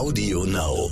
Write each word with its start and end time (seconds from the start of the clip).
Audio 0.00 0.44
Now. 0.46 0.88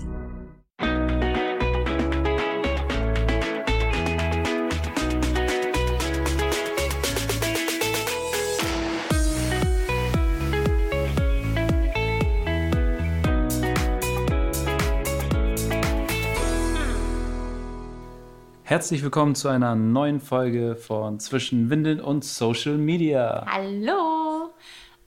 Herzlich 18.63 19.03
willkommen 19.03 19.35
zu 19.35 19.49
einer 19.49 19.75
neuen 19.75 20.21
Folge 20.21 20.77
von 20.77 21.19
Zwischen 21.19 21.71
Windeln 21.71 22.03
und 22.03 22.27
Social 22.27 22.77
Media. 22.77 23.47
Hallo! 23.47 24.28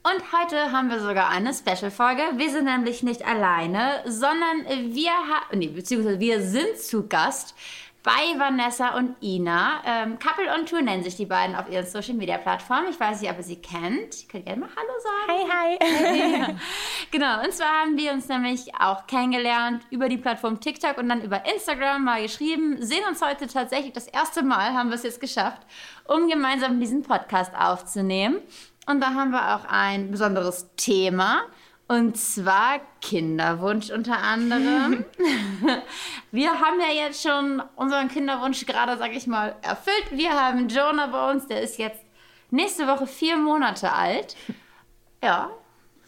Und 0.04 0.32
heute 0.32 0.72
haben 0.72 0.90
wir 0.90 0.98
sogar 0.98 1.28
eine 1.28 1.54
Special-Folge. 1.54 2.22
Wir 2.34 2.50
sind 2.50 2.64
nämlich 2.64 3.04
nicht 3.04 3.24
alleine, 3.24 4.02
sondern 4.04 4.66
wir 4.66 5.12
haben, 5.12 5.58
nee, 5.58 5.68
beziehungsweise 5.68 6.18
wir 6.18 6.42
sind 6.42 6.76
zu 6.76 7.06
Gast 7.06 7.54
bei 8.02 8.36
Vanessa 8.36 8.96
und 8.96 9.14
Ina. 9.22 9.80
Ähm, 9.86 10.18
Couple 10.18 10.52
on 10.52 10.66
Tour 10.66 10.82
nennen 10.82 11.04
sich 11.04 11.14
die 11.14 11.26
beiden 11.26 11.54
auf 11.54 11.70
ihren 11.70 11.86
Social-Media-Plattformen. 11.86 12.88
Ich 12.90 12.98
weiß 12.98 13.20
nicht, 13.20 13.30
ob 13.30 13.36
ihr 13.36 13.44
sie 13.44 13.62
kennt. 13.62 14.28
Könnt 14.28 14.44
ihr 14.44 14.56
gerne 14.56 14.62
mal 14.62 14.70
Hallo 14.74 14.92
sagen? 14.98 15.52
Hi, 15.52 16.48
hi. 16.48 16.54
genau, 17.12 17.44
und 17.44 17.52
zwar 17.52 17.82
haben 17.82 17.96
wir 17.96 18.12
uns 18.12 18.26
nämlich 18.26 18.74
auch 18.80 19.06
kennengelernt 19.06 19.84
über 19.90 20.08
die 20.08 20.18
Plattform 20.18 20.58
TikTok 20.58 20.98
und 20.98 21.08
dann 21.10 21.22
über 21.22 21.44
Instagram 21.46 22.02
mal 22.02 22.20
geschrieben. 22.20 22.76
Sehen 22.80 23.04
uns 23.08 23.22
heute 23.22 23.46
tatsächlich 23.46 23.92
das 23.92 24.08
erste 24.08 24.42
Mal, 24.42 24.74
haben 24.74 24.88
wir 24.88 24.96
es 24.96 25.04
jetzt 25.04 25.20
geschafft, 25.20 25.62
um 26.08 26.28
gemeinsam 26.28 26.80
diesen 26.80 27.04
Podcast 27.04 27.54
aufzunehmen. 27.54 28.40
Und 28.86 29.00
da 29.00 29.14
haben 29.14 29.30
wir 29.30 29.56
auch 29.56 29.64
ein 29.68 30.10
besonderes 30.10 30.70
Thema. 30.76 31.42
Und 31.88 32.16
zwar 32.16 32.80
Kinderwunsch 33.00 33.90
unter 33.90 34.18
anderem. 34.18 35.04
wir 36.30 36.50
haben 36.50 36.80
ja 36.80 37.04
jetzt 37.04 37.22
schon 37.22 37.62
unseren 37.76 38.08
Kinderwunsch 38.08 38.64
gerade, 38.64 38.96
sag 38.96 39.14
ich 39.14 39.26
mal, 39.26 39.56
erfüllt. 39.62 40.06
Wir 40.10 40.30
haben 40.30 40.68
Jonah 40.68 41.08
bei 41.08 41.30
uns, 41.30 41.46
der 41.46 41.60
ist 41.60 41.78
jetzt 41.78 42.00
nächste 42.50 42.86
Woche 42.86 43.06
vier 43.06 43.36
Monate 43.36 43.92
alt. 43.92 44.36
Ja, 45.22 45.50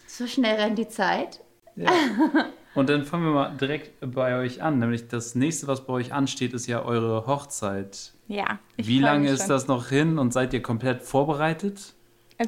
so 0.07 0.27
schnell 0.27 0.55
rennt 0.55 0.79
die 0.79 0.87
Zeit. 0.87 1.41
Ja. 1.75 1.91
Und 2.75 2.89
dann 2.89 3.05
fangen 3.05 3.23
wir 3.23 3.31
mal 3.31 3.55
direkt 3.55 3.91
bei 4.01 4.37
euch 4.37 4.61
an. 4.61 4.79
Nämlich 4.79 5.07
das 5.07 5.35
nächste, 5.35 5.67
was 5.67 5.85
bei 5.85 5.93
euch 5.93 6.13
ansteht, 6.13 6.53
ist 6.53 6.67
ja 6.67 6.83
eure 6.83 7.25
Hochzeit. 7.25 8.13
Ja. 8.27 8.59
Wie 8.75 8.99
lange 8.99 9.29
ist 9.29 9.47
das 9.47 9.67
noch 9.67 9.87
hin 9.87 10.17
und 10.19 10.33
seid 10.33 10.53
ihr 10.53 10.61
komplett 10.61 11.01
vorbereitet? 11.01 11.93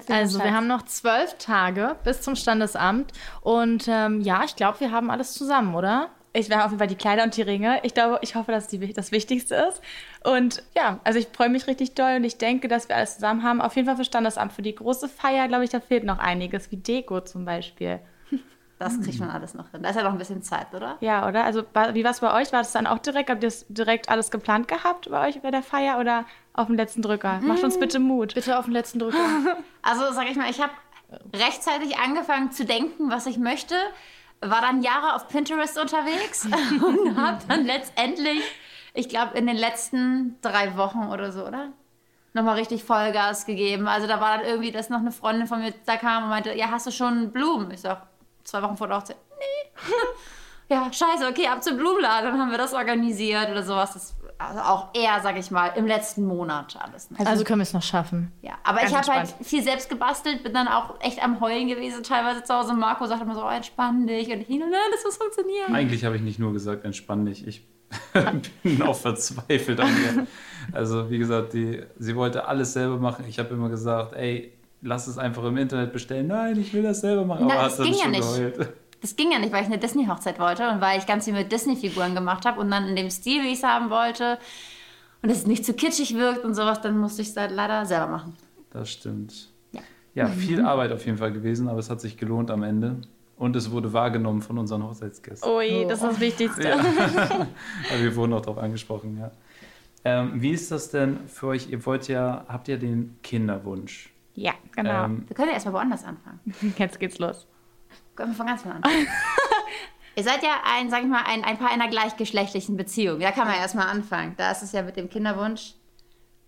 Also 0.09 0.43
wir 0.43 0.53
haben 0.53 0.67
noch 0.67 0.83
zwölf 0.83 1.35
Tage 1.37 1.95
bis 2.03 2.21
zum 2.21 2.35
Standesamt 2.35 3.13
und 3.41 3.85
ähm, 3.87 4.21
ja, 4.21 4.43
ich 4.43 4.55
glaube, 4.55 4.79
wir 4.81 4.91
haben 4.91 5.09
alles 5.09 5.33
zusammen, 5.33 5.75
oder? 5.75 6.09
Ich 6.33 6.49
werde 6.49 6.65
auf 6.65 6.71
jeden 6.71 6.79
Fall 6.79 6.87
die 6.87 6.95
Kleider 6.95 7.23
und 7.23 7.35
die 7.35 7.41
Ringe. 7.41 7.79
Ich 7.83 7.95
glaube, 7.95 8.19
ich 8.21 8.35
hoffe, 8.35 8.51
dass 8.51 8.67
die, 8.67 8.93
das 8.93 9.11
Wichtigste 9.11 9.55
ist. 9.55 9.81
Und 10.23 10.61
ja, 10.75 10.99
also 11.03 11.17
ich 11.17 11.29
freue 11.29 11.49
mich 11.49 11.65
richtig 11.65 11.95
doll 11.95 12.17
und 12.17 12.23
ich 12.25 12.37
denke, 12.37 12.67
dass 12.67 12.89
wir 12.89 12.95
alles 12.95 13.15
zusammen 13.15 13.41
haben. 13.41 13.59
Auf 13.59 13.75
jeden 13.75 13.87
Fall 13.87 13.97
für 13.97 14.05
Standesamt. 14.05 14.51
Für 14.53 14.61
die 14.61 14.75
große 14.75 15.09
Feier, 15.09 15.47
glaube 15.47 15.63
ich, 15.63 15.71
da 15.71 15.79
fehlt 15.79 16.03
noch 16.03 16.19
einiges, 16.19 16.69
wie 16.69 16.77
Deko 16.77 17.21
zum 17.21 17.45
Beispiel. 17.45 18.01
Das 18.79 19.01
kriegt 19.01 19.19
man 19.19 19.31
alles 19.31 19.55
noch 19.55 19.71
hin. 19.71 19.81
Da 19.81 19.89
ist 19.89 19.95
ja 19.95 20.03
noch 20.03 20.11
ein 20.11 20.19
bisschen 20.19 20.43
Zeit, 20.43 20.71
oder? 20.75 20.97
Ja, 20.99 21.27
oder? 21.27 21.45
Also 21.45 21.63
wie 21.93 22.03
war 22.03 22.11
es 22.11 22.19
bei 22.19 22.31
euch? 22.39 22.53
War 22.53 22.59
das 22.59 22.71
dann 22.73 22.85
auch 22.85 22.99
direkt? 22.99 23.31
Habt 23.31 23.41
ihr 23.41 23.47
das 23.47 23.65
direkt 23.69 24.09
alles 24.09 24.29
geplant 24.29 24.67
gehabt 24.67 25.09
bei 25.09 25.27
euch 25.27 25.41
bei 25.41 25.49
der 25.49 25.63
Feier 25.63 25.97
oder 25.99 26.25
auf 26.57 26.67
dem 26.67 26.75
letzten 26.75 27.01
Drücker? 27.01 27.39
Macht 27.41 27.63
uns 27.63 27.79
bitte 27.79 27.99
Mut. 27.99 28.33
Bitte 28.33 28.57
auf 28.57 28.65
den 28.65 28.73
letzten 28.73 28.99
Drücker. 28.99 29.17
Also 29.81 30.11
sag 30.11 30.29
ich 30.29 30.35
mal, 30.35 30.49
ich 30.49 30.59
habe 30.59 30.73
rechtzeitig 31.33 31.97
angefangen 31.97 32.51
zu 32.51 32.65
denken, 32.65 33.09
was 33.09 33.25
ich 33.25 33.37
möchte. 33.37 33.75
War 34.41 34.59
dann 34.59 34.81
Jahre 34.81 35.15
auf 35.15 35.29
Pinterest 35.29 35.79
unterwegs 35.79 36.45
und 36.85 37.15
habe 37.15 37.39
dann 37.47 37.65
letztendlich, 37.65 38.41
ich 38.93 39.07
glaube, 39.07 39.37
in 39.37 39.47
den 39.47 39.55
letzten 39.55 40.35
drei 40.41 40.75
Wochen 40.75 41.07
oder 41.07 41.31
so, 41.31 41.45
oder? 41.45 41.69
Nochmal 42.33 42.55
richtig 42.55 42.83
Vollgas 42.83 43.45
gegeben. 43.45 43.87
Also 43.87 44.07
da 44.07 44.19
war 44.19 44.37
dann 44.37 44.45
irgendwie, 44.45 44.71
dass 44.71 44.89
noch 44.89 44.99
eine 44.99 45.11
Freundin 45.11 45.47
von 45.47 45.61
mir 45.61 45.73
da 45.85 45.95
kam 45.95 46.23
und 46.23 46.29
meinte, 46.29 46.53
ja, 46.53 46.69
hast 46.69 46.85
du 46.85 46.91
schon 46.91 47.31
Blumen? 47.31 47.71
Ich 47.71 47.81
sag, 47.81 48.07
zwei 48.43 48.61
Wochen 48.61 48.75
vor 48.75 48.87
der 48.87 48.97
Hochzeit, 48.97 49.17
nee. 49.39 49.95
ja, 50.75 50.91
scheiße, 50.91 51.27
okay, 51.27 51.47
ab 51.47 51.63
zum 51.63 51.77
Blumenladen, 51.77 52.31
dann 52.31 52.41
haben 52.41 52.51
wir 52.51 52.57
das 52.57 52.73
organisiert 52.73 53.49
oder 53.49 53.63
sowas. 53.63 53.93
Das, 53.93 54.16
also 54.39 54.59
auch 54.61 54.87
eher, 54.93 55.19
sag 55.21 55.37
ich 55.37 55.51
mal, 55.51 55.67
im 55.75 55.87
letzten 55.87 56.25
Monat 56.25 56.77
alles. 56.79 57.09
Ne? 57.09 57.17
Also, 57.25 57.43
können 57.43 57.59
wir 57.59 57.63
es 57.63 57.73
noch 57.73 57.83
schaffen. 57.83 58.31
Ja, 58.41 58.53
aber 58.63 58.79
Ganz 58.79 58.91
ich 58.91 58.97
habe 58.97 59.11
halt 59.11 59.35
viel 59.41 59.63
selbst 59.63 59.89
gebastelt, 59.89 60.43
bin 60.43 60.53
dann 60.53 60.67
auch 60.67 60.99
echt 60.99 61.23
am 61.23 61.39
Heulen 61.39 61.67
gewesen, 61.67 62.03
teilweise 62.03 62.43
zu 62.43 62.53
Hause. 62.53 62.73
Marco 62.73 63.05
sagt 63.07 63.21
immer 63.21 63.35
so, 63.35 63.43
oh, 63.43 63.49
entspann 63.49 64.05
dich. 64.05 64.27
Und 64.27 64.41
ich, 64.41 64.49
nein, 64.49 64.69
das 64.91 65.03
muss 65.03 65.17
funktionieren. 65.17 65.73
Eigentlich 65.73 66.05
habe 66.05 66.15
ich 66.15 66.21
nicht 66.21 66.39
nur 66.39 66.53
gesagt, 66.53 66.85
entspann 66.85 67.25
dich. 67.25 67.47
Ich 67.47 67.67
bin 68.63 68.81
auch 68.81 68.95
verzweifelt 68.95 69.79
an 69.79 69.89
mir. 69.93 70.27
Also, 70.71 71.09
wie 71.09 71.17
gesagt, 71.17 71.53
die, 71.53 71.83
sie 71.97 72.15
wollte 72.15 72.47
alles 72.47 72.73
selber 72.73 72.97
machen. 72.97 73.25
Ich 73.27 73.39
habe 73.39 73.53
immer 73.53 73.69
gesagt, 73.69 74.13
ey, 74.13 74.53
lass 74.81 75.07
es 75.07 75.17
einfach 75.17 75.43
im 75.45 75.57
Internet 75.57 75.93
bestellen. 75.93 76.27
Nein, 76.27 76.59
ich 76.59 76.73
will 76.73 76.83
das 76.83 77.01
selber 77.01 77.25
machen. 77.25 77.47
Na, 77.47 77.55
aber 77.55 77.63
das 77.63 77.77
ging 77.77 77.93
ja 77.93 78.07
nicht. 78.07 78.21
Geheult. 78.21 78.73
Das 79.01 79.15
ging 79.15 79.31
ja 79.31 79.39
nicht, 79.39 79.51
weil 79.51 79.61
ich 79.61 79.67
eine 79.67 79.77
Disney-Hochzeit 79.77 80.39
wollte 80.39 80.69
und 80.69 80.81
weil 80.81 80.97
ich 80.97 81.05
ganz 81.05 81.25
viel 81.25 81.33
mit 81.33 81.51
Disney-Figuren 81.51 82.15
gemacht 82.15 82.45
habe 82.45 82.59
und 82.59 82.71
dann 82.71 82.87
in 82.87 82.95
dem 82.95 83.09
Stil, 83.09 83.43
wie 83.43 83.49
ich 83.49 83.59
es 83.59 83.63
haben 83.63 83.89
wollte 83.89 84.39
und 85.21 85.29
es 85.29 85.45
nicht 85.45 85.65
zu 85.65 85.73
kitschig 85.73 86.15
wirkt 86.15 86.43
und 86.43 86.55
sowas, 86.55 86.81
dann 86.81 86.97
musste 86.97 87.21
ich 87.21 87.29
es 87.29 87.37
halt 87.37 87.51
leider 87.51 87.85
selber 87.85 88.07
machen. 88.07 88.35
Das 88.71 88.89
stimmt. 88.89 89.49
Ja. 89.71 89.81
ja, 90.15 90.27
viel 90.27 90.65
Arbeit 90.65 90.91
auf 90.91 91.05
jeden 91.05 91.17
Fall 91.17 91.31
gewesen, 91.31 91.67
aber 91.67 91.79
es 91.79 91.89
hat 91.89 92.01
sich 92.01 92.17
gelohnt 92.17 92.51
am 92.51 92.63
Ende. 92.63 93.01
Und 93.37 93.55
es 93.55 93.69
wurde 93.69 93.93
wahrgenommen 93.93 94.41
von 94.41 94.57
unseren 94.57 94.83
Hochzeitsgästen. 94.83 95.47
Ui, 95.47 95.85
das 95.87 96.01
ist 96.01 96.07
das 96.07 96.19
Wichtigste. 96.19 96.69
Ja. 96.69 96.79
wir 97.99 98.15
wurden 98.15 98.33
auch 98.33 98.41
darauf 98.41 98.57
angesprochen, 98.57 99.17
ja. 99.19 99.31
Ähm, 100.03 100.41
wie 100.41 100.51
ist 100.51 100.71
das 100.71 100.89
denn 100.89 101.27
für 101.27 101.47
euch? 101.47 101.69
Ihr 101.69 101.85
wollt 101.85 102.07
ja, 102.07 102.45
habt 102.47 102.67
ihr 102.67 102.77
den 102.77 103.17
Kinderwunsch? 103.21 104.11
Ja, 104.35 104.53
genau. 104.75 105.05
Ähm, 105.05 105.23
wir 105.27 105.35
können 105.35 105.49
ja 105.49 105.55
erstmal 105.55 105.75
woanders 105.75 106.03
anfangen. 106.03 106.39
Jetzt 106.77 106.99
geht's 106.99 107.19
los. 107.19 107.45
Können 108.17 108.31
wir 108.31 108.35
von 108.35 108.47
ganz 108.47 108.63
vorne 108.63 108.83
an. 108.83 108.91
Ihr 110.15 110.23
seid 110.23 110.41
ja 110.41 110.61
ein, 110.65 110.89
sag 110.89 111.01
ich 111.03 111.07
mal, 111.07 111.23
ein, 111.27 111.43
ein 111.43 111.59
Paar 111.59 111.69
einer 111.69 111.87
gleichgeschlechtlichen 111.87 112.75
Beziehung. 112.75 113.19
Da 113.19 113.31
kann 113.31 113.47
man 113.47 113.55
erstmal 113.55 113.87
anfangen. 113.87 114.33
Da 114.35 114.51
ist 114.51 114.63
es 114.63 114.71
ja 114.71 114.81
mit 114.81 114.97
dem 114.97 115.07
Kinderwunsch 115.09 115.75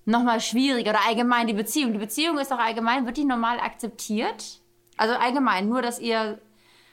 nochmal 0.06 0.42
schwieriger. 0.42 0.90
Oder 0.90 1.08
allgemein 1.08 1.46
die 1.46 1.54
Beziehung. 1.54 1.94
Die 1.94 2.00
Beziehung 2.00 2.40
ist 2.40 2.50
doch 2.50 2.58
allgemein, 2.58 3.06
wird 3.06 3.18
die 3.18 3.26
normal 3.26 3.60
akzeptiert? 3.60 4.60
Also 4.98 5.14
allgemein, 5.14 5.70
nur 5.70 5.84
dass 5.84 6.00
ihr 6.00 6.40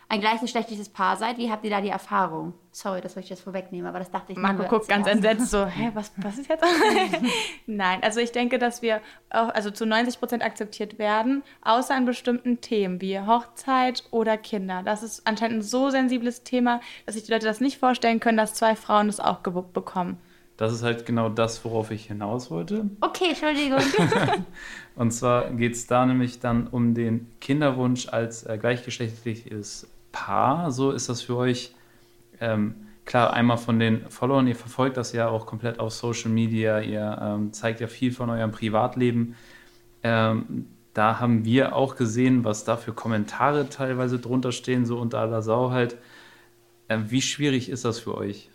ein 0.09 0.21
gleichgeschlechtliches 0.21 0.89
Paar 0.89 1.17
seid. 1.17 1.39
Wie 1.39 1.51
habt 1.51 1.65
ihr 1.65 1.71
da 1.71 1.81
die 1.81 1.89
Erfahrung? 1.89 2.55
Sorry, 2.71 3.01
dass 3.01 3.17
ich 3.17 3.29
das 3.29 3.41
vorwegnehmen, 3.41 3.87
aber 3.87 3.99
das 3.99 4.11
dachte 4.11 4.33
ich 4.33 4.39
Marco 4.39 4.65
guckt 4.65 4.89
ganz 4.89 5.07
entsetzt 5.07 5.51
so, 5.51 5.67
hä, 5.67 5.91
was, 5.95 6.13
was 6.19 6.39
ist 6.39 6.49
jetzt? 6.49 6.65
Nein, 7.67 8.03
also 8.03 8.21
ich 8.21 8.31
denke, 8.33 8.59
dass 8.59 8.83
wir 8.83 9.01
auch, 9.31 9.49
also 9.49 9.71
zu 9.71 9.85
90 9.85 10.19
Prozent 10.19 10.45
akzeptiert 10.45 10.99
werden, 10.99 11.43
außer 11.63 11.95
an 11.95 12.05
bestimmten 12.05 12.61
Themen 12.61 13.01
wie 13.01 13.19
Hochzeit 13.19 14.05
oder 14.11 14.37
Kinder. 14.37 14.83
Das 14.85 15.03
ist 15.03 15.27
anscheinend 15.27 15.59
ein 15.59 15.63
so 15.63 15.91
sensibles 15.91 16.45
Thema, 16.45 16.81
dass 17.05 17.15
sich 17.15 17.25
die 17.25 17.33
Leute 17.33 17.47
das 17.47 17.61
nicht 17.61 17.79
vorstellen 17.79 18.21
können, 18.21 18.37
dass 18.37 18.55
zwei 18.55 18.77
Frauen 18.77 19.09
das 19.09 19.19
auch 19.19 19.43
gebuckt 19.43 19.73
bekommen. 19.73 20.19
Das 20.57 20.73
ist 20.73 20.83
halt 20.83 21.05
genau 21.05 21.29
das, 21.29 21.65
worauf 21.65 21.91
ich 21.91 22.07
hinaus 22.07 22.51
wollte. 22.51 22.89
Okay, 23.01 23.31
Entschuldigung. 23.31 23.81
Und 24.95 25.11
zwar 25.11 25.51
geht 25.51 25.75
es 25.75 25.87
da 25.87 26.07
nämlich 26.07 26.41
dann 26.41 26.67
um 26.67 26.95
den 26.95 27.27
Kinderwunsch 27.41 28.09
als 28.09 28.45
äh, 28.45 28.57
gleichgeschlechtliches 28.57 29.87
Paar. 30.17 30.73
So 30.73 30.93
ist 30.93 31.11
das 31.11 31.21
für 31.21 31.37
euch 31.37 31.75
ähm, 32.41 32.75
klar, 33.05 33.35
einmal 33.35 33.59
von 33.59 33.79
den 33.79 34.09
Followern, 34.09 34.47
ihr 34.47 34.57
verfolgt 34.57 34.97
das 34.97 35.13
ja 35.13 35.29
auch 35.29 35.45
komplett 35.45 35.79
auf 35.79 35.93
Social 35.93 36.31
Media, 36.31 36.81
ihr 36.81 37.19
ähm, 37.21 37.53
zeigt 37.53 37.81
ja 37.81 37.87
viel 37.87 38.13
von 38.13 38.31
eurem 38.31 38.51
Privatleben. 38.51 39.37
Ähm, 40.03 40.67
da 40.95 41.21
haben 41.21 41.45
wir 41.45 41.77
auch 41.77 41.97
gesehen, 41.97 42.45
was 42.45 42.65
da 42.65 42.79
für 42.79 42.95
Kommentare 42.95 43.69
teilweise 43.69 44.19
drunter 44.19 44.53
stehen, 44.53 44.87
so 44.87 44.99
unter 44.99 45.19
aller 45.19 45.43
Sau 45.43 45.71
halt. 45.71 45.99
Ähm, 46.89 47.11
wie 47.11 47.21
schwierig 47.21 47.69
ist 47.69 47.85
das 47.85 47.99
für 47.99 48.15
euch? 48.15 48.49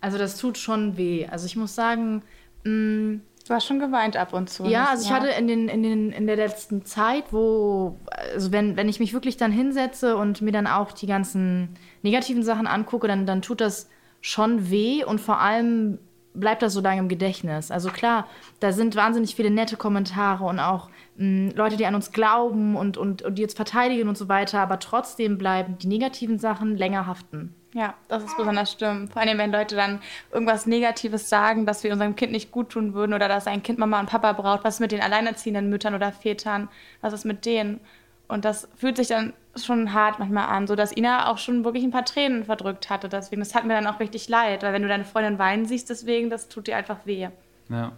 Also 0.00 0.16
das 0.16 0.38
tut 0.38 0.58
schon 0.58 0.96
weh. 0.96 1.26
Also 1.26 1.46
ich 1.46 1.56
muss 1.56 1.74
sagen, 1.74 2.22
mh, 2.62 2.70
mm, 2.70 3.20
Du 3.46 3.54
hast 3.54 3.66
schon 3.66 3.80
geweint 3.80 4.16
ab 4.16 4.32
und 4.32 4.48
zu. 4.48 4.64
Ja, 4.64 4.86
also 4.90 5.04
ich 5.04 5.10
ja. 5.10 5.16
hatte 5.16 5.28
in, 5.28 5.48
den, 5.48 5.68
in, 5.68 5.82
den, 5.82 6.12
in 6.12 6.26
der 6.26 6.36
letzten 6.36 6.84
Zeit, 6.84 7.24
wo, 7.32 7.98
also 8.34 8.52
wenn, 8.52 8.76
wenn 8.76 8.88
ich 8.88 9.00
mich 9.00 9.12
wirklich 9.12 9.36
dann 9.36 9.50
hinsetze 9.50 10.16
und 10.16 10.42
mir 10.42 10.52
dann 10.52 10.66
auch 10.66 10.92
die 10.92 11.06
ganzen 11.06 11.70
negativen 12.02 12.42
Sachen 12.42 12.66
angucke, 12.66 13.08
dann, 13.08 13.26
dann 13.26 13.42
tut 13.42 13.60
das 13.60 13.88
schon 14.20 14.70
weh 14.70 15.04
und 15.04 15.20
vor 15.20 15.40
allem 15.40 15.98
bleibt 16.34 16.62
das 16.62 16.72
so 16.72 16.80
lange 16.80 17.00
im 17.00 17.08
Gedächtnis. 17.08 17.70
Also 17.70 17.90
klar, 17.90 18.26
da 18.60 18.72
sind 18.72 18.96
wahnsinnig 18.96 19.34
viele 19.34 19.50
nette 19.50 19.76
Kommentare 19.76 20.44
und 20.44 20.60
auch 20.60 20.88
mh, 21.16 21.52
Leute, 21.54 21.76
die 21.76 21.86
an 21.86 21.94
uns 21.94 22.12
glauben 22.12 22.76
und, 22.76 22.96
und, 22.96 23.22
und 23.22 23.36
die 23.36 23.42
jetzt 23.42 23.56
verteidigen 23.56 24.08
und 24.08 24.16
so 24.18 24.28
weiter, 24.28 24.60
aber 24.60 24.78
trotzdem 24.78 25.38
bleiben 25.38 25.78
die 25.78 25.88
negativen 25.88 26.38
Sachen 26.38 26.76
länger 26.76 27.06
haften. 27.06 27.54
Ja, 27.74 27.94
das 28.08 28.22
ist 28.22 28.36
besonders 28.36 28.72
schlimm. 28.72 29.08
Vor 29.08 29.22
allem, 29.22 29.38
wenn 29.38 29.50
Leute 29.50 29.76
dann 29.76 30.00
irgendwas 30.30 30.66
Negatives 30.66 31.30
sagen, 31.30 31.64
dass 31.64 31.82
wir 31.82 31.92
unserem 31.92 32.16
Kind 32.16 32.32
nicht 32.32 32.52
gut 32.52 32.68
tun 32.68 32.92
würden 32.92 33.14
oder 33.14 33.28
dass 33.28 33.46
ein 33.46 33.62
Kind 33.62 33.78
Mama 33.78 33.98
und 33.98 34.10
Papa 34.10 34.32
braucht. 34.34 34.62
Was 34.62 34.74
ist 34.74 34.80
mit 34.80 34.92
den 34.92 35.00
alleinerziehenden 35.00 35.70
Müttern 35.70 35.94
oder 35.94 36.12
Vätern? 36.12 36.68
Was 37.00 37.14
ist 37.14 37.24
mit 37.24 37.46
denen? 37.46 37.80
Und 38.28 38.44
das 38.44 38.68
fühlt 38.76 38.98
sich 38.98 39.08
dann 39.08 39.32
schon 39.56 39.92
hart 39.92 40.18
manchmal 40.18 40.48
an, 40.48 40.66
so 40.66 40.74
dass 40.76 40.96
Ina 40.96 41.30
auch 41.30 41.38
schon 41.38 41.64
wirklich 41.64 41.84
ein 41.84 41.90
paar 41.90 42.04
Tränen 42.04 42.44
verdrückt 42.44 42.90
hatte. 42.90 43.08
Deswegen, 43.08 43.40
das 43.40 43.54
hat 43.54 43.64
mir 43.64 43.74
dann 43.74 43.86
auch 43.86 44.00
richtig 44.00 44.28
leid, 44.28 44.62
weil 44.62 44.72
wenn 44.72 44.82
du 44.82 44.88
deine 44.88 45.04
Freundin 45.04 45.38
weinen 45.38 45.66
siehst, 45.66 45.90
deswegen, 45.90 46.30
das 46.30 46.48
tut 46.48 46.66
dir 46.66 46.76
einfach 46.76 47.04
weh. 47.04 47.28
Ja. 47.68 47.92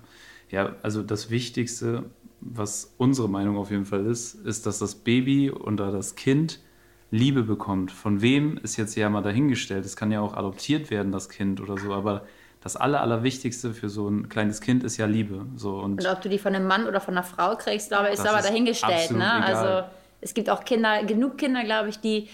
ja, 0.50 0.74
also 0.82 1.02
das 1.02 1.30
Wichtigste, 1.30 2.04
was 2.40 2.94
unsere 2.98 3.28
Meinung 3.28 3.56
auf 3.56 3.70
jeden 3.70 3.86
Fall 3.86 4.04
ist, 4.06 4.34
ist, 4.34 4.66
dass 4.66 4.78
das 4.78 4.96
Baby 4.96 5.50
oder 5.50 5.92
das 5.92 6.16
Kind 6.16 6.60
Liebe 7.10 7.44
bekommt. 7.44 7.92
Von 7.92 8.20
wem 8.22 8.58
ist 8.58 8.76
jetzt 8.76 8.96
ja 8.96 9.08
mal 9.08 9.22
dahingestellt. 9.22 9.84
Es 9.84 9.96
kann 9.96 10.10
ja 10.10 10.20
auch 10.20 10.34
adoptiert 10.36 10.90
werden, 10.90 11.12
das 11.12 11.28
Kind 11.28 11.60
oder 11.60 11.78
so, 11.78 11.94
aber 11.94 12.26
das 12.60 12.76
Aller, 12.76 13.00
Allerwichtigste 13.02 13.74
für 13.74 13.88
so 13.88 14.08
ein 14.08 14.28
kleines 14.28 14.60
Kind 14.60 14.82
ist 14.84 14.96
ja 14.96 15.06
Liebe. 15.06 15.46
So, 15.54 15.78
und, 15.78 16.00
Und 16.00 16.06
ob 16.06 16.20
du 16.22 16.28
die 16.28 16.38
von 16.38 16.54
einem 16.54 16.66
Mann 16.66 16.86
oder 16.86 17.00
von 17.00 17.14
einer 17.14 17.22
Frau 17.22 17.56
kriegst, 17.56 17.88
glaube 17.88 18.08
ich, 18.08 18.14
ist 18.14 18.26
aber 18.26 18.38
ist 18.40 18.48
dahingestellt. 18.48 19.12
absolut 19.12 19.22
Ne? 19.22 19.32
egal. 19.36 19.54
Also 19.54 19.88
es 20.24 20.34
gibt 20.34 20.50
auch 20.50 20.64
Kinder, 20.64 21.04
genug 21.04 21.38
Kinder, 21.38 21.62
glaube 21.62 21.90
ich, 21.90 22.00
die 22.00 22.28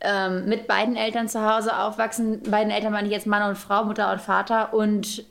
ähm, 0.00 0.46
mit 0.46 0.66
beiden 0.66 0.96
Eltern 0.96 1.28
zu 1.28 1.40
Hause 1.40 1.78
aufwachsen. 1.78 2.42
Beiden 2.42 2.70
Eltern 2.70 2.92
meine 2.92 3.06
ich 3.06 3.12
jetzt 3.12 3.26
Mann 3.26 3.48
und 3.48 3.56
Frau, 3.56 3.84
Mutter 3.84 4.12
und 4.12 4.20
Vater 4.20 4.74
und 4.74 5.24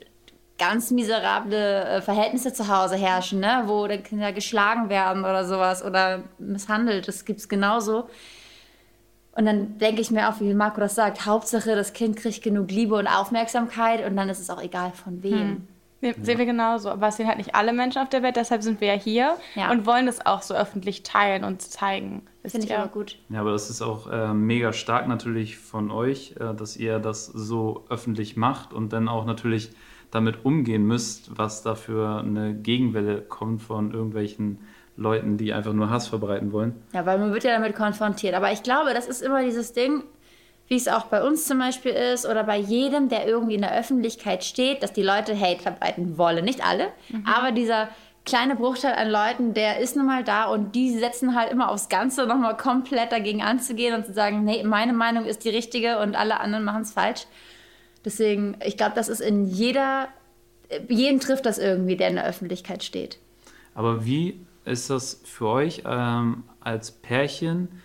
ganz 0.57 0.89
miserable 0.91 1.83
äh, 1.83 2.01
Verhältnisse 2.01 2.53
zu 2.53 2.67
Hause 2.67 2.95
herrschen, 2.95 3.41
ne? 3.41 3.63
wo 3.65 3.85
dann 3.87 4.01
Kinder 4.01 4.31
geschlagen 4.31 4.89
werden 4.89 5.23
oder 5.23 5.45
sowas 5.45 5.83
oder 5.83 6.23
misshandelt. 6.39 7.07
Das 7.07 7.25
gibt 7.25 7.41
es 7.41 7.49
genauso. 7.49 8.09
Und 9.33 9.45
dann 9.45 9.77
denke 9.77 10.01
ich 10.01 10.11
mir 10.11 10.29
auch, 10.29 10.39
wie 10.39 10.53
Marco 10.53 10.79
das 10.79 10.95
sagt, 10.95 11.25
Hauptsache, 11.25 11.75
das 11.75 11.91
Kind 11.91 12.15
kriegt 12.15 12.41
genug 12.41 12.71
Liebe 12.71 12.95
und 12.95 13.07
Aufmerksamkeit 13.07 14.05
und 14.05 14.15
dann 14.15 14.29
ist 14.29 14.39
es 14.39 14.49
auch 14.49 14.61
egal 14.61 14.91
von 14.91 15.21
wem. 15.23 15.49
Nee, 15.49 15.57
Sehen 16.01 16.37
wir 16.37 16.45
genauso. 16.45 16.89
Aber 16.89 17.07
es 17.07 17.17
sehen 17.17 17.27
halt 17.27 17.37
nicht 17.37 17.55
alle 17.55 17.73
Menschen 17.73 17.99
auf 18.01 18.09
der 18.09 18.21
Welt, 18.21 18.35
deshalb 18.35 18.61
sind 18.61 18.79
wir 18.79 18.89
ja 18.89 18.93
hier 18.99 19.37
Ja. 19.55 19.71
und 19.71 19.85
wollen 19.87 20.05
das 20.05 20.25
auch 20.25 20.41
so 20.43 20.53
öffentlich 20.53 21.01
teilen 21.03 21.43
und 21.43 21.61
zeigen. 21.61 22.21
Finde 22.45 22.65
ich 22.65 22.71
ihr? 22.71 22.79
aber 22.79 22.89
gut. 22.89 23.17
Ja, 23.29 23.41
aber 23.41 23.51
das 23.51 23.69
ist 23.71 23.81
auch 23.81 24.11
äh, 24.11 24.33
mega 24.33 24.71
stark 24.71 25.07
natürlich 25.07 25.57
von 25.57 25.89
euch, 25.89 26.35
äh, 26.39 26.53
dass 26.53 26.77
ihr 26.77 26.99
das 26.99 27.25
so 27.25 27.85
öffentlich 27.89 28.37
macht 28.37 28.71
und 28.73 28.93
dann 28.93 29.07
auch 29.07 29.25
natürlich 29.25 29.71
damit 30.11 30.45
umgehen 30.45 30.83
müsst, 30.85 31.37
was 31.37 31.63
da 31.63 31.73
für 31.75 32.19
eine 32.19 32.53
Gegenwelle 32.53 33.21
kommt 33.21 33.61
von 33.63 33.91
irgendwelchen 33.91 34.59
Leuten, 34.97 35.37
die 35.37 35.51
einfach 35.53 35.73
nur 35.73 35.89
Hass 35.89 36.07
verbreiten 36.07 36.51
wollen. 36.53 36.73
Ja, 36.93 37.05
weil 37.05 37.17
man 37.17 37.33
wird 37.33 37.43
ja 37.43 37.51
damit 37.57 37.75
konfrontiert. 37.75 38.33
Aber 38.35 38.51
ich 38.51 38.63
glaube, 38.63 38.93
das 38.93 39.07
ist 39.07 39.21
immer 39.21 39.43
dieses 39.43 39.73
Ding, 39.73 40.03
wie 40.67 40.75
es 40.75 40.87
auch 40.87 41.05
bei 41.05 41.23
uns 41.23 41.45
zum 41.45 41.59
Beispiel 41.59 41.91
ist 41.91 42.25
oder 42.25 42.43
bei 42.43 42.57
jedem, 42.57 43.09
der 43.09 43.27
irgendwie 43.27 43.55
in 43.55 43.61
der 43.61 43.77
Öffentlichkeit 43.77 44.43
steht, 44.43 44.81
dass 44.81 44.93
die 44.93 45.03
Leute 45.03 45.39
Hate 45.39 45.61
verbreiten 45.61 46.17
wollen. 46.17 46.43
Nicht 46.43 46.65
alle, 46.65 46.87
aber 47.25 47.51
dieser 47.51 47.89
kleine 48.25 48.55
Bruchteil 48.55 48.93
an 48.93 49.09
Leuten, 49.09 49.53
der 49.53 49.79
ist 49.79 49.95
nun 49.95 50.07
mal 50.07 50.23
da 50.23 50.45
und 50.45 50.73
die 50.73 50.89
setzen 50.97 51.35
halt 51.35 51.51
immer 51.51 51.69
aufs 51.69 51.89
Ganze 51.89 52.25
nochmal 52.25 52.57
komplett 52.57 53.11
dagegen 53.11 53.43
anzugehen 53.43 53.93
und 53.93 54.05
zu 54.05 54.13
sagen, 54.13 54.43
nee, 54.43 54.63
meine 54.63 54.93
Meinung 54.93 55.25
ist 55.25 55.45
die 55.45 55.49
richtige 55.49 55.99
und 55.99 56.15
alle 56.15 56.39
anderen 56.39 56.65
machen 56.65 56.81
es 56.81 56.93
falsch. 56.93 57.27
Deswegen, 58.03 58.57
ich 58.65 58.77
glaube, 58.77 58.93
das 58.95 59.09
ist 59.09 59.21
in 59.21 59.45
jeder, 59.45 60.07
jeden 60.89 61.19
trifft 61.19 61.45
das 61.45 61.57
irgendwie, 61.57 61.95
der 61.95 62.09
in 62.09 62.15
der 62.15 62.25
Öffentlichkeit 62.25 62.83
steht. 62.83 63.19
Aber 63.73 64.05
wie 64.05 64.39
ist 64.65 64.89
das 64.89 65.21
für 65.23 65.47
euch 65.47 65.83
ähm, 65.85 66.43
als 66.59 66.91
Pärchen? 66.91 67.81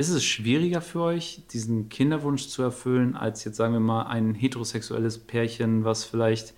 Ist 0.00 0.08
es 0.08 0.24
schwieriger 0.24 0.80
für 0.80 1.02
euch, 1.02 1.42
diesen 1.52 1.90
Kinderwunsch 1.90 2.48
zu 2.48 2.62
erfüllen, 2.62 3.16
als 3.16 3.44
jetzt 3.44 3.56
sagen 3.56 3.74
wir 3.74 3.80
mal 3.80 4.04
ein 4.04 4.34
heterosexuelles 4.34 5.18
Pärchen, 5.18 5.84
was 5.84 6.04
vielleicht 6.04 6.54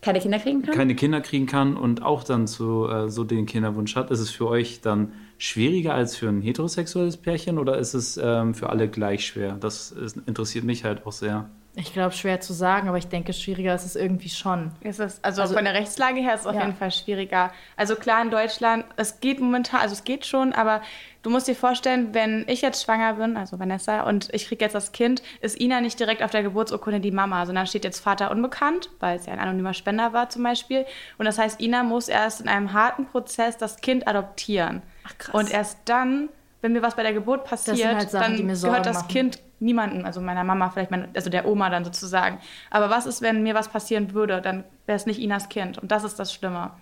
Keine 0.00 0.20
Kinder 0.20 0.38
kriegen 0.38 0.62
kann? 0.62 0.74
keine 0.74 0.94
Kinder 0.94 1.20
kriegen 1.20 1.44
kann 1.44 1.76
und 1.76 2.00
auch 2.02 2.24
dann 2.24 2.46
zu, 2.46 2.88
äh, 2.88 3.10
so 3.10 3.24
den 3.24 3.44
Kinderwunsch 3.44 3.94
hat? 3.94 4.10
Ist 4.10 4.20
es 4.20 4.30
für 4.30 4.46
euch 4.46 4.80
dann 4.80 5.12
schwieriger 5.36 5.92
als 5.92 6.16
für 6.16 6.30
ein 6.30 6.40
heterosexuelles 6.40 7.18
Pärchen 7.18 7.58
oder 7.58 7.76
ist 7.76 7.92
es 7.92 8.16
ähm, 8.16 8.54
für 8.54 8.70
alle 8.70 8.88
gleich 8.88 9.26
schwer? 9.26 9.58
Das 9.60 9.90
ist, 9.90 10.16
interessiert 10.26 10.64
mich 10.64 10.82
halt 10.84 11.04
auch 11.04 11.12
sehr. 11.12 11.50
Ich 11.74 11.94
glaube, 11.94 12.12
schwer 12.12 12.38
zu 12.40 12.52
sagen, 12.52 12.88
aber 12.88 12.98
ich 12.98 13.08
denke, 13.08 13.32
schwieriger 13.32 13.74
ist 13.74 13.86
es 13.86 13.96
irgendwie 13.96 14.28
schon. 14.28 14.72
Ist 14.82 15.00
es, 15.00 15.24
also, 15.24 15.40
Also- 15.40 15.54
von 15.54 15.64
der 15.64 15.72
Rechtslage 15.72 16.20
her 16.20 16.34
ist 16.34 16.40
es 16.42 16.46
auf 16.46 16.54
Ja. 16.54 16.60
jeden 16.66 16.76
Fall 16.76 16.90
schwieriger. 16.90 17.50
Also 17.78 17.96
klar 17.96 18.20
in 18.20 18.30
Deutschland, 18.30 18.84
es 18.96 19.20
geht 19.20 19.40
momentan, 19.40 19.80
also 19.80 19.94
es 19.94 20.04
geht 20.04 20.26
schon, 20.26 20.52
aber 20.52 20.82
du 21.22 21.30
musst 21.30 21.48
dir 21.48 21.54
vorstellen, 21.56 22.12
wenn 22.12 22.44
ich 22.46 22.60
jetzt 22.60 22.84
schwanger 22.84 23.14
bin, 23.14 23.38
also 23.38 23.58
Vanessa, 23.58 24.02
und 24.02 24.28
ich 24.34 24.48
kriege 24.48 24.62
jetzt 24.62 24.74
das 24.74 24.92
Kind, 24.92 25.22
ist 25.40 25.58
Ina 25.58 25.80
nicht 25.80 25.98
direkt 25.98 26.22
auf 26.22 26.30
der 26.30 26.42
Geburtsurkunde 26.42 27.00
die 27.00 27.10
Mama, 27.10 27.46
sondern 27.46 27.66
steht 27.66 27.84
jetzt 27.84 28.00
Vater 28.00 28.30
unbekannt, 28.30 28.90
weil 29.00 29.16
es 29.16 29.24
ja 29.24 29.32
ein 29.32 29.38
anonymer 29.38 29.72
Spender 29.72 30.12
war 30.12 30.28
zum 30.28 30.42
Beispiel. 30.42 30.84
Und 31.16 31.24
das 31.24 31.38
heißt, 31.38 31.58
Ina 31.62 31.84
muss 31.84 32.08
erst 32.08 32.42
in 32.42 32.48
einem 32.48 32.74
harten 32.74 33.06
Prozess 33.06 33.56
das 33.56 33.78
Kind 33.80 34.06
adoptieren. 34.06 34.82
Ach, 35.06 35.16
krass. 35.16 35.34
Und 35.34 35.50
erst 35.50 35.78
dann, 35.86 36.28
wenn 36.60 36.74
mir 36.74 36.82
was 36.82 36.96
bei 36.96 37.02
der 37.02 37.14
Geburt 37.14 37.44
passiert, 37.46 37.94
halt 37.94 38.10
Sachen, 38.10 38.36
dann 38.46 38.60
gehört 38.60 38.84
das 38.84 38.96
machen. 38.98 39.08
Kind 39.08 39.38
niemanden, 39.62 40.04
also 40.04 40.20
meiner 40.20 40.44
Mama, 40.44 40.70
vielleicht 40.70 40.90
mein, 40.90 41.08
also 41.14 41.30
der 41.30 41.46
Oma 41.46 41.70
dann 41.70 41.84
sozusagen. 41.84 42.38
Aber 42.70 42.90
was 42.90 43.06
ist, 43.06 43.22
wenn 43.22 43.42
mir 43.42 43.54
was 43.54 43.68
passieren 43.68 44.12
würde? 44.12 44.42
Dann 44.42 44.64
wäre 44.86 44.96
es 44.96 45.06
nicht 45.06 45.20
Inas 45.20 45.48
Kind. 45.48 45.78
Und 45.78 45.90
das 45.90 46.04
ist 46.04 46.18
das 46.18 46.32
Schlimme. 46.32 46.72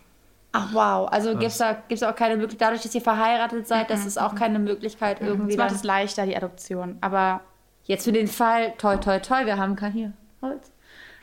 Ach 0.52 0.70
wow, 0.72 1.08
also 1.12 1.30
gibt 1.30 1.52
es 1.52 1.58
da, 1.58 1.80
gibt's 1.86 2.02
auch 2.02 2.16
keine 2.16 2.36
Möglichkeit, 2.36 2.68
dadurch, 2.68 2.82
dass 2.82 2.92
ihr 2.92 3.00
verheiratet 3.00 3.68
seid, 3.68 3.88
das 3.88 4.04
ist 4.04 4.20
auch 4.20 4.34
keine 4.34 4.58
Möglichkeit 4.58 5.20
irgendwie 5.20 5.50
Das 5.50 5.58
macht 5.58 5.70
dann, 5.70 5.76
es 5.76 5.84
leichter, 5.84 6.26
die 6.26 6.36
Adoption. 6.36 6.98
Aber 7.00 7.40
jetzt 7.84 8.04
für 8.04 8.12
den 8.12 8.26
Fall, 8.26 8.72
toi 8.76 8.96
toi 8.96 9.20
toi, 9.20 9.46
wir 9.46 9.58
haben 9.58 9.76
kein 9.76 9.92
hier, 9.92 10.12
Holz. 10.42 10.72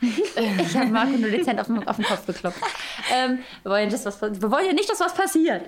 ich 0.00 0.76
habe 0.76 0.86
Marco 0.86 1.10
nur 1.10 1.28
dezent 1.28 1.60
auf 1.60 1.66
den, 1.66 1.86
auf 1.86 1.96
den 1.96 2.04
Kopf 2.04 2.24
geklopft. 2.24 2.60
Ähm, 3.12 3.40
wir, 3.62 3.72
wollen 3.72 3.88
nicht, 3.88 4.06
dass 4.06 4.22
was, 4.22 4.40
wir 4.40 4.50
wollen 4.50 4.66
ja 4.66 4.72
nicht, 4.72 4.88
dass 4.88 5.00
was 5.00 5.12
passiert. 5.12 5.62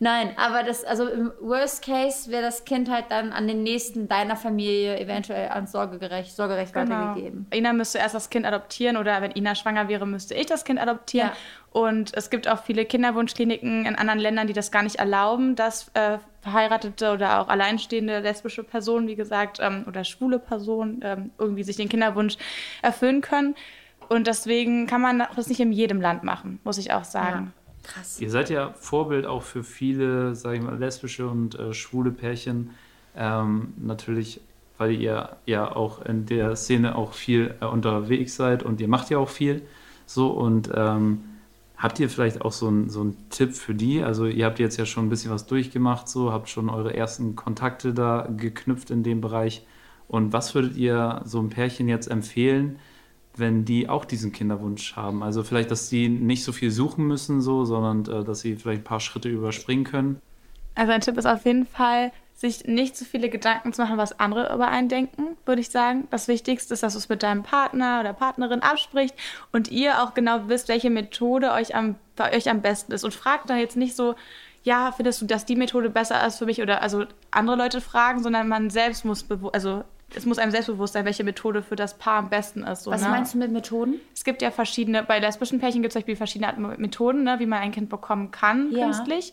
Nein, 0.00 0.30
aber 0.36 0.62
das, 0.62 0.84
also 0.84 1.08
im 1.08 1.32
Worst 1.40 1.84
Case 1.84 2.30
wäre 2.30 2.42
das 2.42 2.64
Kind 2.64 2.90
halt 2.90 3.06
dann 3.10 3.32
an 3.32 3.46
den 3.46 3.62
nächsten 3.62 4.08
deiner 4.08 4.36
Familie 4.36 4.98
eventuell 4.98 5.48
ans 5.48 5.72
Sorgerecht, 5.72 6.34
Sorgerecht 6.34 6.74
weitergegeben. 6.74 7.46
Ina 7.54 7.72
müsste 7.72 7.98
erst 7.98 8.14
das 8.14 8.30
Kind 8.30 8.46
adoptieren 8.46 8.96
oder 8.96 9.22
wenn 9.22 9.32
Ina 9.32 9.54
schwanger 9.54 9.88
wäre, 9.88 10.06
müsste 10.06 10.34
ich 10.34 10.46
das 10.46 10.64
Kind 10.64 10.80
adoptieren. 10.80 11.28
Ja. 11.28 11.80
Und 11.80 12.16
es 12.16 12.30
gibt 12.30 12.46
auch 12.46 12.62
viele 12.62 12.84
Kinderwunschkliniken 12.84 13.84
in 13.86 13.96
anderen 13.96 14.20
Ländern, 14.20 14.46
die 14.46 14.52
das 14.52 14.70
gar 14.70 14.82
nicht 14.82 14.96
erlauben, 14.96 15.56
dass 15.56 15.90
äh, 15.94 16.18
verheiratete 16.40 17.12
oder 17.12 17.40
auch 17.40 17.48
alleinstehende 17.48 18.20
lesbische 18.20 18.62
Personen, 18.62 19.08
wie 19.08 19.16
gesagt, 19.16 19.58
ähm, 19.60 19.84
oder 19.88 20.04
schwule 20.04 20.38
Personen 20.38 21.00
ähm, 21.02 21.30
irgendwie 21.38 21.64
sich 21.64 21.76
den 21.76 21.88
Kinderwunsch 21.88 22.36
erfüllen 22.82 23.22
können. 23.22 23.56
Und 24.08 24.26
deswegen 24.26 24.86
kann 24.86 25.00
man 25.00 25.26
das 25.34 25.48
nicht 25.48 25.60
in 25.60 25.72
jedem 25.72 26.00
Land 26.00 26.22
machen, 26.22 26.60
muss 26.62 26.78
ich 26.78 26.92
auch 26.92 27.04
sagen. 27.04 27.52
Krass. 27.84 28.20
Ihr 28.20 28.30
seid 28.30 28.50
ja 28.50 28.72
Vorbild 28.72 29.26
auch 29.26 29.42
für 29.42 29.62
viele, 29.62 30.34
sage 30.34 30.56
ich 30.56 30.62
mal, 30.62 30.76
lesbische 30.76 31.28
und 31.28 31.58
äh, 31.58 31.72
schwule 31.72 32.10
Pärchen. 32.10 32.70
Ähm, 33.16 33.74
natürlich, 33.76 34.40
weil 34.78 34.92
ihr 34.92 35.36
ja 35.46 35.70
auch 35.74 36.04
in 36.04 36.26
der 36.26 36.56
Szene 36.56 36.96
auch 36.96 37.12
viel 37.12 37.54
äh, 37.60 37.66
unterwegs 37.66 38.36
seid 38.36 38.62
und 38.62 38.80
ihr 38.80 38.88
macht 38.88 39.10
ja 39.10 39.18
auch 39.18 39.28
viel. 39.28 39.62
So 40.06 40.28
und 40.28 40.70
ähm, 40.74 41.20
habt 41.76 42.00
ihr 42.00 42.10
vielleicht 42.10 42.42
auch 42.42 42.52
so 42.52 42.68
einen 42.68 42.88
so 42.90 43.02
einen 43.02 43.16
Tipp 43.30 43.54
für 43.54 43.74
die? 43.74 44.02
Also 44.02 44.26
ihr 44.26 44.46
habt 44.46 44.58
jetzt 44.58 44.78
ja 44.78 44.86
schon 44.86 45.06
ein 45.06 45.10
bisschen 45.10 45.30
was 45.30 45.46
durchgemacht, 45.46 46.08
so 46.08 46.32
habt 46.32 46.48
schon 46.48 46.68
eure 46.70 46.94
ersten 46.94 47.36
Kontakte 47.36 47.94
da 47.94 48.28
geknüpft 48.36 48.90
in 48.90 49.02
dem 49.02 49.20
Bereich. 49.20 49.64
Und 50.08 50.32
was 50.32 50.54
würdet 50.54 50.76
ihr 50.76 51.22
so 51.24 51.40
ein 51.40 51.50
Pärchen 51.50 51.88
jetzt 51.88 52.10
empfehlen, 52.10 52.78
wenn 53.36 53.64
die 53.64 53.88
auch 53.88 54.04
diesen 54.04 54.32
Kinderwunsch 54.32 54.96
haben. 54.96 55.22
Also 55.22 55.42
vielleicht, 55.42 55.70
dass 55.70 55.88
die 55.88 56.08
nicht 56.08 56.44
so 56.44 56.52
viel 56.52 56.70
suchen 56.70 57.06
müssen, 57.06 57.40
so, 57.40 57.64
sondern 57.64 58.20
äh, 58.20 58.24
dass 58.24 58.40
sie 58.40 58.56
vielleicht 58.56 58.82
ein 58.82 58.84
paar 58.84 59.00
Schritte 59.00 59.28
überspringen 59.28 59.84
können. 59.84 60.20
Also 60.74 60.92
ein 60.92 61.00
Tipp 61.00 61.16
ist 61.18 61.26
auf 61.26 61.44
jeden 61.44 61.66
Fall, 61.66 62.12
sich 62.34 62.64
nicht 62.64 62.96
zu 62.96 63.04
viele 63.04 63.28
Gedanken 63.28 63.72
zu 63.72 63.82
machen, 63.82 63.96
was 63.96 64.18
andere 64.18 64.52
über 64.52 64.68
einen 64.68 64.88
denken, 64.88 65.36
würde 65.46 65.60
ich 65.60 65.70
sagen. 65.70 66.08
Das 66.10 66.26
Wichtigste 66.26 66.74
ist, 66.74 66.82
dass 66.82 66.94
du 66.94 66.98
es 66.98 67.08
mit 67.08 67.22
deinem 67.22 67.44
Partner 67.44 68.00
oder 68.00 68.12
Partnerin 68.12 68.60
abspricht 68.60 69.14
und 69.52 69.70
ihr 69.70 70.02
auch 70.02 70.14
genau 70.14 70.48
wisst, 70.48 70.68
welche 70.68 70.90
Methode 70.90 71.52
euch 71.52 71.76
am, 71.76 71.94
bei 72.16 72.36
euch 72.36 72.50
am 72.50 72.60
besten 72.60 72.92
ist. 72.92 73.04
Und 73.04 73.14
fragt 73.14 73.50
dann 73.50 73.58
jetzt 73.58 73.76
nicht 73.76 73.94
so, 73.94 74.16
ja, 74.64 74.92
findest 74.92 75.22
du, 75.22 75.26
dass 75.26 75.44
die 75.44 75.56
Methode 75.56 75.90
besser 75.90 76.26
ist 76.26 76.38
für 76.38 76.46
mich 76.46 76.60
oder 76.60 76.82
also 76.82 77.04
andere 77.30 77.56
Leute 77.56 77.80
fragen, 77.80 78.22
sondern 78.22 78.48
man 78.48 78.70
selbst 78.70 79.04
muss, 79.04 79.24
also 79.52 79.84
es 80.16 80.26
muss 80.26 80.38
einem 80.38 80.50
selbstbewusst 80.50 80.92
sein, 80.94 81.04
welche 81.04 81.24
Methode 81.24 81.62
für 81.62 81.76
das 81.76 81.94
Paar 81.98 82.18
am 82.18 82.30
besten 82.30 82.62
ist. 82.62 82.84
So, 82.84 82.90
Was 82.90 83.02
ne? 83.02 83.08
meinst 83.08 83.34
du 83.34 83.38
mit 83.38 83.50
Methoden? 83.52 84.00
Es 84.14 84.24
gibt 84.24 84.42
ja 84.42 84.50
verschiedene, 84.50 85.02
bei 85.02 85.18
lesbischen 85.18 85.58
Pärchen 85.60 85.82
gibt 85.82 85.90
es 85.90 85.94
zum 85.94 86.00
Beispiel 86.00 86.16
verschiedene 86.16 86.48
Arten 86.48 86.80
Methoden, 86.80 87.24
ne, 87.24 87.36
wie 87.38 87.46
man 87.46 87.60
ein 87.60 87.72
Kind 87.72 87.88
bekommen 87.88 88.30
kann, 88.30 88.70
Ja. 88.70 88.86
künstlich. 88.86 89.32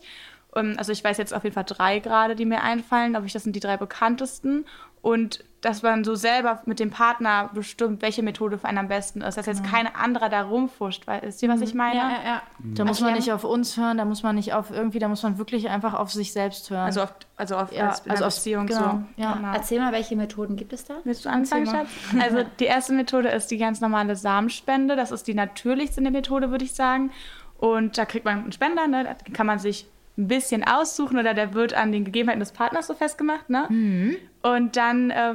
Ähm, 0.54 0.74
Also 0.78 0.92
ich 0.92 1.02
weiß 1.02 1.18
jetzt 1.18 1.34
auf 1.34 1.44
jeden 1.44 1.54
Fall 1.54 1.64
drei 1.64 1.98
gerade, 1.98 2.36
die 2.36 2.44
mir 2.44 2.62
einfallen, 2.62 3.16
aber 3.16 3.26
ich, 3.26 3.32
das 3.32 3.44
sind 3.44 3.54
die 3.56 3.60
drei 3.60 3.76
bekanntesten. 3.76 4.64
Und 5.00 5.42
dass 5.62 5.82
man 5.82 6.04
so 6.04 6.14
selber 6.14 6.62
mit 6.64 6.78
dem 6.78 6.90
Partner 6.90 7.50
bestimmt, 7.54 8.02
welche 8.02 8.22
Methode 8.22 8.58
für 8.58 8.68
einen 8.68 8.78
am 8.78 8.86
besten 8.88 9.20
ist. 9.20 9.36
Dass 9.36 9.46
jetzt 9.46 9.64
keine 9.64 9.96
andere 9.96 10.28
da 10.28 10.42
rumfuscht, 10.42 11.08
weil, 11.08 11.22
ihr, 11.24 11.48
was 11.48 11.60
ich 11.60 11.74
meine? 11.74 11.96
ja. 11.98 12.42
Da 12.60 12.84
muss 12.84 13.00
man 13.00 13.08
Erklären. 13.10 13.14
nicht 13.14 13.32
auf 13.32 13.42
uns 13.44 13.76
hören, 13.76 13.98
da 13.98 14.04
muss 14.04 14.22
man 14.22 14.36
nicht 14.36 14.54
auf 14.54 14.70
irgendwie, 14.70 15.00
da 15.00 15.08
muss 15.08 15.22
man 15.24 15.38
wirklich 15.38 15.68
einfach 15.70 15.94
auf 15.94 16.12
sich 16.12 16.32
selbst 16.32 16.70
hören. 16.70 16.84
Also 16.84 17.02
auf, 17.02 17.14
also 17.36 17.56
auf 17.56 17.72
Ja, 17.72 17.88
als 17.88 18.08
also 18.08 18.24
auf- 18.26 18.34
Beziehung 18.36 18.66
genau, 18.66 18.80
so. 18.80 19.02
ja. 19.22 19.32
Genau. 19.34 19.52
Erzähl 19.52 19.80
mal, 19.80 19.92
welche 19.92 20.14
Methoden 20.14 20.54
gibt 20.54 20.72
es 20.72 20.84
da? 20.84 20.94
Willst 21.02 21.24
du 21.24 21.30
anfangen, 21.30 21.66
Schatz? 21.66 21.88
Also 22.20 22.44
die 22.60 22.64
erste 22.66 22.92
Methode 22.92 23.28
ist 23.30 23.50
die 23.50 23.58
ganz 23.58 23.80
normale 23.80 24.14
Samenspende. 24.14 24.94
Das 24.94 25.10
ist 25.10 25.26
die 25.26 25.34
natürlichste 25.34 26.00
Methode, 26.00 26.50
würde 26.52 26.64
ich 26.64 26.74
sagen. 26.74 27.10
Und 27.58 27.98
da 27.98 28.04
kriegt 28.04 28.24
man 28.24 28.38
einen 28.42 28.52
Spender, 28.52 28.86
ne? 28.86 29.02
da 29.04 29.14
kann 29.32 29.46
man 29.46 29.58
sich 29.58 29.88
ein 30.18 30.28
bisschen 30.28 30.62
aussuchen 30.64 31.18
oder 31.18 31.34
der 31.34 31.54
wird 31.54 31.74
an 31.74 31.90
den 31.92 32.04
Gegebenheiten 32.04 32.40
des 32.40 32.52
Partners 32.52 32.86
so 32.86 32.94
festgemacht. 32.94 33.48
Ne? 33.48 34.18
Und 34.42 34.76
dann 34.76 35.10
äh, 35.10 35.34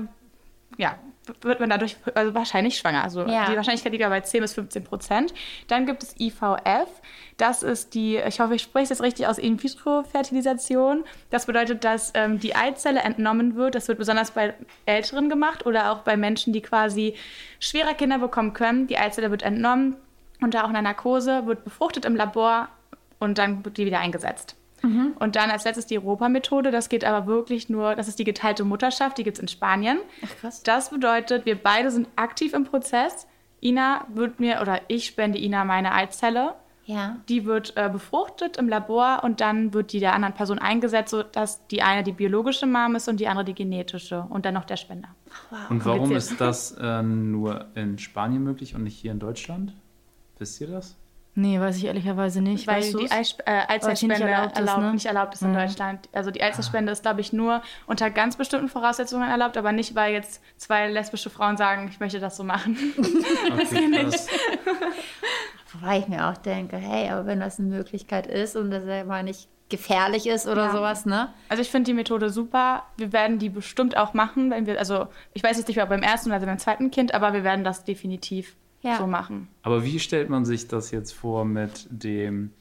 ja, 0.77 0.97
wird 1.41 1.59
man 1.59 1.69
dadurch 1.69 1.97
also 2.13 2.33
wahrscheinlich 2.35 2.77
schwanger. 2.77 3.03
Also 3.03 3.25
Ja. 3.25 3.49
die 3.49 3.55
Wahrscheinlichkeit 3.55 3.91
liegt 3.91 4.01
ja 4.01 4.09
bei 4.09 4.21
10 4.21 4.41
bis 4.41 4.53
15 4.53 4.83
Prozent. 4.83 5.33
Dann 5.67 5.85
gibt 5.85 6.03
es 6.03 6.15
IVF. 6.19 6.87
Das 7.37 7.63
ist 7.63 7.93
die, 7.95 8.17
ich 8.17 8.39
hoffe, 8.39 8.55
ich 8.55 8.61
spreche 8.61 8.83
es 8.83 8.89
jetzt 8.89 9.01
richtig 9.01 9.27
aus, 9.27 9.37
In-vitro-Fertilisation. 9.37 11.03
Das 11.29 11.45
bedeutet, 11.45 11.83
dass 11.83 12.11
ähm, 12.15 12.39
die 12.39 12.55
Eizelle 12.55 13.01
entnommen 13.01 13.55
wird. 13.55 13.75
Das 13.75 13.87
wird 13.87 13.97
besonders 13.97 14.31
bei 14.31 14.53
Älteren 14.85 15.29
gemacht 15.29 15.65
oder 15.65 15.91
auch 15.91 15.99
bei 15.99 16.17
Menschen, 16.17 16.53
die 16.53 16.61
quasi 16.61 17.15
schwerer 17.59 17.93
Kinder 17.93 18.19
bekommen 18.19 18.53
können. 18.53 18.87
Die 18.87 18.97
Eizelle 18.97 19.31
wird 19.31 19.43
entnommen 19.43 19.95
unter 20.41 20.63
auch 20.65 20.69
einer 20.69 20.81
Narkose, 20.83 21.45
wird 21.47 21.63
befruchtet 21.63 22.05
im 22.05 22.15
Labor 22.15 22.69
und 23.19 23.37
dann 23.37 23.65
wird 23.65 23.77
die 23.77 23.85
wieder 23.85 23.99
eingesetzt. 23.99 24.55
Und 25.19 25.35
dann 25.35 25.49
als 25.49 25.65
letztes 25.65 25.85
die 25.85 25.97
Europa-Methode. 25.97 26.71
Das 26.71 26.89
geht 26.89 27.03
aber 27.03 27.27
wirklich 27.27 27.69
nur, 27.69 27.95
das 27.95 28.07
ist 28.07 28.19
die 28.19 28.23
geteilte 28.23 28.63
Mutterschaft, 28.63 29.17
die 29.17 29.23
gibt 29.23 29.37
es 29.37 29.41
in 29.41 29.47
Spanien. 29.47 29.99
Ach, 30.23 30.35
krass. 30.41 30.63
Das 30.63 30.89
bedeutet, 30.89 31.45
wir 31.45 31.55
beide 31.55 31.91
sind 31.91 32.07
aktiv 32.15 32.53
im 32.53 32.63
Prozess. 32.63 33.27
Ina 33.61 34.05
wird 34.13 34.39
mir, 34.39 34.61
oder 34.61 34.81
ich 34.87 35.05
spende 35.05 35.39
Ina 35.39 35.65
meine 35.65 35.93
Eizelle. 35.93 36.55
Ja. 36.85 37.17
Die 37.27 37.45
wird 37.45 37.73
äh, 37.75 37.89
befruchtet 37.91 38.55
im 38.55 38.69
Labor 38.69 39.21
und 39.23 39.41
dann 39.41 39.73
wird 39.73 39.91
die 39.91 39.99
der 39.99 40.13
anderen 40.13 40.33
Person 40.33 40.57
eingesetzt, 40.57 41.09
sodass 41.09 41.67
die 41.67 41.81
eine 41.81 42.01
die 42.01 42.13
biologische 42.13 42.65
Mom 42.65 42.95
ist 42.95 43.09
und 43.09 43.19
die 43.19 43.27
andere 43.27 43.43
die 43.43 43.53
genetische 43.53 44.25
und 44.29 44.45
dann 44.45 44.53
noch 44.53 44.63
der 44.63 44.77
Spender. 44.77 45.09
Und 45.69 45.83
warum 45.83 46.13
ist 46.13 46.39
das 46.39 46.71
äh, 46.79 47.03
nur 47.03 47.65
in 47.75 47.97
Spanien 47.97 48.41
möglich 48.41 48.73
und 48.73 48.83
nicht 48.83 48.97
hier 48.97 49.11
in 49.11 49.19
Deutschland? 49.19 49.73
Wisst 50.39 50.61
ihr 50.61 50.67
das? 50.67 50.95
Nee, 51.39 51.59
weiß 51.59 51.77
ich 51.77 51.85
ehrlicherweise 51.85 52.41
nicht. 52.41 52.65
Weil 52.65 52.77
weißt 52.81 52.99
die? 52.99 53.11
Eisp 53.11 53.41
äh, 53.45 53.61
nicht 53.77 54.03
erlaubt 54.19 54.53
ist, 54.53 54.57
erlaubt, 54.57 54.81
ne? 54.81 54.93
nicht 54.93 55.05
erlaubt 55.05 55.33
ist 55.35 55.43
in 55.43 55.53
Ja. 55.53 55.65
Deutschland. 55.65 56.09
Also 56.11 56.31
die 56.31 56.41
Eizellspende 56.41 56.91
ist, 56.91 57.03
glaube 57.03 57.21
ich, 57.21 57.31
nur 57.31 57.61
unter 57.85 58.09
ganz 58.09 58.37
bestimmten 58.37 58.69
Voraussetzungen 58.69 59.29
erlaubt, 59.29 59.55
aber 59.55 59.71
nicht, 59.71 59.93
weil 59.93 60.13
jetzt 60.13 60.41
zwei 60.57 60.89
lesbische 60.89 61.29
Frauen 61.29 61.55
sagen, 61.55 61.89
ich 61.91 61.99
möchte 61.99 62.19
das 62.19 62.37
so 62.37 62.43
machen. 62.43 62.75
Okay, 62.97 63.91
krass. 63.91 64.27
Wobei 65.73 65.99
ich 65.99 66.07
mir 66.07 66.27
auch 66.27 66.37
denke, 66.37 66.77
hey, 66.77 67.09
aber 67.09 67.27
wenn 67.27 67.39
das 67.39 67.59
eine 67.59 67.67
Möglichkeit 67.69 68.25
ist 68.25 68.55
und 68.55 68.71
das 68.71 68.85
ja 68.85 69.03
mal 69.03 69.21
nicht 69.23 69.47
gefährlich 69.69 70.25
ist 70.25 70.47
oder 70.47 70.65
Ja. 70.67 70.71
sowas, 70.71 71.05
ne? 71.05 71.33
Also 71.49 71.61
ich 71.61 71.69
finde 71.69 71.91
die 71.91 71.93
Methode 71.93 72.31
super. 72.31 72.83
Wir 72.97 73.13
werden 73.13 73.37
die 73.37 73.49
bestimmt 73.49 73.95
auch 73.95 74.15
machen, 74.15 74.49
wenn 74.49 74.65
wir, 74.65 74.79
also 74.79 75.07
ich 75.33 75.43
weiß 75.43 75.57
jetzt 75.57 75.67
nicht, 75.67 75.79
ob 75.83 75.89
beim 75.89 76.01
ersten 76.01 76.31
oder 76.31 76.39
beim 76.39 76.57
zweiten 76.57 76.89
Kind, 76.89 77.13
aber 77.13 77.33
wir 77.33 77.43
werden 77.43 77.63
das 77.63 77.83
definitiv 77.83 78.55
Ja. 78.81 78.97
so 78.97 79.07
machen. 79.07 79.47
Aber 79.63 79.83
wie 79.83 79.99
stellt 79.99 80.29
man 80.29 80.45
sich 80.45 80.67
das 80.67 80.91
jetzt 80.91 81.11
vor 81.13 81.45
mit 81.45 81.87
dem, 81.89 82.51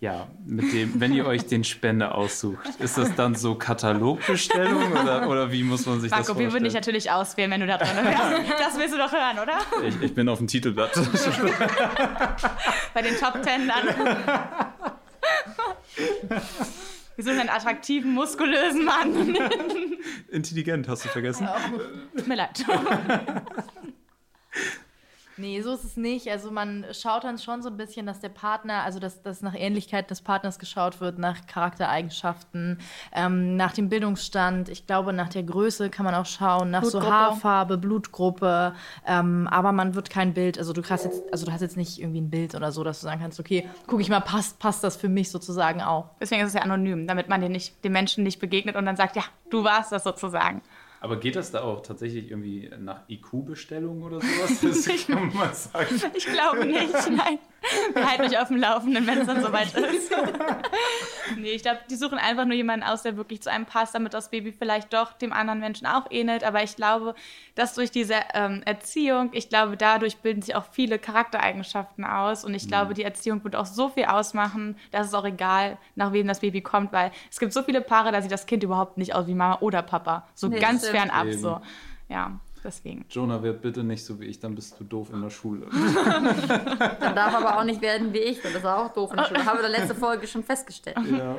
ja, 0.00 0.26
mit 0.44 0.72
dem, 0.72 1.00
wenn 1.00 1.12
ihr 1.12 1.26
euch 1.26 1.46
den 1.46 1.62
Spender 1.64 2.14
aussucht? 2.16 2.68
Ist 2.80 2.98
das 2.98 3.14
dann 3.14 3.34
so 3.34 3.54
Katalogbestellung 3.54 4.92
oder, 4.92 5.28
oder 5.28 5.52
wie 5.52 5.62
muss 5.62 5.86
man 5.86 6.00
sich 6.00 6.10
das 6.10 6.18
Marco, 6.18 6.28
wir 6.28 6.34
vorstellen? 6.34 6.52
würden 6.52 6.64
dich 6.64 6.74
natürlich 6.74 7.10
auswählen, 7.10 7.50
wenn 7.52 7.60
du 7.60 7.66
da 7.66 7.78
drin 7.78 7.88
wärst. 8.04 8.50
Das 8.58 8.78
willst 8.78 8.94
du 8.94 8.98
doch 8.98 9.12
hören, 9.12 9.38
oder? 9.38 9.58
ich, 9.86 10.02
ich 10.02 10.14
bin 10.14 10.28
auf 10.28 10.38
dem 10.38 10.48
Titelblatt. 10.48 10.92
Bei 12.94 13.02
den 13.02 13.14
Top 13.16 13.40
Ten 13.42 13.68
dann. 13.68 14.16
Wir 17.16 17.24
suchen 17.24 17.40
einen 17.40 17.48
attraktiven, 17.50 18.12
muskulösen 18.12 18.84
Mann. 18.84 19.36
Intelligent, 20.30 20.88
hast 20.88 21.04
du 21.04 21.08
vergessen? 21.10 21.48
Tut 22.16 22.26
mir 22.26 22.36
leid. 22.36 22.64
Nee, 25.40 25.62
so 25.62 25.72
ist 25.72 25.84
es 25.84 25.96
nicht. 25.96 26.28
Also 26.30 26.50
man 26.50 26.84
schaut 26.92 27.24
dann 27.24 27.38
schon 27.38 27.62
so 27.62 27.70
ein 27.70 27.76
bisschen, 27.78 28.04
dass 28.04 28.20
der 28.20 28.28
Partner, 28.28 28.82
also 28.84 28.98
dass, 28.98 29.22
dass 29.22 29.40
nach 29.40 29.54
Ähnlichkeit 29.56 30.10
des 30.10 30.20
Partners 30.20 30.58
geschaut 30.58 31.00
wird, 31.00 31.18
nach 31.18 31.46
Charaktereigenschaften, 31.46 32.78
ähm, 33.12 33.56
nach 33.56 33.72
dem 33.72 33.88
Bildungsstand. 33.88 34.68
Ich 34.68 34.86
glaube, 34.86 35.14
nach 35.14 35.30
der 35.30 35.42
Größe 35.42 35.88
kann 35.88 36.04
man 36.04 36.14
auch 36.14 36.26
schauen, 36.26 36.70
nach 36.70 36.84
so. 36.84 37.02
Haarfarbe, 37.02 37.78
Blutgruppe. 37.78 38.74
Ähm, 39.06 39.48
aber 39.50 39.72
man 39.72 39.94
wird 39.94 40.10
kein 40.10 40.34
Bild, 40.34 40.58
also 40.58 40.74
du 40.74 40.82
hast 40.90 41.06
jetzt, 41.06 41.22
also 41.32 41.46
du 41.46 41.52
hast 41.52 41.62
jetzt 41.62 41.78
nicht 41.78 41.98
irgendwie 41.98 42.20
ein 42.20 42.30
Bild 42.30 42.54
oder 42.54 42.70
so, 42.70 42.84
dass 42.84 43.00
du 43.00 43.06
sagen 43.06 43.22
kannst, 43.22 43.40
okay, 43.40 43.66
guck 43.86 44.00
ich 44.00 44.10
mal, 44.10 44.20
passt, 44.20 44.58
passt 44.58 44.84
das 44.84 44.96
für 44.96 45.08
mich 45.08 45.30
sozusagen 45.30 45.80
auch. 45.80 46.10
Deswegen 46.20 46.42
ist 46.42 46.48
es 46.48 46.54
ja 46.54 46.60
anonym, 46.60 47.06
damit 47.06 47.30
man 47.30 47.40
den, 47.40 47.52
nicht, 47.52 47.82
den 47.82 47.92
Menschen 47.92 48.24
nicht 48.24 48.40
begegnet 48.40 48.76
und 48.76 48.84
dann 48.84 48.96
sagt, 48.96 49.16
ja, 49.16 49.22
du 49.48 49.64
warst 49.64 49.90
das 49.90 50.04
sozusagen. 50.04 50.60
Aber 51.00 51.18
geht 51.18 51.34
das 51.34 51.50
da 51.50 51.62
auch 51.62 51.82
tatsächlich 51.82 52.30
irgendwie 52.30 52.70
nach 52.78 53.08
IQ-Bestellung 53.08 54.02
oder 54.02 54.20
sowas? 54.20 54.60
Das 54.60 55.06
kann 55.06 55.28
man 55.28 55.34
mal 55.34 55.54
sagen. 55.54 56.00
Ich 56.14 56.26
glaube 56.26 56.66
nicht, 56.66 56.92
nein. 57.10 57.38
Wir 57.92 58.08
halten 58.08 58.22
euch 58.22 58.38
auf 58.38 58.48
dem 58.48 58.56
Laufenden, 58.56 59.06
wenn 59.06 59.18
es 59.18 59.26
dann 59.26 59.42
soweit 59.42 59.74
ist. 59.74 60.10
nee, 61.36 61.50
ich 61.50 61.62
glaube, 61.62 61.80
die 61.90 61.96
suchen 61.96 62.18
einfach 62.18 62.44
nur 62.44 62.54
jemanden 62.54 62.84
aus, 62.84 63.02
der 63.02 63.16
wirklich 63.16 63.42
zu 63.42 63.50
einem 63.50 63.66
passt, 63.66 63.94
damit 63.94 64.14
das 64.14 64.30
Baby 64.30 64.52
vielleicht 64.52 64.92
doch 64.92 65.12
dem 65.12 65.32
anderen 65.32 65.60
Menschen 65.60 65.86
auch 65.86 66.06
ähnelt. 66.10 66.44
Aber 66.44 66.62
ich 66.62 66.76
glaube, 66.76 67.14
dass 67.54 67.74
durch 67.74 67.90
diese 67.90 68.14
ähm, 68.34 68.62
Erziehung, 68.64 69.30
ich 69.32 69.48
glaube, 69.48 69.76
dadurch 69.76 70.18
bilden 70.18 70.42
sich 70.42 70.54
auch 70.54 70.64
viele 70.70 70.98
Charaktereigenschaften 70.98 72.04
aus. 72.04 72.44
Und 72.44 72.54
ich 72.54 72.66
glaube, 72.68 72.94
die 72.94 73.04
Erziehung 73.04 73.44
wird 73.44 73.56
auch 73.56 73.66
so 73.66 73.88
viel 73.88 74.04
ausmachen, 74.04 74.76
dass 74.90 75.08
es 75.08 75.14
auch 75.14 75.24
egal, 75.24 75.78
nach 75.94 76.12
wem 76.12 76.26
das 76.26 76.40
Baby 76.40 76.62
kommt, 76.62 76.92
weil 76.92 77.10
es 77.30 77.38
gibt 77.38 77.52
so 77.52 77.62
viele 77.62 77.80
Paare, 77.80 78.12
da 78.12 78.22
sieht 78.22 78.32
das 78.32 78.46
Kind 78.46 78.62
überhaupt 78.62 78.98
nicht 78.98 79.14
aus 79.14 79.26
wie 79.26 79.34
Mama 79.34 79.58
oder 79.60 79.82
Papa. 79.82 80.26
So 80.34 80.48
Nee, 80.48 80.58
ganz 80.58 80.88
fernab 80.88 81.26
Eben. 81.26 81.38
so. 81.38 81.60
Ja, 82.08 82.40
deswegen. 82.64 83.04
Jonah, 83.10 83.42
werd 83.42 83.62
bitte 83.62 83.82
nicht 83.82 84.04
so 84.04 84.20
wie 84.20 84.26
ich, 84.26 84.40
dann 84.40 84.54
bist 84.54 84.78
du 84.78 84.84
doof 84.84 85.10
in 85.12 85.22
der 85.22 85.30
Schule. 85.30 85.66
Dann 85.70 87.14
darf 87.14 87.34
aber 87.34 87.58
auch 87.58 87.64
nicht 87.64 87.80
werden 87.80 88.12
wie 88.12 88.18
ich, 88.18 88.42
weil 88.44 88.52
das 88.52 88.62
ist 88.62 88.66
auch 88.68 88.92
doof 88.92 89.10
in 89.10 89.16
der 89.16 89.24
Schule. 89.24 89.44
Haben 89.44 89.58
wir 89.58 89.66
in 89.66 89.72
der 89.72 89.80
letzten 89.80 89.98
Folge 89.98 90.26
schon 90.26 90.44
festgestellt. 90.44 90.98
Ja, 91.10 91.36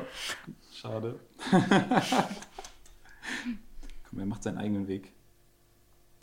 schade. 0.72 1.18
Komm, 4.08 4.18
er 4.18 4.26
macht 4.26 4.42
seinen 4.42 4.58
eigenen 4.58 4.88
Weg. 4.88 5.12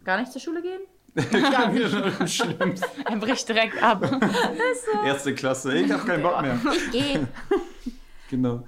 Gar 0.04 0.20
nicht 0.20 0.32
zur 0.32 0.42
Schule 0.42 0.62
gehen? 0.62 0.82
Schlimm. 2.28 2.76
Er 3.06 3.18
bricht 3.18 3.50
direkt 3.50 3.82
ab. 3.82 4.04
Erste 5.06 5.34
Klasse, 5.34 5.78
ich 5.78 5.92
hab 5.92 6.06
keinen 6.06 6.24
Bock 6.24 6.42
mehr. 6.42 6.60
Ich 6.72 6.92
gehe. 6.92 7.28
Genau. 8.30 8.64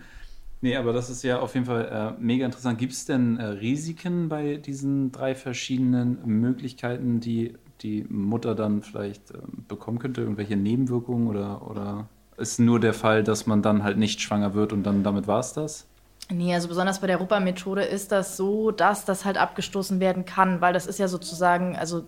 Nee, 0.62 0.76
aber 0.76 0.94
das 0.94 1.10
ist 1.10 1.24
ja 1.24 1.40
auf 1.40 1.56
jeden 1.56 1.66
Fall 1.66 2.16
äh, 2.18 2.22
mega 2.22 2.46
interessant. 2.46 2.78
Gibt 2.78 2.94
es 2.94 3.06
denn 3.06 3.38
äh, 3.38 3.46
Risiken 3.46 4.30
bei 4.30 4.58
diesen 4.58 5.12
drei 5.12 5.34
verschiedenen 5.34 6.20
Möglichkeiten, 6.26 7.20
die 7.20 7.56
die 7.82 8.06
Mutter 8.10 8.54
dann 8.54 8.84
vielleicht 8.84 9.32
äh, 9.32 9.40
bekommen 9.68 9.98
könnte? 9.98 10.22
Irgendwelche 10.22 10.56
Nebenwirkungen 10.56 11.28
oder, 11.28 11.68
oder 11.68 12.08
ist 12.38 12.60
nur 12.60 12.80
der 12.80 12.94
Fall, 12.94 13.24
dass 13.24 13.48
man 13.48 13.64
dann 13.64 13.84
halt 13.84 13.98
nicht 13.98 14.22
schwanger 14.22 14.54
wird 14.54 14.72
und 14.72 14.84
dann 14.84 15.04
damit 15.04 15.28
war 15.28 15.40
es 15.40 15.54
das? 15.54 15.88
Nee, 16.30 16.54
also 16.54 16.68
besonders 16.68 17.02
bei 17.02 17.08
der 17.08 17.18
Rupa-Methode 17.18 17.84
ist 17.84 18.12
das 18.12 18.38
so, 18.38 18.72
dass 18.72 19.04
das 19.04 19.26
halt 19.26 19.38
abgestoßen 19.38 20.00
werden 20.00 20.26
kann, 20.26 20.62
weil 20.62 20.74
das 20.74 20.88
ist 20.88 21.00
ja 21.00 21.08
sozusagen, 21.08 21.76
also 21.76 22.04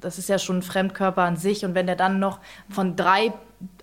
das 0.00 0.18
ist 0.18 0.28
ja 0.28 0.38
schon 0.38 0.58
ein 0.58 0.62
Fremdkörper 0.62 1.22
an 1.22 1.36
sich 1.36 1.64
und 1.64 1.74
wenn 1.74 1.86
der 1.86 1.96
dann 1.96 2.18
noch 2.18 2.40
von 2.68 2.96
drei, 2.96 3.32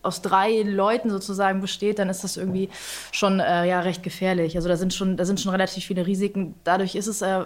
aus 0.01 0.21
drei 0.21 0.61
Leuten 0.61 1.09
sozusagen 1.09 1.61
besteht, 1.61 1.99
dann 1.99 2.09
ist 2.09 2.23
das 2.23 2.37
irgendwie 2.37 2.69
schon 3.11 3.39
äh, 3.39 3.67
ja 3.67 3.81
recht 3.81 4.03
gefährlich. 4.03 4.55
Also 4.55 4.69
da 4.69 4.77
sind 4.77 4.93
schon, 4.93 5.17
da 5.17 5.25
sind 5.25 5.39
schon 5.39 5.51
relativ 5.51 5.85
viele 5.85 6.05
Risiken. 6.05 6.55
Dadurch 6.63 6.95
ist 6.95 7.07
es 7.07 7.21
äh, 7.21 7.45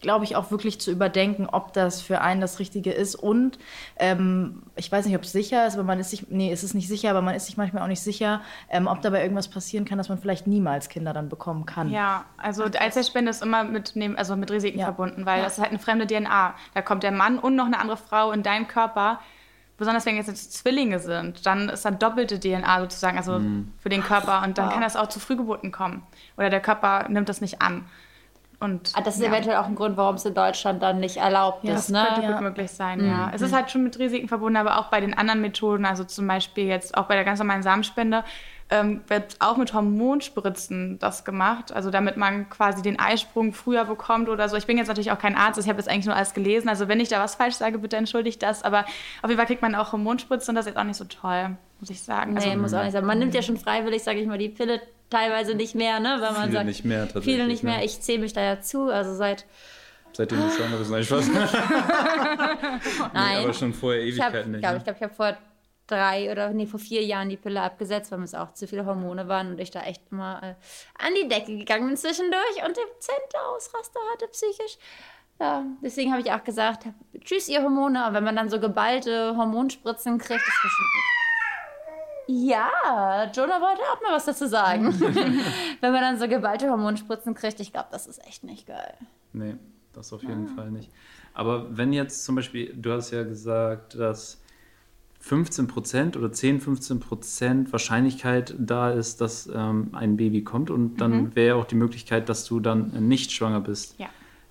glaube 0.00 0.24
ich, 0.24 0.36
auch 0.36 0.50
wirklich 0.50 0.80
zu 0.80 0.90
überdenken, 0.90 1.46
ob 1.50 1.72
das 1.72 2.00
für 2.00 2.20
einen 2.20 2.40
das 2.40 2.58
Richtige 2.58 2.92
ist. 2.92 3.14
Und 3.16 3.58
ähm, 3.98 4.62
ich 4.76 4.90
weiß 4.90 5.06
nicht, 5.06 5.16
ob 5.16 5.22
es 5.22 5.32
sicher 5.32 5.66
ist, 5.66 5.74
aber 5.74 5.82
man 5.84 5.98
ist 5.98 6.10
sich, 6.10 6.28
nee, 6.30 6.52
es 6.52 6.62
ist 6.62 6.74
nicht 6.74 6.88
sicher, 6.88 7.10
aber 7.10 7.22
man 7.22 7.34
ist 7.34 7.46
sich 7.46 7.56
manchmal 7.56 7.82
auch 7.82 7.88
nicht 7.88 8.02
sicher, 8.02 8.40
ähm, 8.70 8.86
ob 8.86 9.02
dabei 9.02 9.22
irgendwas 9.22 9.48
passieren 9.48 9.84
kann, 9.84 9.98
dass 9.98 10.08
man 10.08 10.18
vielleicht 10.18 10.46
niemals 10.46 10.88
Kinder 10.88 11.12
dann 11.12 11.28
bekommen 11.28 11.66
kann. 11.66 11.90
Ja, 11.90 12.24
also 12.36 12.68
die 12.68 12.78
Eizellspende 12.78 13.30
ist 13.30 13.42
immer 13.42 13.64
mit, 13.64 13.94
also 14.16 14.36
mit 14.36 14.50
Risiken 14.50 14.78
Ja. 14.78 14.84
verbunden, 14.86 15.26
weil 15.26 15.42
das 15.42 15.54
ist 15.54 15.58
halt 15.58 15.70
eine 15.70 15.78
fremde 15.80 16.06
DNA. 16.06 16.54
Da 16.74 16.82
kommt 16.82 17.02
der 17.02 17.12
Mann 17.12 17.38
und 17.38 17.56
noch 17.56 17.66
eine 17.66 17.78
andere 17.80 17.96
Frau 17.96 18.30
in 18.32 18.42
deinen 18.42 18.68
Körper. 18.68 19.20
Besonders 19.78 20.06
wenn 20.06 20.16
jetzt 20.16 20.52
Zwillinge 20.52 20.98
sind, 20.98 21.46
dann 21.46 21.68
ist 21.68 21.84
dann 21.84 22.00
doppelte 22.00 22.40
DNA 22.40 22.80
sozusagen, 22.80 23.16
also 23.16 23.40
für 23.78 23.88
den 23.88 24.02
Körper. 24.02 24.42
Und 24.44 24.58
dann 24.58 24.70
kann 24.70 24.80
das 24.80 24.96
auch 24.96 25.08
zu 25.08 25.20
Frühgeburten 25.20 25.70
kommen. 25.70 26.02
Oder 26.36 26.50
der 26.50 26.60
Körper 26.60 27.08
nimmt 27.08 27.28
das 27.28 27.40
nicht 27.40 27.62
an. 27.62 27.84
Und 28.60 28.90
Ah, 28.94 29.02
Das 29.02 29.14
ist 29.16 29.22
ja. 29.22 29.28
eventuell 29.28 29.56
auch 29.56 29.66
ein 29.66 29.76
Grund, 29.76 29.96
warum 29.96 30.16
es 30.16 30.24
in 30.24 30.34
Deutschland 30.34 30.82
dann 30.82 30.98
nicht 30.98 31.18
erlaubt 31.18 31.62
Ja, 31.64 31.74
ist, 31.74 31.90
Das 31.92 32.04
könnte 32.06 32.20
ne? 32.22 32.26
gut 32.26 32.34
Ja. 32.36 32.40
möglich 32.40 32.70
sein, 32.72 33.04
ja. 33.06 33.30
Es 33.32 33.40
ist 33.40 33.54
halt 33.54 33.70
schon 33.70 33.84
mit 33.84 33.98
Risiken 34.00 34.26
verbunden, 34.26 34.56
aber 34.56 34.78
auch 34.78 34.86
bei 34.86 35.00
den 35.00 35.14
anderen 35.16 35.40
Methoden, 35.40 35.84
also 35.86 36.02
zum 36.02 36.26
Beispiel 36.26 36.66
jetzt 36.66 36.96
auch 36.96 37.04
bei 37.04 37.14
der 37.14 37.24
ganz 37.24 37.38
normalen 37.38 37.62
Samenspende, 37.62 38.24
ähm, 38.70 39.00
wird 39.06 39.36
auch 39.38 39.56
mit 39.56 39.72
Hormonspritzen 39.72 40.98
das 40.98 41.24
gemacht, 41.24 41.72
also 41.72 41.90
damit 41.90 42.16
man 42.16 42.50
quasi 42.50 42.82
den 42.82 42.98
Eisprung 42.98 43.52
früher 43.52 43.84
bekommt 43.84 44.28
oder 44.28 44.48
so. 44.48 44.56
Ich 44.56 44.66
bin 44.66 44.76
jetzt 44.76 44.88
natürlich 44.88 45.10
auch 45.12 45.18
kein 45.18 45.36
Arzt, 45.36 45.58
ich 45.58 45.68
habe 45.68 45.78
jetzt 45.78 45.88
eigentlich 45.88 46.06
nur 46.06 46.16
alles 46.16 46.34
gelesen, 46.34 46.68
also 46.68 46.88
wenn 46.88 47.00
ich 47.00 47.08
da 47.08 47.20
was 47.20 47.36
falsch 47.36 47.54
sage, 47.54 47.78
bitte 47.78 47.96
entschuldigt 47.96 48.42
das, 48.42 48.62
aber 48.64 48.80
auf 49.22 49.30
jeden 49.30 49.36
Fall 49.36 49.46
kriegt 49.46 49.62
man 49.62 49.74
auch 49.74 49.92
Hormonspritzen 49.92 50.50
und 50.52 50.56
das 50.56 50.66
ist 50.66 50.70
jetzt 50.72 50.78
auch 50.78 50.84
nicht 50.84 50.96
so 50.96 51.04
toll, 51.04 51.56
muss 51.80 51.90
ich 51.90 52.02
sagen. 52.02 52.34
Nee, 52.34 52.40
Also, 52.44 52.58
muss 52.58 52.74
auch 52.74 52.82
nicht 52.82 52.92
sein. 52.92 53.06
Man 53.06 53.18
nimmt 53.18 53.34
ja 53.34 53.40
schon 53.42 53.56
freiwillig, 53.56 54.02
sage 54.02 54.18
ich 54.20 54.26
mal, 54.26 54.36
die 54.38 54.48
Pille 54.50 54.80
teilweise 55.10 55.54
nicht 55.54 55.74
mehr, 55.74 56.00
ne? 56.00 56.18
Weil 56.20 56.32
man 56.32 56.42
Viele 56.44 56.52
sagt, 56.52 56.66
nicht 56.66 56.84
mehr 56.84 57.04
tatsächlich. 57.04 57.34
viele 57.34 57.46
nicht 57.46 57.62
mehr. 57.62 57.78
Ne? 57.78 57.84
Ich 57.84 58.00
zähle 58.00 58.20
mich 58.20 58.32
da 58.32 58.42
ja 58.42 58.60
zu, 58.60 58.90
also 58.90 59.14
seit 59.14 59.46
Seitdem 60.12 60.40
du 60.40 60.50
schwanger 60.50 60.78
bist, 60.78 60.90
nein, 60.90 61.04
Spaß. 61.04 61.28
nein. 63.12 63.44
aber 63.44 63.54
schon 63.54 63.72
vorher 63.72 64.02
ich 64.02 64.20
habe, 64.20 64.38
Ewigkeiten 64.38 64.52
nicht. 64.52 64.60
glaube 64.60 64.74
ne? 64.74 64.78
ich, 64.78 64.84
glaub, 64.84 64.96
ich 64.96 65.02
habe 65.02 65.14
vor 65.14 65.36
drei 65.86 66.30
oder 66.30 66.50
nee, 66.50 66.66
vor 66.66 66.80
vier 66.80 67.04
Jahren 67.04 67.28
die 67.28 67.36
Pille 67.36 67.60
abgesetzt, 67.60 68.10
weil 68.10 68.22
es 68.22 68.34
auch 68.34 68.52
zu 68.52 68.66
viele 68.66 68.84
Hormone 68.86 69.28
waren 69.28 69.52
und 69.52 69.60
ich 69.60 69.70
da 69.70 69.82
echt 69.82 70.02
immer 70.10 70.40
äh, 70.42 70.54
an 71.04 71.14
die 71.20 71.28
Decke 71.28 71.56
gegangen 71.56 71.86
bin 71.86 71.96
zwischendurch 71.96 72.56
und 72.66 72.76
dezente 72.76 73.40
Ausraster 73.54 74.00
hatte 74.12 74.28
psychisch. 74.28 74.78
Ja, 75.40 75.64
deswegen 75.82 76.10
habe 76.10 76.20
ich 76.20 76.32
auch 76.32 76.42
gesagt, 76.42 76.86
tschüss 77.20 77.48
ihr 77.48 77.62
Hormone, 77.62 78.04
aber 78.04 78.16
wenn 78.16 78.24
man 78.24 78.36
dann 78.36 78.50
so 78.50 78.58
geballte 78.58 79.36
Hormonspritzen 79.36 80.18
kriegt, 80.18 80.40
ist 80.40 80.60
das 80.62 80.72
schon 80.72 80.86
ja, 82.28 83.30
Jonah 83.34 83.60
wollte 83.60 83.80
auch 83.90 84.02
mal 84.02 84.12
was 84.12 84.26
dazu 84.26 84.46
sagen. 84.46 84.92
Wenn 85.80 85.92
man 85.92 86.00
dann 86.02 86.18
so 86.18 86.28
geballte 86.28 86.68
Hormonspritzen 86.68 87.34
kriegt, 87.34 87.58
ich 87.60 87.72
glaube, 87.72 87.88
das 87.90 88.06
ist 88.06 88.24
echt 88.26 88.44
nicht 88.44 88.66
geil. 88.66 88.94
Nee, 89.32 89.54
das 89.94 90.12
auf 90.12 90.22
jeden 90.22 90.46
ah. 90.48 90.54
Fall 90.54 90.70
nicht. 90.70 90.90
Aber 91.32 91.76
wenn 91.76 91.92
jetzt 91.92 92.24
zum 92.24 92.34
Beispiel, 92.34 92.74
du 92.74 92.92
hast 92.92 93.12
ja 93.12 93.22
gesagt, 93.22 93.94
dass 93.94 94.42
15% 95.24 96.18
oder 96.18 96.30
10, 96.32 96.60
15% 96.60 97.72
Wahrscheinlichkeit 97.72 98.54
da 98.58 98.90
ist, 98.90 99.20
dass 99.20 99.48
ähm, 99.52 99.88
ein 99.92 100.16
Baby 100.16 100.42
kommt 100.42 100.70
und 100.70 101.00
dann 101.00 101.12
mhm. 101.12 101.36
wäre 101.36 101.56
auch 101.56 101.64
die 101.64 101.76
Möglichkeit, 101.76 102.28
dass 102.28 102.44
du 102.44 102.60
dann 102.60 103.08
nicht 103.08 103.32
schwanger 103.32 103.60
bist. 103.60 103.98
Ja. 103.98 104.08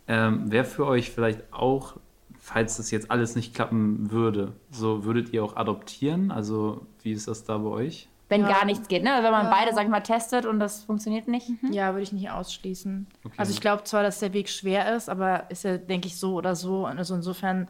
Ähm, 0.07 0.51
wäre 0.51 0.65
für 0.65 0.85
euch 0.85 1.11
vielleicht 1.11 1.41
auch 1.51 1.97
falls 2.47 2.77
das 2.77 2.91
jetzt 2.91 3.11
alles 3.11 3.35
nicht 3.35 3.53
klappen 3.53 4.09
würde, 4.09 4.53
so 4.71 5.03
würdet 5.03 5.33
ihr 5.33 5.43
auch 5.43 5.57
adoptieren? 5.57 6.31
Also 6.31 6.87
wie 7.03 7.11
ist 7.11 7.27
das 7.27 7.43
da 7.43 7.57
bei 7.57 7.67
euch? 7.67 8.07
Wenn 8.29 8.41
ja. 8.41 8.47
gar 8.47 8.63
nichts 8.63 8.87
geht, 8.87 9.03
ne? 9.03 9.19
Wenn 9.21 9.31
man 9.31 9.47
ja. 9.47 9.51
beide, 9.51 9.75
sag 9.75 9.83
ich 9.83 9.89
mal, 9.89 9.99
testet 9.99 10.45
und 10.45 10.57
das 10.57 10.83
funktioniert 10.83 11.27
nicht. 11.27 11.49
Mhm. 11.61 11.73
Ja, 11.73 11.91
würde 11.91 12.03
ich 12.03 12.13
nicht 12.13 12.29
ausschließen. 12.31 13.05
Okay. 13.25 13.35
Also 13.35 13.51
ich 13.51 13.59
glaube 13.59 13.83
zwar, 13.83 14.01
dass 14.01 14.19
der 14.19 14.31
Weg 14.31 14.47
schwer 14.47 14.95
ist, 14.95 15.09
aber 15.09 15.43
ist 15.49 15.65
ja, 15.65 15.77
denke 15.77 16.07
ich, 16.07 16.17
so 16.17 16.35
oder 16.35 16.55
so. 16.55 16.85
Also 16.85 17.15
insofern 17.15 17.67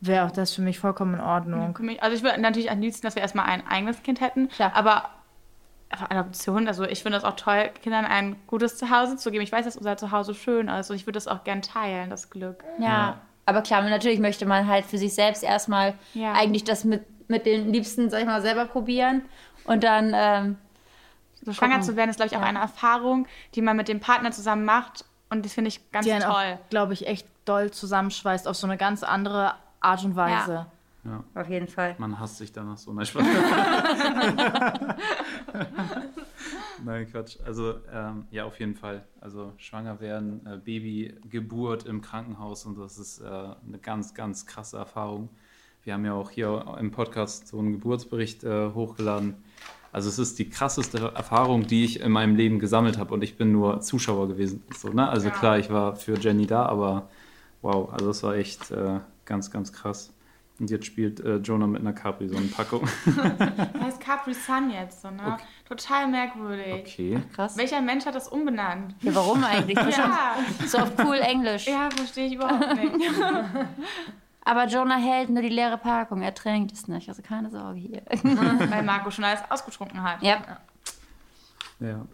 wäre 0.00 0.26
auch 0.26 0.32
das 0.32 0.52
für 0.52 0.62
mich 0.62 0.80
vollkommen 0.80 1.14
in 1.14 1.20
Ordnung. 1.20 1.76
Also 2.00 2.16
ich 2.16 2.24
würde 2.24 2.40
natürlich 2.40 2.70
am 2.72 2.80
liebsten, 2.80 3.06
dass 3.06 3.14
wir 3.14 3.22
erstmal 3.22 3.46
ein 3.46 3.64
eigenes 3.64 4.02
Kind 4.02 4.20
hätten, 4.20 4.48
ja. 4.58 4.72
aber 4.74 5.08
Adoption, 5.88 6.66
also 6.66 6.82
ich 6.82 7.00
finde 7.04 7.18
es 7.18 7.24
auch 7.24 7.36
toll, 7.36 7.70
Kindern 7.80 8.04
ein 8.04 8.34
gutes 8.48 8.76
Zuhause 8.76 9.16
zu 9.16 9.30
geben. 9.30 9.44
Ich 9.44 9.52
weiß, 9.52 9.64
dass 9.64 9.76
unser 9.76 9.96
Zuhause 9.96 10.34
schön 10.34 10.66
ist 10.66 10.90
und 10.90 10.96
ich 10.96 11.06
würde 11.06 11.16
das 11.16 11.28
auch 11.28 11.44
gern 11.44 11.62
teilen, 11.62 12.10
das 12.10 12.28
Glück. 12.28 12.64
Ja. 12.80 13.20
Aber 13.46 13.62
klar, 13.62 13.82
natürlich 13.82 14.18
möchte 14.18 14.44
man 14.44 14.66
halt 14.66 14.84
für 14.84 14.98
sich 14.98 15.14
selbst 15.14 15.42
erstmal 15.42 15.94
ja. 16.14 16.32
eigentlich 16.32 16.64
das 16.64 16.84
mit, 16.84 17.04
mit 17.28 17.46
den 17.46 17.72
Liebsten, 17.72 18.10
sag 18.10 18.20
ich 18.20 18.26
mal, 18.26 18.42
selber 18.42 18.66
probieren. 18.66 19.22
Und 19.64 19.84
dann. 19.84 20.12
Ähm, 20.14 20.56
so 21.42 21.52
schwanger 21.52 21.80
zu 21.80 21.94
werden 21.94 22.10
ist, 22.10 22.16
glaube 22.16 22.28
ich, 22.28 22.36
auch 22.36 22.42
ja. 22.42 22.48
eine 22.48 22.58
Erfahrung, 22.58 23.28
die 23.54 23.62
man 23.62 23.76
mit 23.76 23.86
dem 23.86 24.00
Partner 24.00 24.32
zusammen 24.32 24.64
macht. 24.64 25.04
Und 25.30 25.44
das 25.44 25.52
finde 25.52 25.68
ich 25.68 25.92
ganz 25.92 26.04
die 26.04 26.18
toll. 26.18 26.58
glaube 26.70 26.92
ich, 26.92 27.06
echt 27.06 27.28
doll 27.44 27.70
zusammenschweißt 27.70 28.48
auf 28.48 28.56
so 28.56 28.66
eine 28.66 28.76
ganz 28.76 29.04
andere 29.04 29.54
Art 29.80 30.04
und 30.04 30.16
Weise. 30.16 30.52
Ja. 30.52 30.66
Ja. 31.04 31.40
Auf 31.40 31.48
jeden 31.48 31.68
Fall. 31.68 31.94
Man 31.98 32.18
hasst 32.18 32.38
sich 32.38 32.52
danach 32.52 32.78
so. 32.78 32.92
Nein, 32.92 33.06
Spaß. 33.06 33.24
Nein, 36.84 37.06
Quatsch. 37.10 37.38
Also, 37.44 37.74
ähm, 37.92 38.26
ja, 38.30 38.44
auf 38.44 38.58
jeden 38.60 38.74
Fall. 38.74 39.04
Also, 39.20 39.52
schwanger 39.56 40.00
werden, 40.00 40.46
äh, 40.46 40.56
Babygeburt 40.58 41.86
im 41.86 42.00
Krankenhaus 42.00 42.66
und 42.66 42.78
das 42.78 42.98
ist 42.98 43.20
äh, 43.20 43.24
eine 43.24 43.78
ganz, 43.80 44.14
ganz 44.14 44.46
krasse 44.46 44.76
Erfahrung. 44.76 45.28
Wir 45.82 45.94
haben 45.94 46.04
ja 46.04 46.14
auch 46.14 46.30
hier 46.30 46.76
im 46.78 46.90
Podcast 46.90 47.48
so 47.48 47.58
einen 47.58 47.72
Geburtsbericht 47.72 48.44
äh, 48.44 48.70
hochgeladen. 48.72 49.34
Also, 49.92 50.08
es 50.08 50.18
ist 50.18 50.38
die 50.38 50.50
krasseste 50.50 51.12
Erfahrung, 51.14 51.66
die 51.66 51.84
ich 51.84 52.00
in 52.00 52.12
meinem 52.12 52.36
Leben 52.36 52.58
gesammelt 52.58 52.98
habe 52.98 53.14
und 53.14 53.22
ich 53.22 53.36
bin 53.36 53.52
nur 53.52 53.80
Zuschauer 53.80 54.28
gewesen. 54.28 54.62
So, 54.76 54.88
ne? 54.90 55.08
Also, 55.08 55.28
ja. 55.28 55.34
klar, 55.34 55.58
ich 55.58 55.70
war 55.70 55.96
für 55.96 56.18
Jenny 56.18 56.46
da, 56.46 56.66
aber 56.66 57.08
wow, 57.62 57.92
also, 57.92 58.10
es 58.10 58.22
war 58.22 58.34
echt 58.36 58.70
äh, 58.70 59.00
ganz, 59.24 59.50
ganz 59.50 59.72
krass. 59.72 60.12
Und 60.58 60.70
jetzt 60.70 60.86
spielt 60.86 61.20
äh, 61.20 61.36
Jonah 61.36 61.66
mit 61.66 61.80
einer 61.80 61.92
Capri-Sonnenpackung. 61.92 62.88
heißt 63.80 64.00
Capri 64.00 64.32
Sun 64.32 64.70
jetzt 64.70 65.02
so, 65.02 65.10
ne? 65.10 65.34
Okay. 65.34 65.42
Total 65.68 66.06
merkwürdig. 66.06 66.92
Okay. 66.92 67.18
Ach, 67.20 67.34
krass. 67.34 67.56
Welcher 67.56 67.80
Mensch 67.80 68.06
hat 68.06 68.14
das 68.14 68.28
umbenannt? 68.28 68.94
Ja, 69.00 69.14
warum 69.14 69.42
eigentlich? 69.42 69.76
ja. 69.76 70.36
So 70.66 70.78
auf 70.78 70.92
cool 71.04 71.16
Englisch. 71.16 71.66
Ja, 71.66 71.90
verstehe 71.90 72.26
ich 72.26 72.34
überhaupt 72.34 72.74
nicht. 72.76 72.92
Aber 74.44 74.66
Jonah 74.66 74.96
hält 74.98 75.28
nur 75.28 75.42
die 75.42 75.48
leere 75.48 75.76
Packung. 75.76 76.22
Er 76.22 76.32
trinkt 76.32 76.70
es 76.70 76.86
nicht. 76.86 77.08
Also 77.08 77.20
keine 77.20 77.50
Sorge 77.50 77.80
hier. 77.80 78.02
Weil 78.22 78.84
Marco 78.84 79.10
schon 79.10 79.24
alles 79.24 79.40
ausgetrunken 79.48 80.00
hat. 80.00 80.22
Ja. 80.22 80.40
Ja. 81.80 82.06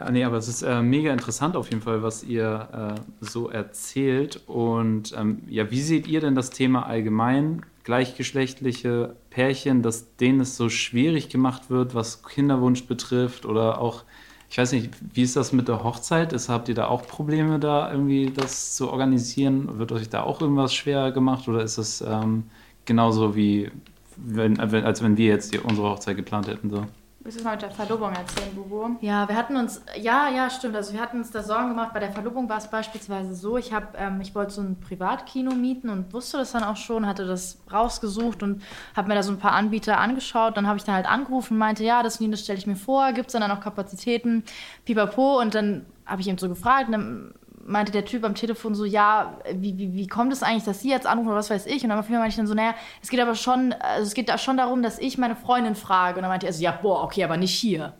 Ja, 0.00 0.10
nee, 0.10 0.24
aber 0.24 0.38
es 0.38 0.48
ist 0.48 0.62
äh, 0.62 0.80
mega 0.80 1.12
interessant 1.12 1.56
auf 1.56 1.68
jeden 1.68 1.82
Fall, 1.82 2.02
was 2.02 2.24
ihr 2.24 2.96
äh, 2.96 3.00
so 3.20 3.50
erzählt. 3.50 4.40
Und 4.46 5.14
ähm, 5.14 5.42
ja, 5.46 5.70
wie 5.70 5.82
seht 5.82 6.08
ihr 6.08 6.22
denn 6.22 6.34
das 6.34 6.48
Thema 6.48 6.86
allgemein? 6.86 7.66
Gleichgeschlechtliche 7.84 9.14
Pärchen, 9.28 9.82
dass 9.82 10.16
denen 10.16 10.40
es 10.40 10.56
so 10.56 10.70
schwierig 10.70 11.28
gemacht 11.28 11.68
wird, 11.68 11.94
was 11.94 12.22
Kinderwunsch 12.22 12.86
betrifft 12.86 13.44
oder 13.44 13.78
auch, 13.78 14.04
ich 14.48 14.56
weiß 14.56 14.72
nicht, 14.72 14.90
wie 15.12 15.22
ist 15.22 15.36
das 15.36 15.52
mit 15.52 15.68
der 15.68 15.84
Hochzeit? 15.84 16.32
Ist, 16.32 16.48
habt 16.48 16.70
ihr 16.70 16.74
da 16.74 16.86
auch 16.86 17.06
Probleme, 17.06 17.58
da 17.58 17.92
irgendwie 17.92 18.30
das 18.34 18.76
zu 18.76 18.90
organisieren? 18.90 19.78
Wird 19.78 19.92
euch 19.92 20.08
da 20.08 20.22
auch 20.22 20.40
irgendwas 20.40 20.72
schwer 20.72 21.12
gemacht 21.12 21.46
oder 21.46 21.62
ist 21.62 21.76
es 21.76 22.00
ähm, 22.00 22.44
genauso 22.86 23.36
wie, 23.36 23.70
wenn, 24.16 24.58
als 24.58 25.02
wenn 25.02 25.18
wir 25.18 25.26
jetzt 25.26 25.54
unsere 25.62 25.90
Hochzeit 25.90 26.16
geplant 26.16 26.48
hätten? 26.48 26.70
So? 26.70 26.86
Willst 27.22 27.38
du 27.38 27.44
mal 27.44 27.50
mit 27.50 27.60
der 27.60 27.70
Verlobung 27.70 28.14
erzählen, 28.14 28.54
Bubu? 28.54 28.96
Ja, 29.02 29.28
wir 29.28 29.36
hatten 29.36 29.54
uns, 29.54 29.82
ja, 30.00 30.30
ja, 30.30 30.48
stimmt. 30.48 30.74
Also 30.74 30.94
wir 30.94 31.02
hatten 31.02 31.18
uns 31.18 31.30
da 31.30 31.42
Sorgen 31.42 31.68
gemacht. 31.68 31.92
Bei 31.92 32.00
der 32.00 32.12
Verlobung 32.12 32.48
war 32.48 32.56
es 32.56 32.68
beispielsweise 32.68 33.34
so, 33.34 33.58
ich 33.58 33.74
habe, 33.74 33.88
ähm, 33.98 34.22
ich 34.22 34.34
wollte 34.34 34.52
so 34.52 34.62
ein 34.62 34.80
Privatkino 34.80 35.54
mieten 35.54 35.90
und 35.90 36.14
wusste 36.14 36.38
das 36.38 36.52
dann 36.52 36.64
auch 36.64 36.78
schon, 36.78 37.06
hatte 37.06 37.26
das 37.26 37.58
rausgesucht 37.70 38.42
und 38.42 38.62
habe 38.96 39.08
mir 39.08 39.16
da 39.16 39.22
so 39.22 39.32
ein 39.32 39.38
paar 39.38 39.52
Anbieter 39.52 39.98
angeschaut. 39.98 40.56
Dann 40.56 40.66
habe 40.66 40.78
ich 40.78 40.84
da 40.84 40.94
halt 40.94 41.04
angerufen 41.04 41.54
und 41.54 41.58
meinte, 41.58 41.84
ja, 41.84 42.02
das, 42.02 42.18
das 42.18 42.40
stelle 42.40 42.58
ich 42.58 42.66
mir 42.66 42.76
vor, 42.76 43.12
gibt 43.12 43.26
es 43.26 43.34
dann 43.34 43.50
auch 43.50 43.60
Kapazitäten, 43.60 44.42
pipapo. 44.86 45.40
Und 45.40 45.54
dann 45.54 45.84
habe 46.06 46.22
ich 46.22 46.26
ihm 46.28 46.38
so 46.38 46.48
gefragt, 46.48 46.86
und 46.86 46.92
dann 46.92 47.34
meinte 47.64 47.92
der 47.92 48.04
Typ 48.04 48.24
am 48.24 48.34
Telefon 48.34 48.74
so, 48.74 48.84
ja, 48.84 49.38
wie, 49.54 49.76
wie, 49.78 49.94
wie 49.94 50.06
kommt 50.06 50.32
es 50.32 50.42
eigentlich, 50.42 50.64
dass 50.64 50.80
Sie 50.80 50.90
jetzt 50.90 51.06
anrufen 51.06 51.28
oder 51.28 51.38
was 51.38 51.50
weiß 51.50 51.66
ich? 51.66 51.82
Und 51.82 51.90
dann 51.90 51.98
meinte 51.98 52.28
ich 52.28 52.36
dann 52.36 52.46
so, 52.46 52.54
naja, 52.54 52.74
es 53.02 53.10
geht 53.10 53.20
aber 53.20 53.34
schon, 53.34 53.72
also 53.72 54.06
es 54.06 54.14
geht 54.14 54.28
da 54.28 54.38
schon 54.38 54.56
darum, 54.56 54.82
dass 54.82 54.98
ich 54.98 55.18
meine 55.18 55.36
Freundin 55.36 55.74
frage. 55.74 56.16
Und 56.16 56.22
dann 56.22 56.30
meinte 56.30 56.46
er 56.46 56.52
so, 56.52 56.62
ja, 56.62 56.72
boah, 56.72 57.04
okay, 57.04 57.24
aber 57.24 57.36
nicht 57.36 57.54
hier. 57.54 57.94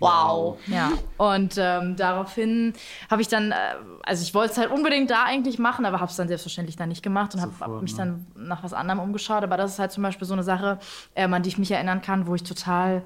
Wow. 0.00 0.58
Ja. 0.66 0.92
Und 1.16 1.54
ähm, 1.56 1.96
daraufhin 1.96 2.74
habe 3.10 3.22
ich 3.22 3.28
dann, 3.28 3.52
äh, 3.52 3.56
also 4.02 4.22
ich 4.22 4.34
wollte 4.34 4.52
es 4.52 4.58
halt 4.58 4.70
unbedingt 4.70 5.10
da 5.10 5.24
eigentlich 5.24 5.58
machen, 5.58 5.86
aber 5.86 6.00
habe 6.00 6.10
es 6.10 6.16
dann 6.16 6.28
selbstverständlich 6.28 6.76
dann 6.76 6.88
nicht 6.88 7.02
gemacht 7.02 7.34
und 7.34 7.40
habe 7.40 7.52
hab 7.60 7.82
mich 7.82 7.92
ne? 7.92 7.98
dann 7.98 8.26
nach 8.46 8.62
was 8.62 8.74
anderem 8.74 9.00
umgeschaut. 9.00 9.42
Aber 9.42 9.56
das 9.56 9.72
ist 9.72 9.78
halt 9.78 9.92
zum 9.92 10.02
Beispiel 10.02 10.26
so 10.26 10.34
eine 10.34 10.42
Sache, 10.42 10.78
ähm, 11.14 11.32
an 11.32 11.42
die 11.42 11.48
ich 11.48 11.58
mich 11.58 11.70
erinnern 11.70 12.02
kann, 12.02 12.26
wo 12.26 12.34
ich 12.34 12.42
total 12.42 13.02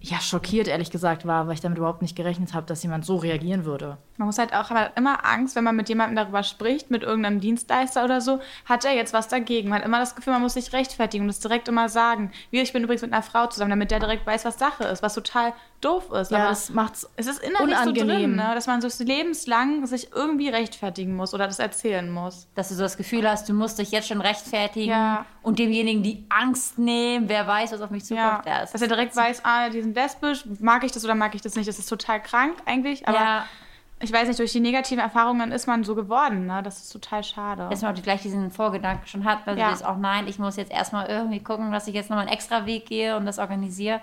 ja, 0.00 0.20
schockiert, 0.20 0.68
ehrlich 0.68 0.90
gesagt, 0.90 1.26
war, 1.26 1.46
weil 1.46 1.54
ich 1.54 1.60
damit 1.60 1.78
überhaupt 1.78 2.02
nicht 2.02 2.14
gerechnet 2.14 2.54
habe, 2.54 2.66
dass 2.66 2.84
jemand 2.84 3.04
so 3.04 3.16
reagieren 3.16 3.64
würde. 3.64 3.98
Man 4.16 4.26
muss 4.26 4.38
halt 4.38 4.52
auch 4.54 4.70
aber 4.70 4.96
immer 4.96 5.24
Angst, 5.26 5.56
wenn 5.56 5.64
man 5.64 5.74
mit 5.74 5.88
jemandem 5.88 6.14
darüber 6.14 6.44
spricht, 6.44 6.90
mit 6.90 7.02
irgendeinem 7.02 7.40
Dienstleister 7.40 8.04
oder 8.04 8.20
so, 8.20 8.38
hat 8.64 8.84
er 8.84 8.94
jetzt 8.94 9.12
was 9.12 9.26
dagegen. 9.26 9.68
Man 9.68 9.80
hat 9.80 9.86
immer 9.86 9.98
das 9.98 10.14
Gefühl, 10.14 10.34
man 10.34 10.42
muss 10.42 10.54
sich 10.54 10.72
rechtfertigen 10.72 11.24
und 11.24 11.30
es 11.30 11.40
direkt 11.40 11.66
immer 11.66 11.88
sagen. 11.88 12.30
Wie, 12.52 12.60
ich 12.60 12.72
bin 12.72 12.84
übrigens 12.84 13.02
mit 13.02 13.12
einer 13.12 13.24
Frau 13.24 13.48
zusammen, 13.48 13.70
damit 13.70 13.90
der 13.90 13.98
direkt 13.98 14.24
weiß, 14.24 14.44
was 14.44 14.58
Sache 14.58 14.84
ist, 14.84 15.02
was 15.02 15.14
total 15.14 15.52
doof 15.80 16.10
ist. 16.12 16.30
Ja, 16.30 16.38
aber 16.38 16.48
das 16.48 16.70
macht's 16.70 17.08
es 17.16 17.26
ist 17.26 17.40
innerlich 17.40 17.76
unangenehm. 17.76 18.08
so 18.08 18.14
drin, 18.14 18.36
ne? 18.36 18.50
dass 18.54 18.66
man 18.66 18.80
so 18.80 19.04
lebenslang 19.04 19.86
sich 19.86 20.12
irgendwie 20.12 20.48
rechtfertigen 20.48 21.14
muss 21.14 21.34
oder 21.34 21.46
das 21.46 21.58
erzählen 21.58 22.10
muss. 22.10 22.48
Dass 22.54 22.68
du 22.68 22.74
so 22.74 22.82
das 22.82 22.96
Gefühl 22.96 23.28
hast, 23.28 23.48
du 23.48 23.54
musst 23.54 23.78
dich 23.78 23.90
jetzt 23.90 24.08
schon 24.08 24.20
rechtfertigen 24.20 24.90
ja. 24.90 25.24
und 25.42 25.58
demjenigen 25.58 26.02
die 26.02 26.24
Angst 26.28 26.78
nehmen, 26.78 27.28
wer 27.28 27.46
weiß, 27.46 27.72
was 27.72 27.80
auf 27.80 27.90
mich 27.90 28.04
zukommt. 28.04 28.46
Ja. 28.46 28.60
Dass 28.60 28.74
er 28.80 28.88
direkt 28.88 29.14
weiß, 29.14 29.44
ah, 29.44 29.68
die 29.70 29.82
sind 29.82 29.94
lesbisch, 29.94 30.44
mag 30.60 30.84
ich 30.84 30.92
das 30.92 31.04
oder 31.04 31.14
mag 31.14 31.34
ich 31.34 31.42
das 31.42 31.54
nicht. 31.54 31.68
Das 31.68 31.78
ist 31.78 31.88
total 31.88 32.20
krank 32.22 32.56
eigentlich, 32.66 33.06
aber 33.06 33.18
ja. 33.18 33.44
ich 34.00 34.12
weiß 34.12 34.26
nicht, 34.26 34.40
durch 34.40 34.52
die 34.52 34.60
negativen 34.60 35.00
Erfahrungen 35.00 35.52
ist 35.52 35.68
man 35.68 35.84
so 35.84 35.94
geworden. 35.94 36.46
Ne? 36.46 36.60
Das 36.64 36.78
ist 36.78 36.90
total 36.90 37.22
schade. 37.22 37.68
Dass 37.70 37.82
man 37.82 37.96
auch 37.96 38.02
gleich 38.02 38.22
diesen 38.22 38.50
Vorgedanken 38.50 39.06
schon 39.06 39.24
hat, 39.24 39.46
also 39.46 39.60
ja. 39.60 39.70
ist 39.70 39.84
auch 39.84 39.96
nein, 39.96 40.26
ich 40.26 40.40
muss 40.40 40.56
jetzt 40.56 40.72
erstmal 40.72 41.06
irgendwie 41.06 41.40
gucken, 41.40 41.70
dass 41.70 41.86
ich 41.86 41.94
jetzt 41.94 42.10
nochmal 42.10 42.26
einen 42.26 42.34
extra 42.34 42.66
Weg 42.66 42.86
gehe 42.86 43.16
und 43.16 43.26
das 43.26 43.38
organisiere. 43.38 44.00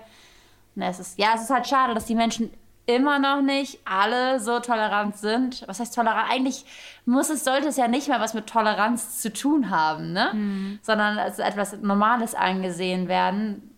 Und 0.76 0.82
es 0.82 1.00
ist, 1.00 1.18
ja, 1.18 1.28
es 1.34 1.42
ist 1.42 1.50
halt 1.50 1.66
schade, 1.66 1.94
dass 1.94 2.04
die 2.04 2.14
Menschen 2.14 2.50
immer 2.86 3.18
noch 3.18 3.42
nicht 3.42 3.80
alle 3.84 4.38
so 4.38 4.60
tolerant 4.60 5.16
sind. 5.16 5.64
Was 5.66 5.80
heißt 5.80 5.94
tolerant? 5.94 6.30
Eigentlich 6.30 6.64
muss 7.04 7.30
es, 7.30 7.44
sollte 7.44 7.68
es 7.68 7.76
ja 7.76 7.88
nicht 7.88 8.08
mehr 8.08 8.20
was 8.20 8.34
mit 8.34 8.46
Toleranz 8.46 9.20
zu 9.20 9.32
tun 9.32 9.70
haben, 9.70 10.12
ne? 10.12 10.30
Mhm. 10.32 10.78
Sondern 10.82 11.18
als 11.18 11.38
etwas 11.38 11.76
Normales 11.82 12.34
angesehen 12.34 13.08
werden. 13.08 13.74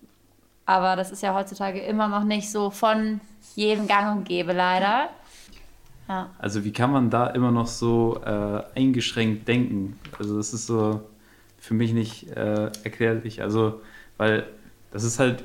Aber 0.66 0.96
das 0.96 1.10
ist 1.10 1.22
ja 1.22 1.34
heutzutage 1.34 1.80
immer 1.80 2.08
noch 2.08 2.24
nicht 2.24 2.50
so 2.50 2.70
von 2.70 3.20
jedem 3.56 3.86
Gang 3.86 4.18
und 4.18 4.24
Gäbe, 4.24 4.52
leider. 4.52 5.08
Ja. 6.08 6.28
Also 6.38 6.64
wie 6.64 6.72
kann 6.72 6.92
man 6.92 7.08
da 7.08 7.28
immer 7.28 7.50
noch 7.50 7.66
so 7.66 8.20
äh, 8.24 8.78
eingeschränkt 8.78 9.48
denken? 9.48 9.98
Also 10.18 10.36
das 10.36 10.52
ist 10.52 10.66
so 10.66 11.00
für 11.58 11.74
mich 11.74 11.92
nicht 11.92 12.28
äh, 12.28 12.70
erklärlich. 12.84 13.42
Also, 13.42 13.80
weil 14.16 14.46
das 14.90 15.04
ist 15.04 15.18
halt 15.18 15.44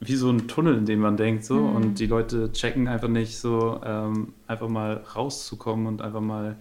wie 0.00 0.16
so 0.16 0.30
ein 0.30 0.46
Tunnel, 0.48 0.76
in 0.78 0.86
dem 0.86 1.00
man 1.00 1.16
denkt, 1.16 1.44
so. 1.44 1.54
Mhm. 1.56 1.76
Und 1.76 1.98
die 1.98 2.06
Leute 2.06 2.52
checken 2.52 2.86
einfach 2.88 3.08
nicht 3.08 3.38
so, 3.38 3.80
ähm, 3.84 4.34
einfach 4.46 4.68
mal 4.68 5.02
rauszukommen 5.14 5.86
und 5.86 6.02
einfach 6.02 6.20
mal 6.20 6.56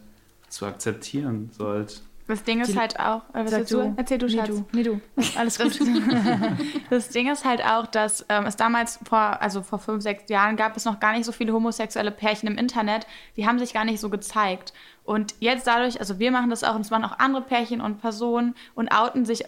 zu 0.49 0.65
akzeptieren. 0.65 1.49
So 1.57 1.67
halt, 1.67 2.01
Das 2.27 2.43
Ding 2.43 2.61
ist 2.61 2.73
Die- 2.73 2.79
halt 2.79 2.99
auch, 2.99 3.21
äh, 3.33 3.43
was 3.43 3.51
Sag 3.51 3.59
willst 3.59 3.71
du? 3.73 3.93
Erzähl 3.97 4.17
du, 4.17 4.25
nee, 4.27 4.31
Schatz. 4.37 4.47
du. 4.47 4.65
Nee, 4.71 4.83
du. 4.83 5.01
Alles 5.37 5.59
gut. 5.59 5.77
Das 6.89 7.09
Ding 7.09 7.29
ist 7.31 7.45
halt 7.45 7.63
auch, 7.63 7.87
dass 7.87 8.25
ähm, 8.29 8.45
es 8.45 8.55
damals 8.55 8.99
vor, 9.07 9.41
also 9.41 9.61
vor 9.61 9.79
fünf, 9.79 10.01
sechs 10.03 10.29
Jahren 10.29 10.55
gab 10.55 10.75
es 10.77 10.85
noch 10.85 10.99
gar 10.99 11.13
nicht 11.13 11.25
so 11.25 11.31
viele 11.31 11.51
homosexuelle 11.53 12.11
Pärchen 12.11 12.47
im 12.47 12.57
Internet. 12.57 13.05
Die 13.37 13.45
haben 13.47 13.59
sich 13.59 13.73
gar 13.73 13.85
nicht 13.85 13.99
so 13.99 14.09
gezeigt. 14.09 14.73
Und 15.03 15.35
jetzt 15.39 15.67
dadurch, 15.67 15.99
also 15.99 16.17
wir 16.19 16.31
machen 16.31 16.49
das 16.49 16.63
auch 16.63 16.75
und 16.75 16.81
es 16.81 16.89
machen 16.89 17.05
auch 17.05 17.19
andere 17.19 17.43
Pärchen 17.43 17.81
und 17.81 17.99
Personen 18.01 18.55
und 18.75 18.89
outen 18.89 19.25
sich 19.25 19.43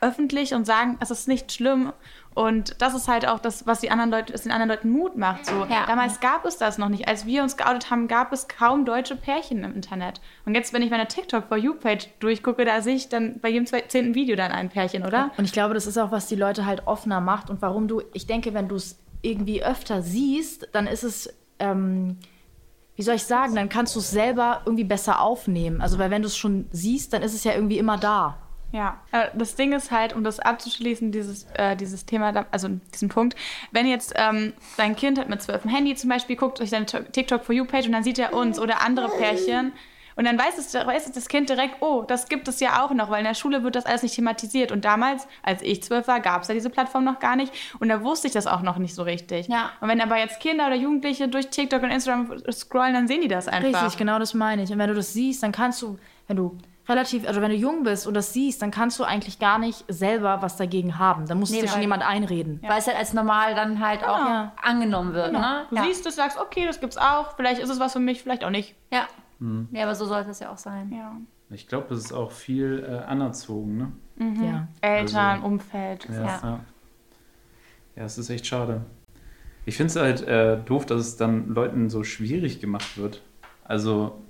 öffentlich 0.00 0.54
und 0.54 0.66
sagen, 0.66 0.96
es 1.00 1.10
ist 1.10 1.28
nicht 1.28 1.52
schlimm. 1.52 1.92
Und 2.34 2.80
das 2.80 2.94
ist 2.94 3.08
halt 3.08 3.26
auch 3.26 3.40
das, 3.40 3.66
was 3.66 3.80
die 3.80 3.90
anderen 3.90 4.10
Leute, 4.10 4.32
den 4.32 4.52
anderen 4.52 4.70
Leuten 4.70 4.90
Mut 4.90 5.16
macht. 5.16 5.46
So. 5.46 5.66
Ja. 5.68 5.84
Damals 5.86 6.20
gab 6.20 6.46
es 6.46 6.56
das 6.58 6.78
noch 6.78 6.88
nicht. 6.88 7.08
Als 7.08 7.26
wir 7.26 7.42
uns 7.42 7.56
geoutet 7.56 7.90
haben, 7.90 8.06
gab 8.08 8.32
es 8.32 8.46
kaum 8.46 8.84
deutsche 8.84 9.16
Pärchen 9.16 9.64
im 9.64 9.74
Internet. 9.74 10.20
Und 10.46 10.54
jetzt, 10.54 10.72
wenn 10.72 10.82
ich 10.82 10.90
meine 10.90 11.08
TikTok 11.08 11.48
for 11.48 11.56
You 11.56 11.74
Page 11.74 12.08
durchgucke, 12.20 12.64
da 12.64 12.82
sehe 12.82 12.94
ich 12.94 13.08
dann 13.08 13.40
bei 13.40 13.48
jedem 13.48 13.66
zehnten 13.66 14.14
Video 14.14 14.36
dann 14.36 14.52
ein 14.52 14.68
Pärchen, 14.68 15.04
oder? 15.04 15.32
Und 15.36 15.44
ich 15.44 15.52
glaube, 15.52 15.74
das 15.74 15.86
ist 15.86 15.98
auch, 15.98 16.12
was 16.12 16.28
die 16.28 16.36
Leute 16.36 16.66
halt 16.66 16.86
offener 16.86 17.20
macht 17.20 17.50
und 17.50 17.60
warum 17.62 17.88
du, 17.88 18.00
ich 18.12 18.26
denke, 18.26 18.54
wenn 18.54 18.68
du 18.68 18.76
es 18.76 18.98
irgendwie 19.22 19.62
öfter 19.64 20.00
siehst, 20.02 20.68
dann 20.72 20.86
ist 20.86 21.02
es, 21.02 21.34
ähm, 21.58 22.16
wie 22.94 23.02
soll 23.02 23.16
ich 23.16 23.24
sagen, 23.24 23.54
dann 23.54 23.68
kannst 23.68 23.96
du 23.96 23.98
es 23.98 24.10
selber 24.10 24.62
irgendwie 24.64 24.84
besser 24.84 25.20
aufnehmen. 25.20 25.80
Also, 25.80 25.98
weil 25.98 26.10
wenn 26.10 26.22
du 26.22 26.28
es 26.28 26.36
schon 26.36 26.68
siehst, 26.70 27.12
dann 27.12 27.22
ist 27.22 27.34
es 27.34 27.44
ja 27.44 27.54
irgendwie 27.54 27.78
immer 27.78 27.98
da. 27.98 28.38
Ja, 28.72 29.00
äh, 29.12 29.28
das 29.34 29.56
Ding 29.56 29.72
ist 29.72 29.90
halt, 29.90 30.14
um 30.14 30.22
das 30.22 30.38
abzuschließen, 30.38 31.10
dieses, 31.10 31.44
äh, 31.54 31.76
dieses 31.76 32.06
Thema, 32.06 32.46
also 32.50 32.68
diesen 32.94 33.08
Punkt, 33.08 33.36
wenn 33.72 33.86
jetzt 33.86 34.12
ähm, 34.16 34.52
dein 34.76 34.94
Kind 34.94 35.18
hat 35.18 35.28
mit 35.28 35.42
zwölf 35.42 35.64
ein 35.64 35.70
Handy 35.70 35.94
zum 35.96 36.10
Beispiel, 36.10 36.36
guckt 36.36 36.60
euch 36.60 36.70
seine 36.70 36.86
TikTok 36.86 37.44
for 37.44 37.54
You 37.54 37.64
Page 37.64 37.86
und 37.86 37.92
dann 37.92 38.04
sieht 38.04 38.18
er 38.18 38.32
uns 38.32 38.60
oder 38.60 38.82
andere 38.82 39.08
Pärchen 39.08 39.72
und 40.16 40.24
dann 40.24 40.38
weiß 40.38 40.58
es, 40.58 40.74
weiß 40.74 41.06
es 41.06 41.12
das 41.12 41.28
Kind 41.28 41.48
direkt, 41.48 41.76
oh, 41.80 42.04
das 42.06 42.28
gibt 42.28 42.46
es 42.46 42.60
ja 42.60 42.84
auch 42.84 42.90
noch, 42.90 43.10
weil 43.10 43.20
in 43.20 43.24
der 43.24 43.34
Schule 43.34 43.64
wird 43.64 43.74
das 43.74 43.86
alles 43.86 44.02
nicht 44.02 44.14
thematisiert 44.14 44.70
und 44.70 44.84
damals, 44.84 45.26
als 45.42 45.62
ich 45.62 45.82
zwölf 45.82 46.06
war, 46.08 46.20
gab 46.20 46.42
es 46.42 46.48
ja 46.48 46.54
diese 46.54 46.70
Plattform 46.70 47.04
noch 47.04 47.18
gar 47.18 47.36
nicht 47.36 47.52
und 47.80 47.88
da 47.88 48.02
wusste 48.04 48.28
ich 48.28 48.32
das 48.32 48.46
auch 48.46 48.62
noch 48.62 48.78
nicht 48.78 48.94
so 48.94 49.02
richtig. 49.02 49.48
Ja. 49.48 49.70
Und 49.80 49.88
wenn 49.88 50.00
aber 50.00 50.18
jetzt 50.18 50.38
Kinder 50.38 50.66
oder 50.66 50.76
Jugendliche 50.76 51.26
durch 51.28 51.48
TikTok 51.48 51.82
und 51.82 51.90
Instagram 51.90 52.38
scrollen, 52.52 52.94
dann 52.94 53.08
sehen 53.08 53.22
die 53.22 53.28
das 53.28 53.48
einfach. 53.48 53.82
Richtig, 53.82 53.98
genau 53.98 54.18
das 54.18 54.34
meine 54.34 54.62
ich. 54.62 54.70
Und 54.70 54.78
wenn 54.78 54.88
du 54.88 54.94
das 54.94 55.12
siehst, 55.12 55.42
dann 55.42 55.52
kannst 55.52 55.80
du, 55.82 55.98
wenn 56.28 56.36
du 56.36 56.58
relativ, 56.90 57.26
also 57.26 57.40
wenn 57.40 57.50
du 57.50 57.56
jung 57.56 57.82
bist 57.84 58.06
und 58.06 58.14
das 58.14 58.32
siehst, 58.34 58.60
dann 58.60 58.70
kannst 58.70 58.98
du 58.98 59.04
eigentlich 59.04 59.38
gar 59.38 59.58
nicht 59.58 59.84
selber 59.88 60.42
was 60.42 60.56
dagegen 60.56 60.98
haben. 60.98 61.26
Dann 61.26 61.38
muss 61.38 61.50
Nee, 61.50 61.62
dir 61.62 61.68
schon 61.68 61.80
jemand 61.80 62.02
einreden. 62.06 62.60
Weil 62.66 62.78
es 62.78 62.86
halt 62.86 62.96
als 62.98 63.14
normal 63.14 63.54
dann 63.54 63.80
halt 63.84 64.02
auch 64.04 64.18
Ja. 64.18 64.52
angenommen 64.62 65.14
wird. 65.14 65.32
Ne? 65.32 65.66
Du 65.70 65.76
ja. 65.76 65.84
siehst 65.84 66.04
es, 66.06 66.16
sagst, 66.16 66.38
okay, 66.38 66.66
das 66.66 66.80
gibt's 66.80 66.96
auch, 66.98 67.36
vielleicht 67.36 67.60
ist 67.62 67.70
es 67.70 67.80
was 67.80 67.92
für 67.94 68.00
mich, 68.00 68.22
vielleicht 68.22 68.44
auch 68.44 68.50
nicht. 68.50 68.74
Ja. 68.92 69.06
ja, 69.72 69.82
aber 69.84 69.94
so 69.94 70.04
sollte 70.04 70.30
es 70.30 70.40
ja 70.40 70.50
auch 70.52 70.58
sein. 70.58 70.92
Ja. 70.92 71.16
Ich 71.52 71.66
glaube, 71.66 71.94
es 71.94 72.04
ist 72.04 72.12
auch 72.12 72.30
viel 72.30 72.84
äh, 72.86 73.04
anerzogen, 73.06 73.76
ne? 73.76 73.92
Ja. 74.44 74.68
Eltern, 74.82 75.36
Also- 75.36 75.46
Umfeld. 75.46 76.06
Ja, 76.10 76.14
Ja. 76.14 76.40
ja. 76.42 76.60
ja. 77.96 78.04
es 78.04 78.18
ist 78.18 78.28
echt 78.30 78.46
schade. 78.46 78.82
Ich 79.66 79.76
finde 79.76 79.90
es 79.90 79.96
halt 79.96 80.22
äh, 80.26 80.58
doof, 80.64 80.86
dass 80.86 81.00
es 81.00 81.16
dann 81.16 81.48
Leuten 81.48 81.90
so 81.90 82.02
schwierig 82.04 82.60
gemacht 82.60 82.96
wird. 82.98 83.22
Also, 83.64 84.20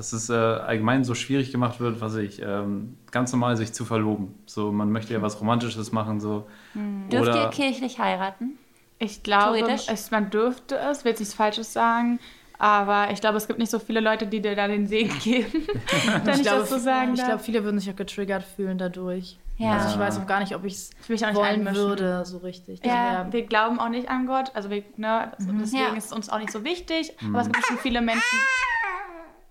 dass 0.00 0.14
es 0.14 0.30
äh, 0.30 0.32
allgemein 0.34 1.04
so 1.04 1.14
schwierig 1.14 1.52
gemacht 1.52 1.78
wird, 1.78 2.00
was 2.00 2.14
ich, 2.14 2.40
ähm, 2.40 2.96
ganz 3.10 3.32
normal 3.32 3.58
sich 3.58 3.74
zu 3.74 3.84
verloben. 3.84 4.34
So, 4.46 4.72
man 4.72 4.90
möchte 4.90 5.12
ja 5.12 5.20
was 5.20 5.38
Romantisches 5.42 5.92
machen, 5.92 6.20
so. 6.20 6.46
Dürft 6.74 7.34
ihr 7.34 7.48
kirchlich 7.50 7.98
heiraten? 7.98 8.58
Ich 8.98 9.22
glaube, 9.22 9.60
es, 9.70 10.10
man 10.10 10.30
dürfte 10.30 10.78
es, 10.78 11.04
will 11.04 11.10
jetzt 11.10 11.18
nichts 11.18 11.34
Falsches 11.34 11.74
sagen, 11.74 12.18
aber 12.58 13.10
ich 13.12 13.20
glaube, 13.20 13.36
es 13.36 13.46
gibt 13.46 13.58
nicht 13.58 13.70
so 13.70 13.78
viele 13.78 14.00
Leute, 14.00 14.26
die 14.26 14.40
dir 14.40 14.56
da 14.56 14.68
den 14.68 14.86
Segen 14.86 15.18
geben, 15.22 15.66
wenn 16.24 16.40
ich, 16.40 16.46
das 16.46 16.70
so 16.70 16.78
sagen 16.78 17.12
ich 17.12 17.22
glaube, 17.22 17.40
viele 17.40 17.62
würden 17.62 17.78
sich 17.78 17.90
auch 17.90 17.96
getriggert 17.96 18.42
fühlen 18.44 18.78
dadurch. 18.78 19.38
Ja. 19.58 19.72
Also 19.72 19.90
ich 19.90 19.98
weiß 19.98 20.18
auch 20.18 20.26
gar 20.26 20.40
nicht, 20.40 20.54
ob 20.54 20.64
ich 20.64 20.72
es 20.72 20.90
ich 21.02 21.08
will 21.10 21.16
mich 21.16 21.24
auch 21.26 21.28
nicht 21.28 21.36
wollen 21.36 21.46
einmischen. 21.66 21.76
würde, 21.76 22.24
so 22.24 22.38
richtig. 22.38 22.80
Ja, 22.86 22.92
wär- 23.26 23.32
wir 23.34 23.42
glauben 23.42 23.78
auch 23.78 23.90
nicht 23.90 24.08
an 24.08 24.26
Gott, 24.26 24.50
also 24.54 24.70
wir, 24.70 24.82
ne, 24.96 25.32
deswegen 25.38 25.82
Ja. 25.82 25.94
ist 25.94 26.06
es 26.06 26.12
uns 26.14 26.30
auch 26.30 26.38
nicht 26.38 26.52
so 26.52 26.64
wichtig, 26.64 27.12
aber 27.28 27.42
es 27.42 27.48
gibt 27.52 27.66
schon 27.66 27.76
viele 27.76 28.00
Menschen, 28.00 28.38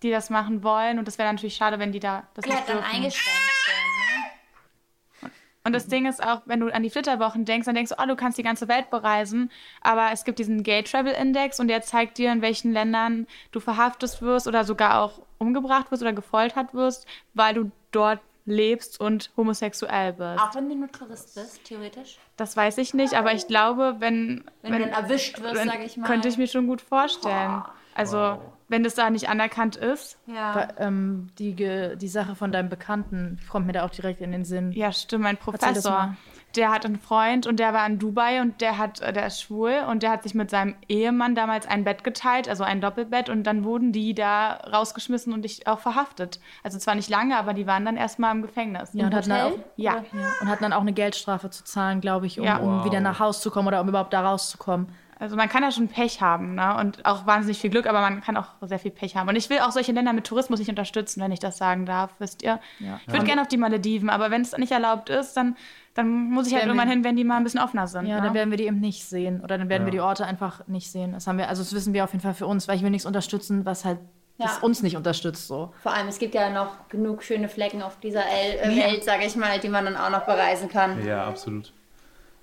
die 0.04 0.12
das 0.12 0.30
machen 0.30 0.64
wollen 0.64 1.00
und 1.00 1.08
das 1.08 1.18
wäre 1.18 1.32
natürlich 1.32 1.56
schade, 1.56 1.80
wenn 1.80 1.92
die 1.92 2.00
da 2.00 2.24
das 2.34 2.46
Ja, 2.46 2.54
nicht 2.56 2.70
dann 2.70 2.78
dürfen. 2.78 2.92
eingeschränkt 2.96 3.40
sind. 3.66 5.32
Und 5.66 5.74
das 5.74 5.88
Ding 5.88 6.06
ist 6.08 6.24
auch, 6.24 6.42
wenn 6.46 6.62
du 6.62 6.74
an 6.74 6.82
die 6.84 6.90
Flitterwochen 6.90 7.44
denkst, 7.46 7.66
dann 7.66 7.76
denkst 7.76 7.92
du, 7.92 8.02
oh, 8.02 8.06
du 8.08 8.16
kannst 8.16 8.38
die 8.38 8.44
ganze 8.44 8.68
Welt 8.70 8.90
bereisen. 8.90 9.52
Aber 9.82 10.10
es 10.12 10.24
gibt 10.24 10.40
diesen 10.40 10.64
Gay 10.64 10.82
Travel 10.84 11.12
Index 11.14 11.60
und 11.60 11.68
der 11.68 11.82
zeigt 11.82 12.18
dir, 12.18 12.32
in 12.32 12.42
welchen 12.42 12.72
Ländern 12.72 13.28
du 13.52 13.60
verhaftet 13.60 14.22
wirst 14.22 14.48
oder 14.48 14.64
sogar 14.64 15.02
auch 15.02 15.22
umgebracht 15.38 15.92
wirst 15.92 16.02
oder 16.02 16.14
gefoltert 16.14 16.74
wirst, 16.74 17.06
weil 17.34 17.54
du 17.54 17.72
dort 17.92 18.20
lebst 18.46 19.00
und 19.00 19.32
homosexuell 19.38 20.14
bist. 20.14 20.22
Ne? 20.22 20.42
Auch 20.42 20.56
wenn 20.56 20.70
du 20.70 20.76
nur 20.76 20.92
Tourist 20.92 21.36
bist, 21.36 21.64
theoretisch. 21.66 22.18
Das 22.38 22.56
weiß 22.58 22.78
ich 22.80 22.94
nicht, 22.96 23.14
aber 23.14 23.34
ich 23.34 23.46
glaube, 23.46 23.98
wenn, 24.00 24.46
Wenn, 24.64 24.72
du 24.72 24.80
dann 24.80 24.90
erwischt 24.90 25.40
wirst, 25.42 25.56
dann 25.58 25.70
sage 25.70 25.84
ich 25.84 25.98
mal. 25.98 26.08
könnte 26.08 26.30
ich 26.30 26.38
mir 26.38 26.48
schon 26.48 26.66
gut 26.68 26.82
vorstellen. 26.82 27.64
Also, 27.94 28.18
Wow. 28.18 28.40
Wenn 28.70 28.84
das 28.84 28.96
da 28.96 29.10
nicht 29.10 29.28
anerkannt 29.30 29.76
ist. 29.76 30.18
Ja. 30.28 30.56
Weil, 30.56 30.68
ähm, 30.78 31.28
die, 31.38 31.54
die 31.56 32.08
Sache 32.08 32.36
von 32.36 32.52
deinem 32.52 32.70
Bekannten 32.70 33.40
kommt 33.50 33.66
mir 33.68 33.74
da 33.74 33.84
auch 33.86 33.90
direkt 33.90 34.22
in 34.22 34.32
den 34.32 34.46
Sinn. 34.46 34.72
Ja, 34.72 34.92
stimmt, 34.92 35.24
mein 35.24 35.38
Professor. 35.38 36.16
Der 36.56 36.72
hat 36.72 36.84
einen 36.84 36.98
Freund 36.98 37.46
und 37.46 37.60
der 37.60 37.74
war 37.76 37.86
in 37.86 38.00
Dubai 38.00 38.42
und 38.42 38.60
der 38.60 38.80
hat, 38.80 39.02
äh, 39.02 39.14
der 39.14 39.28
ist 39.28 39.40
schwul 39.40 39.84
und 39.88 40.02
der 40.02 40.10
hat 40.10 40.24
sich 40.24 40.34
mit 40.34 40.50
seinem 40.50 40.74
Ehemann 40.88 41.36
damals 41.36 41.68
ein 41.68 41.84
Bett 41.84 42.04
geteilt, 42.04 42.50
also 42.50 42.64
ein 42.64 42.82
Doppelbett 42.82 43.30
und 43.30 43.44
dann 43.44 43.64
wurden 43.64 43.92
die 43.92 44.16
da 44.16 44.54
rausgeschmissen 44.54 45.32
und 45.32 45.46
ich 45.46 45.68
auch 45.68 45.78
verhaftet. 45.80 46.40
Also 46.64 46.80
zwar 46.80 46.96
nicht 46.96 47.08
lange, 47.08 47.38
aber 47.38 47.54
die 47.54 47.68
waren 47.68 47.86
dann 47.86 47.98
erstmal 47.98 48.34
im 48.36 48.42
Gefängnis. 48.42 48.90
Ja, 48.94 49.06
und 49.06 49.14
hatten, 49.14 49.30
dann 49.30 49.42
auch? 49.54 49.58
Ja. 49.76 50.04
Ja, 50.12 50.32
und 50.42 50.48
hatten 50.48 50.64
dann 50.64 50.74
auch 50.74 50.82
eine 50.82 50.94
Geldstrafe 50.94 51.52
zu 51.52 51.64
zahlen, 51.66 52.02
glaube 52.02 52.26
ich, 52.26 52.40
um, 52.40 52.46
Ja. 52.48 52.58
um 52.58 52.80
Wow. 52.80 52.86
wieder 52.86 53.00
nach 53.00 53.20
Haus 53.20 53.42
zu 53.42 53.52
kommen 53.52 53.68
oder 53.68 53.82
um 53.82 53.88
überhaupt 53.90 54.14
da 54.14 54.22
rauszukommen. 54.22 54.88
Also 55.22 55.36
man 55.36 55.50
kann 55.50 55.64
ja 55.64 55.72
schon 55.72 55.90
Pech 55.90 56.22
haben, 56.22 56.56
ne? 56.56 56.78
Und 56.78 57.06
auch 57.06 57.26
wahnsinnig 57.26 57.60
viel 57.60 57.70
Glück, 57.70 57.88
aber 57.88 58.00
man 58.00 58.22
kann 58.22 58.38
auch 58.38 58.48
sehr 58.62 58.80
viel 58.80 58.92
Pech 58.92 59.18
haben. 59.18 59.28
Und 59.28 59.36
ich 59.36 59.50
will 59.50 59.60
auch 59.60 59.72
solche 59.72 59.92
Länder 59.92 60.14
mit 60.14 60.26
Tourismus 60.26 60.60
nicht 60.60 60.70
unterstützen, 60.70 61.22
wenn 61.22 61.34
ich 61.34 61.40
das 61.40 61.58
sagen 61.58 61.86
darf, 61.86 62.12
wisst 62.20 62.42
ihr. 62.42 62.60
Ja. 62.80 63.02
Ich 63.06 63.12
würde 63.12 63.26
gerne 63.26 63.42
auf 63.42 63.50
die 63.50 63.58
Malediven, 63.58 64.10
aber 64.10 64.32
wenn 64.32 64.42
es 64.42 64.58
nicht 64.58 64.72
erlaubt 64.72 65.10
ist, 65.10 65.34
dann, 65.36 65.58
dann 65.94 66.08
muss 66.32 66.48
ich 66.48 66.54
halt 66.54 66.64
irgendwann 66.66 66.88
hin, 66.88 67.04
wenn 67.04 67.18
die 67.18 67.26
mal 67.26 67.36
ein 67.36 67.44
bisschen 67.44 67.60
offener 67.60 67.88
sind. 67.88 68.06
Ja, 68.06 68.16
ne? 68.18 68.22
dann 68.28 68.34
werden 68.34 68.50
wir 68.50 68.58
die 68.58 68.66
eben 68.66 68.80
nicht 68.80 69.04
sehen 69.04 69.42
oder 69.42 69.58
dann 69.58 69.68
werden 69.68 69.82
Ja. 69.82 69.88
wir 69.88 69.92
die 69.92 70.00
Orte 70.00 70.26
einfach 70.26 70.66
nicht 70.68 70.90
sehen. 70.90 71.12
Das 71.12 71.28
haben 71.28 71.38
wir, 71.38 71.50
also 71.50 71.62
das 71.64 71.74
wissen 71.74 71.94
wir 71.94 72.06
auf 72.06 72.14
jeden 72.14 72.24
Fall 72.24 72.34
für 72.34 72.48
uns, 72.48 72.70
weil 72.70 72.78
ich 72.78 72.84
will 72.84 72.90
nichts 72.90 73.06
unterstützen, 73.06 73.66
was 73.66 73.84
halt 73.84 74.00
Ja. 74.38 74.46
das 74.46 74.60
uns 74.60 74.82
nicht 74.84 74.96
unterstützt 74.96 75.48
so. 75.48 75.74
Vor 75.84 75.92
allem, 75.94 76.08
es 76.08 76.18
gibt 76.20 76.34
ja 76.34 76.50
noch 76.50 76.88
genug 76.88 77.24
schöne 77.24 77.50
Flecken 77.50 77.82
auf 77.82 78.00
dieser 78.00 78.24
El 78.26 78.74
Welt, 78.78 79.04
sage 79.04 79.26
ich 79.26 79.36
mal, 79.36 79.60
die 79.60 79.68
man 79.68 79.84
dann 79.84 79.98
auch 79.98 80.12
noch 80.12 80.26
bereisen 80.26 80.70
kann. 80.70 81.06
ja, 81.06 81.26
absolut. 81.26 81.74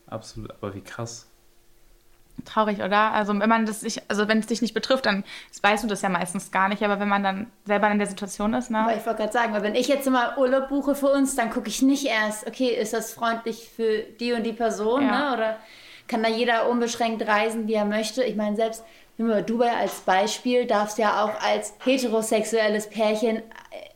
Absolut, 0.09 0.51
aber 0.61 0.75
wie 0.75 0.83
krass. 0.83 1.27
Traurig, 2.47 2.79
oder? 2.81 3.13
Also 3.13 3.39
wenn 3.39 3.49
man 3.49 3.67
das 3.67 3.81
sich, 3.81 4.01
also 4.09 4.29
wenn 4.29 4.39
es 4.39 4.47
dich 4.47 4.63
nicht 4.63 4.73
betrifft, 4.73 5.05
dann 5.05 5.25
weißt 5.63 5.85
du 5.85 5.89
das 5.89 6.01
ja 6.03 6.09
meistens 6.09 6.51
gar 6.51 6.69
nicht, 6.69 6.83
aber 6.83 6.99
wenn 7.01 7.09
man 7.09 7.23
dann 7.23 7.51
selber 7.67 7.91
in 7.91 7.99
der 7.99 8.07
Situation 8.07 8.55
ist, 8.55 8.73
Aber 8.73 8.93
ne? 8.93 8.97
ich 8.99 9.05
wollte 9.05 9.21
gerade 9.23 9.33
sagen, 9.33 9.53
weil 9.53 9.63
wenn 9.63 9.75
ich 9.75 9.89
jetzt 9.89 10.09
mal 10.09 10.39
Urlaub 10.39 10.69
buche 10.69 10.95
für 10.95 11.09
uns, 11.11 11.35
dann 11.37 11.51
gucke 11.51 11.69
ich 11.69 11.83
nicht 11.83 12.07
erst, 12.07 12.47
okay, 12.47 12.69
ist 12.69 12.93
das 12.95 13.13
freundlich 13.13 13.69
für 13.75 13.99
die 14.21 14.33
und 14.33 14.45
die 14.45 14.53
Person, 14.53 15.03
Ja. 15.03 15.31
ne? 15.31 15.37
Oder 15.37 15.57
kann 16.09 16.23
da 16.23 16.29
jeder 16.29 16.69
unbeschränkt 16.69 17.27
reisen, 17.27 17.67
wie 17.67 17.75
er 17.75 17.85
möchte? 17.85 18.23
Ich 18.23 18.37
meine, 18.37 18.55
selbst 18.57 18.85
nehmen 19.19 19.31
wir 19.31 19.43
Dubai 19.43 19.73
als 19.77 20.01
Beispiel, 20.01 20.67
darfst 20.67 20.99
ja 20.99 21.25
auch 21.25 21.43
als 21.43 21.75
heterosexuelles 21.85 22.89
Pärchen 22.89 23.39
äh, 23.39 23.43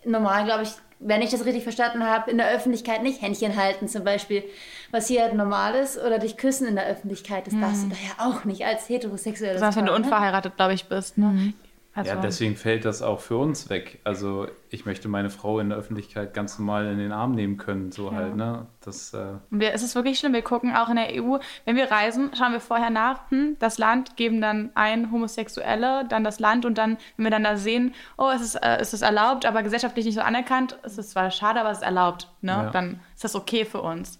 normal, 0.04 0.44
glaube 0.44 0.64
ich, 0.64 0.70
wenn 1.00 1.22
ich 1.22 1.30
das 1.30 1.44
richtig 1.46 1.62
verstanden 1.62 2.04
habe, 2.04 2.30
in 2.30 2.36
der 2.36 2.50
Öffentlichkeit 2.50 3.02
nicht 3.02 3.22
Händchen 3.22 3.56
halten 3.56 3.88
zum 3.88 4.04
Beispiel, 4.04 4.44
was 4.90 5.08
hier 5.08 5.22
halt 5.22 5.34
normal 5.34 5.74
ist, 5.74 5.98
oder 5.98 6.18
dich 6.18 6.36
küssen 6.36 6.68
in 6.68 6.76
der 6.76 6.86
Öffentlichkeit, 6.86 7.46
das 7.46 7.58
darfst 7.58 7.84
du 7.84 7.88
da 7.88 7.96
ja 7.96 8.30
auch 8.30 8.44
nicht 8.44 8.64
als 8.64 8.88
heterosexuelles 8.88 9.54
Besonders 9.54 9.76
wenn 9.76 9.86
du 9.86 9.92
ne? 9.92 9.96
unverheiratet, 9.96 10.56
glaube 10.56 10.74
ich, 10.74 10.86
bist, 10.86 11.16
ne? 11.16 11.54
Also, 11.92 12.10
Ja, 12.10 12.16
deswegen 12.20 12.54
fällt 12.54 12.84
das 12.84 13.02
auch 13.02 13.18
für 13.18 13.36
uns 13.36 13.68
weg. 13.68 13.98
Also 14.04 14.46
ich 14.68 14.86
möchte 14.86 15.08
meine 15.08 15.28
Frau 15.28 15.58
in 15.58 15.70
der 15.70 15.78
Öffentlichkeit 15.78 16.34
ganz 16.34 16.56
normal 16.56 16.86
in 16.86 16.98
den 16.98 17.10
Arm 17.10 17.34
nehmen 17.34 17.56
können, 17.56 17.90
so 17.90 18.12
halt, 18.12 18.36
ne? 18.36 18.66
Das, 18.80 19.12
äh, 19.12 19.34
Und 19.50 19.58
wir, 19.60 19.74
es 19.74 19.82
ist 19.82 19.96
wirklich 19.96 20.20
schlimm. 20.20 20.32
Wir 20.32 20.42
gucken 20.42 20.74
auch 20.76 20.88
in 20.88 20.96
der 20.96 21.08
EU, 21.20 21.38
wenn 21.64 21.74
wir 21.74 21.90
reisen, 21.90 22.30
schauen 22.38 22.52
wir 22.52 22.60
vorher 22.60 22.90
nach, 22.90 23.28
hm, 23.30 23.56
das 23.58 23.78
Land, 23.78 24.16
geben 24.16 24.40
dann 24.40 24.70
ein 24.74 25.10
Homosexuelle, 25.10 26.04
dann 26.08 26.22
das 26.22 26.38
Land 26.38 26.64
und 26.64 26.78
dann, 26.78 26.96
wenn 27.16 27.26
wir 27.26 27.30
dann 27.30 27.44
da 27.44 27.56
sehen, 27.56 27.92
oh, 28.16 28.30
es 28.32 28.40
ist, 28.40 28.54
äh, 28.54 28.76
es 28.78 28.94
ist 28.94 29.02
erlaubt, 29.02 29.44
aber 29.44 29.64
gesellschaftlich 29.64 30.06
nicht 30.06 30.14
so 30.14 30.20
anerkannt, 30.20 30.78
es 30.84 30.96
ist 30.96 31.10
zwar 31.10 31.32
schade, 31.32 31.58
aber 31.60 31.72
es 31.72 31.78
ist 31.78 31.84
erlaubt, 31.84 32.28
ne? 32.40 32.52
Ja. 32.52 32.70
Dann 32.70 33.00
ist 33.16 33.24
das 33.24 33.34
okay 33.34 33.64
für 33.64 33.82
uns. 33.82 34.19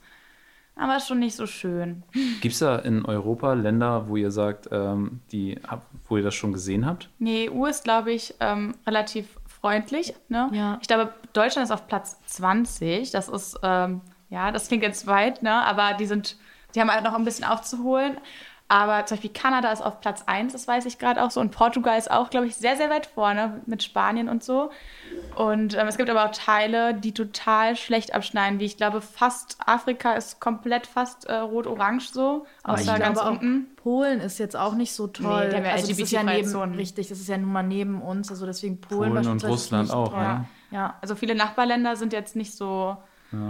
Aber 0.76 0.96
ist 0.96 1.08
schon 1.08 1.18
nicht 1.18 1.36
so 1.36 1.46
schön. 1.46 2.02
Gibt 2.40 2.54
es 2.54 2.60
da 2.60 2.76
in 2.76 3.04
Europa 3.04 3.52
Länder, 3.52 4.08
wo 4.08 4.16
ihr 4.16 4.30
sagt, 4.30 4.68
ähm, 4.72 5.20
die, 5.30 5.60
wo 6.08 6.16
ihr 6.16 6.22
das 6.22 6.34
schon 6.34 6.52
gesehen 6.52 6.86
habt? 6.86 7.10
Nee, 7.18 7.50
EU 7.50 7.66
ist, 7.66 7.84
glaube 7.84 8.12
ich, 8.12 8.34
ähm, 8.40 8.74
relativ 8.86 9.26
freundlich. 9.60 10.14
Ne? 10.28 10.48
Ja. 10.52 10.78
Ich 10.80 10.88
glaube, 10.88 11.12
Deutschland 11.32 11.66
ist 11.66 11.72
auf 11.72 11.86
Platz 11.86 12.18
20. 12.26 13.10
Das 13.10 13.28
ist, 13.28 13.58
ähm, 13.62 14.00
ja, 14.30 14.52
das 14.52 14.68
klingt 14.68 14.82
jetzt 14.82 15.06
weit, 15.06 15.42
ne? 15.42 15.52
aber 15.52 15.94
die 15.94 16.06
sind, 16.06 16.36
die 16.74 16.80
haben 16.80 16.90
halt 16.90 17.04
noch 17.04 17.14
ein 17.14 17.24
bisschen 17.24 17.44
aufzuholen. 17.44 18.16
Aber 18.70 19.04
zum 19.04 19.16
Beispiel 19.16 19.32
Kanada 19.32 19.72
ist 19.72 19.82
auf 19.82 20.00
Platz 20.00 20.22
1, 20.26 20.52
das 20.52 20.68
weiß 20.68 20.86
ich 20.86 21.00
gerade 21.00 21.24
auch 21.24 21.32
so. 21.32 21.40
Und 21.40 21.50
Portugal 21.50 21.98
ist 21.98 22.08
auch, 22.08 22.30
glaube 22.30 22.46
ich, 22.46 22.54
sehr, 22.54 22.76
sehr 22.76 22.88
weit 22.88 23.06
vorne 23.06 23.60
mit 23.66 23.82
Spanien 23.82 24.28
und 24.28 24.44
so. 24.44 24.70
Und 25.34 25.76
ähm, 25.76 25.88
es 25.88 25.96
gibt 25.96 26.08
aber 26.08 26.24
auch 26.24 26.30
Teile, 26.30 26.94
die 26.94 27.12
total 27.12 27.74
schlecht 27.74 28.14
abschneiden, 28.14 28.60
wie 28.60 28.66
ich 28.66 28.76
glaube, 28.76 29.00
fast 29.00 29.58
Afrika 29.66 30.12
ist 30.12 30.38
komplett 30.38 30.86
fast 30.86 31.24
äh, 31.24 31.34
rot-orange 31.34 32.10
so. 32.12 32.46
Aber 32.62 32.80
ich 32.80 32.88
Außer 32.88 33.00
ganz 33.00 33.18
glaube 33.18 33.28
auch, 33.36 33.40
unten. 33.42 33.74
Polen 33.74 34.20
ist 34.20 34.38
jetzt 34.38 34.56
auch 34.56 34.74
nicht 34.74 34.94
so 34.94 35.08
toll. 35.08 35.48
Nee, 35.48 35.64
ja 35.64 35.72
also 35.72 35.88
das 35.88 35.98
ist 35.98 36.12
ja 36.12 36.22
neben, 36.22 36.46
Zonen. 36.46 36.76
richtig, 36.76 37.08
das 37.08 37.18
ist 37.18 37.28
ja 37.28 37.38
nun 37.38 37.50
mal 37.52 37.64
neben 37.64 38.00
uns, 38.00 38.30
also 38.30 38.46
deswegen 38.46 38.80
Polen, 38.80 39.14
Polen 39.14 39.26
und 39.26 39.44
Russland 39.44 39.88
nicht 39.88 39.94
auch, 39.96 40.10
toll. 40.12 40.22
ja. 40.22 40.44
Ja, 40.70 40.94
Also 41.00 41.16
viele 41.16 41.34
Nachbarländer 41.34 41.96
sind 41.96 42.12
jetzt 42.12 42.36
nicht 42.36 42.54
so 42.56 42.96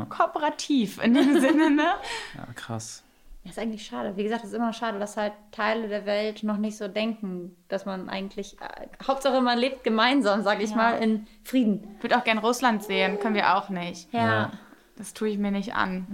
kooperativ 0.09 1.02
in 1.02 1.12
dem 1.12 1.38
Sinne, 1.40 1.70
ne? 1.70 1.88
Ja, 2.35 2.46
krass. 2.54 3.02
Das 3.42 3.53
ist 3.53 3.59
eigentlich 3.59 3.87
schade. 3.87 4.16
Wie 4.16 4.22
gesagt, 4.22 4.44
es 4.44 4.50
ist 4.50 4.57
immer 4.57 4.72
schade, 4.72 4.98
dass 4.98 5.16
halt 5.16 5.33
Teile 5.50 5.88
der 5.88 6.05
Welt 6.05 6.42
noch 6.42 6.59
nicht 6.59 6.76
so 6.76 6.88
denken, 6.88 7.57
dass 7.68 7.87
man 7.87 8.11
eigentlich, 8.11 8.61
äh, 8.61 8.87
Hauptsache 9.07 9.40
man 9.40 9.59
lebt 9.59 9.83
gemeinsam, 9.83 10.42
sag 10.42 10.62
ich 10.62 10.74
mal, 10.74 11.03
in 11.03 11.26
Frieden. 11.42 11.96
Ich 11.96 12.03
würde 12.03 12.18
auch 12.18 12.24
gern 12.24 12.38
Russland 12.38 12.83
sehen, 12.83 13.18
können 13.18 13.35
wir 13.35 13.57
auch 13.57 13.70
nicht. 13.70 14.12
Ja. 14.12 14.53
Das 14.96 15.14
tue 15.14 15.31
ich 15.31 15.38
mir 15.38 15.50
nicht 15.50 15.74
an. 15.74 16.07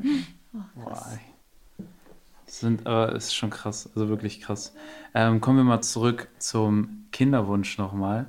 Boah, 0.75 1.03
ey. 1.13 1.87
Sind, 2.47 2.87
aber 2.87 3.13
ist 3.13 3.35
schon 3.35 3.51
krass, 3.51 3.91
also 3.95 4.09
wirklich 4.09 4.41
krass. 4.41 4.73
Ähm, 5.13 5.41
kommen 5.41 5.59
wir 5.59 5.65
mal 5.65 5.81
zurück 5.83 6.29
zum 6.39 7.07
Kinderwunsch 7.11 7.77
nochmal. 7.77 8.27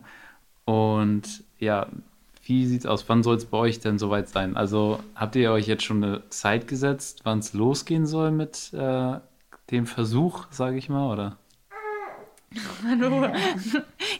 Und 0.65 1.43
ja, 1.59 1.85
wie 2.47 2.65
sieht's 2.65 2.85
aus? 2.85 3.07
Wann 3.09 3.23
soll 3.23 3.35
es 3.35 3.45
bei 3.45 3.57
euch 3.57 3.79
denn 3.79 3.99
soweit 3.99 4.29
sein? 4.29 4.55
Also 4.55 4.99
habt 5.15 5.35
ihr 5.35 5.51
euch 5.51 5.67
jetzt 5.67 5.83
schon 5.83 6.03
eine 6.03 6.29
Zeit 6.29 6.67
gesetzt, 6.67 7.21
wann 7.23 7.39
es 7.39 7.53
losgehen 7.53 8.05
soll 8.05 8.31
mit 8.31 8.73
äh, 8.73 9.19
dem 9.69 9.85
Versuch, 9.85 10.47
sage 10.49 10.77
ich 10.77 10.87
mal, 10.87 11.11
oder? 11.11 11.37
Hallo. 12.87 13.27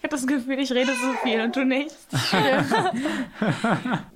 Ich 0.07 0.13
habe 0.13 0.21
das 0.21 0.27
Gefühl, 0.27 0.59
ich 0.59 0.71
rede 0.71 0.93
so 0.93 1.11
viel 1.21 1.41
und 1.41 1.53
du 1.53 1.65
nichts. 1.65 2.07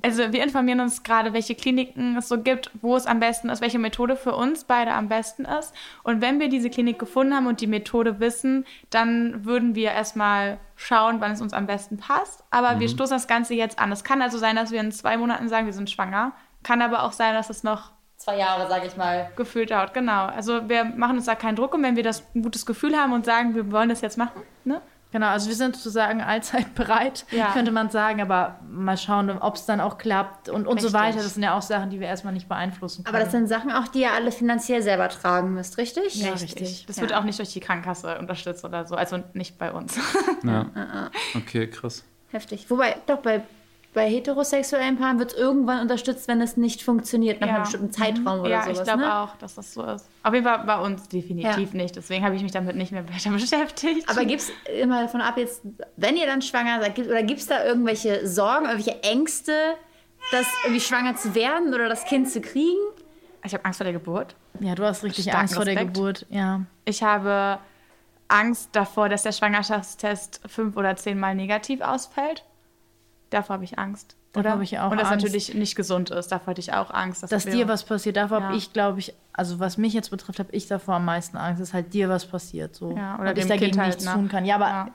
also 0.02 0.32
wir 0.32 0.42
informieren 0.42 0.80
uns 0.80 1.04
gerade, 1.04 1.34
welche 1.34 1.54
Kliniken 1.54 2.16
es 2.16 2.30
so 2.30 2.42
gibt, 2.42 2.72
wo 2.82 2.96
es 2.96 3.08
am 3.08 3.20
besten 3.20 3.50
ist, 3.50 3.62
welche 3.62 3.78
Methode 3.78 4.16
für 4.16 4.34
uns 4.34 4.64
beide 4.64 4.94
am 4.94 5.10
besten 5.10 5.44
ist. 5.44 5.74
Und 6.04 6.22
wenn 6.22 6.40
wir 6.40 6.48
diese 6.48 6.70
Klinik 6.70 6.98
gefunden 6.98 7.36
haben 7.36 7.46
und 7.46 7.60
die 7.60 7.68
Methode 7.68 8.22
wissen, 8.22 8.66
dann 8.90 9.44
würden 9.44 9.76
wir 9.76 9.92
erstmal 9.92 10.60
schauen, 10.78 11.20
wann 11.20 11.34
es 11.34 11.42
uns 11.42 11.52
am 11.52 11.68
besten 11.68 11.98
passt. 11.98 12.46
Aber 12.52 12.80
wir 12.80 12.88
stoßen 12.88 13.18
das 13.18 13.28
Ganze 13.28 13.54
jetzt 13.54 13.78
an. 13.78 13.92
Es 13.92 14.06
kann 14.06 14.22
also 14.22 14.38
sein, 14.38 14.56
dass 14.56 14.72
wir 14.72 14.80
in 14.80 14.94
zwei 14.94 15.18
Monaten 15.18 15.50
sagen, 15.50 15.66
wir 15.66 15.74
sind 15.74 15.90
schwanger. 15.90 16.32
Kann 16.64 16.82
aber 16.82 17.04
auch 17.04 17.12
sein, 17.12 17.34
dass 17.34 17.50
es 17.50 17.64
noch 17.64 17.92
Zwei 18.16 18.38
Jahre, 18.38 18.70
sag 18.70 18.86
ich 18.86 18.96
mal. 18.96 19.30
gefühlt 19.36 19.72
dauert. 19.72 19.94
Genau. 19.94 20.28
Also 20.28 20.70
wir 20.70 20.86
machen 20.86 21.18
uns 21.18 21.26
da 21.26 21.36
keinen 21.36 21.58
Druck 21.58 21.74
und 21.74 21.84
wenn 21.84 21.98
wir 21.98 22.04
das 22.04 22.24
ein 22.34 22.44
gutes 22.44 22.66
Gefühl 22.66 22.96
haben 22.96 23.12
und 23.12 23.26
sagen, 23.26 23.56
wir 23.56 23.74
wollen 23.74 23.90
das 23.90 24.00
jetzt 24.00 24.18
machen, 24.18 24.42
ne? 24.64 24.82
Genau, 25.12 25.28
also 25.28 25.50
wir 25.50 25.56
sind 25.56 25.76
sozusagen 25.76 26.22
allzeit 26.22 26.74
bereit, 26.76 27.26
Ja. 27.32 27.52
könnte 27.52 27.72
man 27.72 27.90
sagen, 27.90 28.22
aber 28.22 28.60
mal 28.70 28.98
schauen, 28.98 29.30
ob 29.30 29.56
es 29.56 29.66
dann 29.66 29.82
auch 29.82 29.98
klappt 29.98 30.48
und, 30.48 30.68
und 30.68 30.80
so 30.82 30.94
weiter. 30.94 31.18
Das 31.18 31.34
sind 31.34 31.44
ja 31.44 31.58
auch 31.58 31.62
Sachen, 31.62 31.90
die 31.90 32.00
wir 32.00 32.08
erstmal 32.08 32.34
nicht 32.34 32.48
beeinflussen 32.48 33.04
können. 33.04 33.14
Aber 33.16 33.24
das 33.24 33.32
sind 33.34 33.48
Sachen 33.48 33.72
auch, 33.72 33.88
die 33.90 34.02
ihr 34.02 34.12
alle 34.14 34.32
finanziell 34.32 34.82
selber 34.82 35.10
tragen 35.10 35.54
müsst, 35.54 35.78
richtig? 35.78 36.16
Ja, 36.16 36.32
Richtig. 36.32 36.56
richtig. 36.62 36.86
Das 36.86 36.96
Ja. 36.96 37.02
wird 37.02 37.14
auch 37.14 37.24
nicht 37.24 37.40
durch 37.40 37.52
die 37.52 37.60
Krankenkasse 37.60 38.18
unterstützt 38.20 38.64
oder 38.64 38.86
so. 38.88 38.96
Also 38.96 39.22
nicht 39.34 39.58
bei 39.58 39.72
uns. 39.72 40.00
Ja. 40.44 40.66
Okay, 41.36 41.68
krass. 41.68 42.04
Heftig. 42.30 42.70
Wobei, 42.70 42.96
doch, 43.06 43.18
bei, 43.20 43.42
bei 43.94 44.10
heterosexuellen 44.10 44.98
Paaren 44.98 45.20
wird 45.20 45.34
es 45.34 45.38
irgendwann 45.38 45.82
unterstützt, 45.82 46.28
wenn 46.30 46.40
es 46.42 46.56
nicht 46.56 46.82
funktioniert, 46.82 47.42
nach 47.42 47.48
Ja. 47.48 47.54
einem 47.56 47.64
bestimmten 47.64 47.92
Zeitraum 47.92 48.40
oder 48.40 48.50
ja, 48.50 48.64
sowas. 48.64 48.78
ich 48.80 48.84
glaube 48.86 49.02
ne? 49.02 49.16
auch, 49.20 49.36
dass 49.38 49.56
das 49.56 49.74
so 49.74 49.84
ist. 49.84 50.08
Auf 50.24 50.34
jeden 50.34 50.46
Fall 50.46 50.60
bei 50.66 50.80
uns 50.80 51.10
definitiv 51.10 51.74
nicht. 51.74 51.96
Deswegen 51.98 52.24
habe 52.24 52.36
ich 52.36 52.42
mich 52.44 52.54
damit 52.54 52.76
nicht 52.78 52.92
mehr 52.94 53.04
weiter 53.10 53.30
beschäftigt. 53.32 54.08
Aber 54.10 54.24
gibt 54.24 54.42
es 54.42 54.52
immer 54.82 55.02
davon 55.02 55.20
ab, 55.22 55.38
jetzt, 55.38 55.62
wenn 55.98 56.16
ihr 56.16 56.26
dann 56.26 56.42
schwanger 56.42 56.80
seid, 56.80 56.96
gibt, 56.96 57.10
oder 57.10 57.24
gibt 57.24 57.42
es 57.42 57.48
da 57.48 57.66
irgendwelche 57.66 58.26
Sorgen, 58.28 58.66
irgendwelche 58.66 59.04
Ängste, 59.04 59.54
das 60.32 60.48
irgendwie 60.64 60.82
schwanger 60.82 61.16
zu 61.18 61.36
werden 61.36 61.74
oder 61.74 61.90
das 61.90 62.06
Kind 62.06 62.30
zu 62.30 62.40
kriegen? 62.42 62.80
ich 63.44 63.54
habe 63.54 63.66
Angst 63.66 63.78
vor 63.78 63.86
der 63.86 63.94
Geburt. 63.94 64.36
ja, 64.60 64.76
du 64.76 64.84
hast 64.86 65.04
richtig 65.04 65.24
Starken 65.24 65.40
Angst 65.42 65.56
vor 65.56 65.66
der 65.66 65.74
Respekt. 65.76 65.94
Geburt. 65.96 66.26
Ja. 66.30 66.62
Ich 66.86 67.02
habe 67.04 67.58
Angst 68.28 68.70
davor, 68.74 69.10
dass 69.10 69.24
der 69.24 69.32
Schwangerschaftstest 69.32 70.42
fünf 70.48 70.78
oder 70.78 70.96
zehnmal 70.96 71.36
negativ 71.36 71.82
ausfällt. 71.82 72.46
Davor 73.32 73.56
habe 73.56 73.64
ich 73.64 73.80
Angst. 73.80 74.16
Davor 74.34 74.42
Oder? 74.42 74.52
habe 74.52 74.64
ich 74.64 74.78
auch 74.80 74.92
Und 74.92 75.00
das 75.02 75.10
Angst. 75.10 75.24
natürlich 75.26 75.54
nicht 75.56 75.76
gesund 75.76 76.10
ist. 76.12 76.28
Davor 76.32 76.48
hatte 76.52 76.62
ich 76.62 76.72
auch 76.74 76.92
Angst. 76.92 77.24
Dass 77.30 77.46
wir- 77.46 77.52
dir 77.54 77.68
was 77.68 77.84
passiert, 77.84 78.16
davor 78.18 78.40
Ja. 78.40 78.44
habe 78.46 78.56
ich, 78.58 78.72
glaube 78.72 79.00
ich, 79.00 79.14
also 79.34 79.60
was 79.60 79.78
mich 79.78 79.94
jetzt 79.94 80.12
betrifft, 80.12 80.40
habe 80.40 80.50
ich 80.52 80.68
davor 80.68 80.96
am 80.96 81.06
meisten 81.06 81.38
Angst, 81.38 81.62
dass 81.62 81.74
halt 81.74 81.94
dir 81.94 82.08
was 82.10 82.26
passiert. 82.26 82.76
So. 82.76 82.96
Ja, 82.96 83.18
oder 83.20 83.32
und 83.32 83.38
ich 83.40 83.48
dagegen 83.48 83.78
halt, 83.80 83.88
nichts 83.88 84.06
ne? 84.06 84.14
tun 84.14 84.28
kann. 84.30 84.46
Ja, 84.46 84.56
aber 84.56 84.68
Ja. 84.68 84.88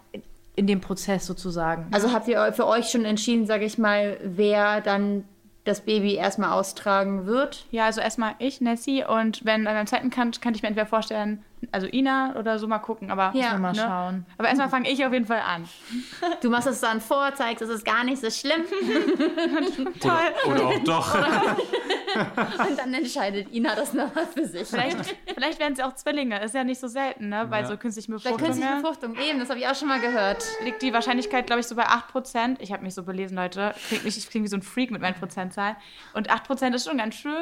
in 0.54 0.66
dem 0.66 0.80
Prozess 0.80 1.26
sozusagen. 1.26 1.86
Also 1.92 2.12
habt 2.12 2.28
ihr 2.28 2.52
für 2.52 2.66
euch 2.66 2.88
schon 2.90 3.04
entschieden, 3.04 3.46
sage 3.46 3.64
ich 3.64 3.76
mal, 3.78 4.16
wer 4.22 4.80
dann 4.80 5.24
das 5.64 5.80
Baby 5.80 6.14
erstmal 6.14 6.52
austragen 6.52 7.26
wird? 7.26 7.66
Ja, 7.72 7.86
also 7.86 8.00
erstmal 8.00 8.34
ich, 8.38 8.60
Nessie, 8.60 9.04
und 9.04 9.44
wenn 9.44 9.64
dann 9.64 9.76
am 9.76 9.86
zweiten 9.86 10.10
kann, 10.10 10.30
kann 10.30 10.54
ich 10.54 10.62
mir 10.62 10.68
entweder 10.68 10.86
vorstellen, 10.86 11.42
also 11.72 11.86
Ina 11.90 12.36
oder 12.36 12.58
so 12.58 12.68
mal 12.68 12.78
gucken, 12.78 13.10
aber 13.10 13.32
Ja. 13.34 13.56
Mal 13.58 13.72
ne? 13.72 13.78
schauen. 13.80 14.26
Aber 14.38 14.48
erstmal 14.48 14.68
fange 14.68 14.90
ich 14.90 15.04
auf 15.04 15.12
jeden 15.12 15.26
Fall 15.26 15.40
an. 15.40 15.68
Du 16.42 16.50
machst 16.50 16.68
es 16.68 16.80
dann 16.80 17.00
vor, 17.00 17.34
zeigst, 17.34 17.62
es 17.62 17.70
ist 17.70 17.84
gar 17.84 18.04
nicht 18.04 18.20
so 18.20 18.30
schlimm 18.30 18.62
Oder, 20.04 20.20
oder 20.46 20.66
auch 20.68 20.78
doch. 20.84 21.14
und 22.68 22.78
dann 22.78 22.94
entscheidet 22.94 23.52
Ina 23.54 23.74
das 23.74 23.92
nochmal 23.94 24.26
für 24.26 24.46
sich. 24.46 24.68
Vielleicht, 24.68 25.16
vielleicht 25.34 25.58
werden 25.58 25.74
sie 25.76 25.82
auch 25.82 25.94
Zwillinge, 25.94 26.42
ist 26.42 26.54
ja 26.54 26.64
nicht 26.64 26.80
so 26.80 26.88
selten, 26.88 27.28
ne? 27.28 27.46
Bei 27.50 27.60
Ja. 27.60 27.66
so 27.66 27.76
künstlichen 27.76 28.12
Bei 28.12 28.16
Befruchtungen 28.18 28.46
künstlicher 28.52 28.76
Befruchtung, 28.80 29.16
eben, 29.16 29.38
das 29.38 29.48
habe 29.48 29.58
ich 29.58 29.66
auch 29.66 29.74
schon 29.74 29.88
mal 29.88 30.00
gehört. 30.00 30.44
liegt 30.64 30.82
die 30.82 30.92
Wahrscheinlichkeit, 30.92 31.46
glaube 31.46 31.60
ich, 31.60 31.66
so 31.66 31.74
bei 31.74 31.86
8%. 31.86 32.56
Ich 32.60 32.72
habe 32.72 32.82
mich 32.82 32.94
so 32.94 33.02
belesen, 33.02 33.36
Leute. 33.36 33.74
Klingt 33.88 34.04
nicht, 34.04 34.16
ich 34.18 34.28
klinge 34.28 34.44
wie 34.44 34.48
so 34.50 34.56
ein 34.56 34.62
Freak 34.62 34.90
mit 34.90 35.00
meinen 35.00 35.14
Prozentzahlen. 35.14 35.76
Und 36.14 36.30
8% 36.30 36.74
ist 36.74 36.86
schon 36.88 36.98
ganz 36.98 37.14
schön 37.16 37.32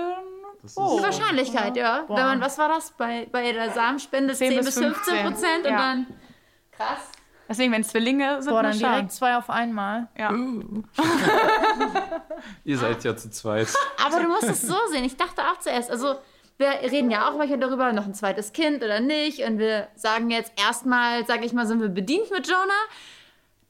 ist 0.64 0.76
hoch. 0.76 0.98
Die 0.98 1.02
Wahrscheinlichkeit, 1.02 1.76
ja. 1.76 2.02
Boah. 2.02 2.16
Wenn 2.16 2.24
man, 2.24 2.40
was 2.40 2.58
war 2.58 2.68
das? 2.68 2.92
Bei, 2.92 3.26
bei 3.30 3.52
der 3.52 3.70
Samenspende 3.70 4.34
10, 4.34 4.48
10 4.48 4.58
bis 4.58 4.66
bis 4.66 4.84
15 4.84 5.24
Prozent 5.24 5.64
und 5.64 5.70
ja. 5.70 5.78
dann. 5.78 6.06
Krass. 6.72 7.10
Deswegen, 7.48 7.72
wenn 7.72 7.84
Zwillinge 7.84 8.42
sind, 8.42 8.52
Boah, 8.52 8.62
dann 8.62 8.72
schauen. 8.72 8.92
direkt 8.92 9.12
zwei 9.12 9.36
auf 9.36 9.50
einmal. 9.50 10.08
Ja. 10.16 10.32
Ihr 12.64 12.78
seid 12.78 13.04
ja 13.04 13.16
zu 13.16 13.30
zweit. 13.30 13.68
Aber 14.04 14.20
du 14.20 14.28
musst 14.28 14.44
es 14.44 14.62
so 14.62 14.76
sehen. 14.90 15.04
Ich 15.04 15.16
dachte 15.16 15.42
auch 15.42 15.58
zuerst, 15.58 15.90
also 15.90 16.16
wir 16.56 16.68
reden 16.68 17.10
ja 17.10 17.28
auch 17.28 17.36
manchmal 17.36 17.58
darüber, 17.58 17.92
noch 17.92 18.06
ein 18.06 18.14
zweites 18.14 18.52
Kind 18.52 18.82
oder 18.82 19.00
nicht. 19.00 19.40
Und 19.40 19.58
wir 19.58 19.88
sagen 19.94 20.30
jetzt 20.30 20.52
erstmal, 20.56 21.26
sage 21.26 21.44
ich 21.44 21.52
mal, 21.52 21.66
sind 21.66 21.80
wir 21.80 21.88
bedient 21.88 22.30
mit 22.30 22.46
Jonah. 22.46 22.72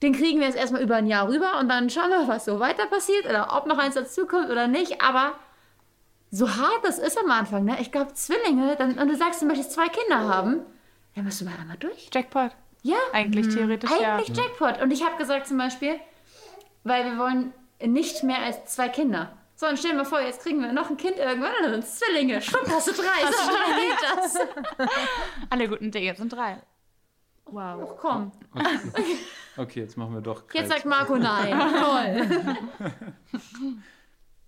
Den 0.02 0.12
kriegen 0.12 0.38
wir 0.38 0.46
jetzt 0.46 0.58
erstmal 0.58 0.82
über 0.82 0.96
ein 0.96 1.06
Jahr 1.06 1.28
rüber 1.28 1.58
und 1.58 1.68
dann 1.68 1.90
schauen 1.90 2.10
wir, 2.10 2.28
was 2.28 2.44
so 2.44 2.60
weiter 2.60 2.86
passiert 2.86 3.24
oder 3.24 3.56
ob 3.56 3.66
noch 3.66 3.78
eins 3.78 3.94
dazukommt 3.94 4.50
oder 4.50 4.68
nicht. 4.68 5.02
Aber 5.02 5.32
so 6.34 6.48
hart 6.56 6.84
das 6.84 6.98
ist 6.98 7.16
am 7.16 7.30
Anfang, 7.30 7.64
ne? 7.64 7.76
Ich 7.80 7.92
glaube, 7.92 8.12
Zwillinge, 8.14 8.74
dann, 8.76 8.98
und 8.98 9.08
du 9.08 9.16
sagst, 9.16 9.40
du 9.40 9.46
möchtest 9.46 9.72
zwei 9.72 9.88
Kinder 9.88 10.28
haben, 10.28 10.62
dann 11.14 11.24
bist 11.24 11.40
du 11.40 11.44
mal 11.44 11.54
einmal 11.60 11.76
durch. 11.76 12.10
Jackpot. 12.12 12.50
Ja, 12.82 12.96
Eigentlich 13.12 13.54
theoretisch, 13.54 13.90
ja. 14.00 14.16
eigentlich 14.16 14.36
Jackpot. 14.36 14.82
Und 14.82 14.90
ich 14.90 15.04
habe 15.04 15.16
gesagt 15.16 15.46
zum 15.46 15.56
Beispiel, 15.58 15.94
weil 16.82 17.04
wir 17.04 17.18
wollen 17.18 17.52
nicht 17.80 18.24
mehr 18.24 18.38
als 18.40 18.64
zwei 18.66 18.88
Kinder. 18.88 19.36
So, 19.54 19.66
und 19.66 19.78
stell 19.78 19.92
dir 19.92 19.98
mal 19.98 20.04
vor, 20.04 20.20
jetzt 20.20 20.42
kriegen 20.42 20.60
wir 20.60 20.72
noch 20.72 20.90
ein 20.90 20.96
Kind 20.96 21.16
irgendwann 21.18 21.52
und 21.58 21.62
dann 21.62 21.70
sind 21.72 21.84
es 21.84 21.98
Zwillinge. 22.00 22.42
Schwupp, 22.42 22.68
hast 22.68 22.88
du 22.88 22.92
drei. 22.92 23.26
So 23.26 23.50
schnell 23.50 23.88
geht 23.88 23.98
das. 24.16 24.36
Alle 25.50 25.68
guten 25.68 25.92
Dinge 25.92 26.14
sind 26.16 26.32
drei. 26.32 26.60
Wow. 27.46 27.90
Ach, 27.92 28.00
komm. 28.00 28.32
Okay, 29.56 29.80
jetzt 29.80 29.96
machen 29.96 30.14
wir 30.14 30.20
doch. 30.20 30.42
Jetzt 30.52 30.68
Kreis. 30.68 30.68
sagt 30.68 30.84
Marco 30.84 31.16
nein. 31.16 31.56
Toll. 32.80 32.92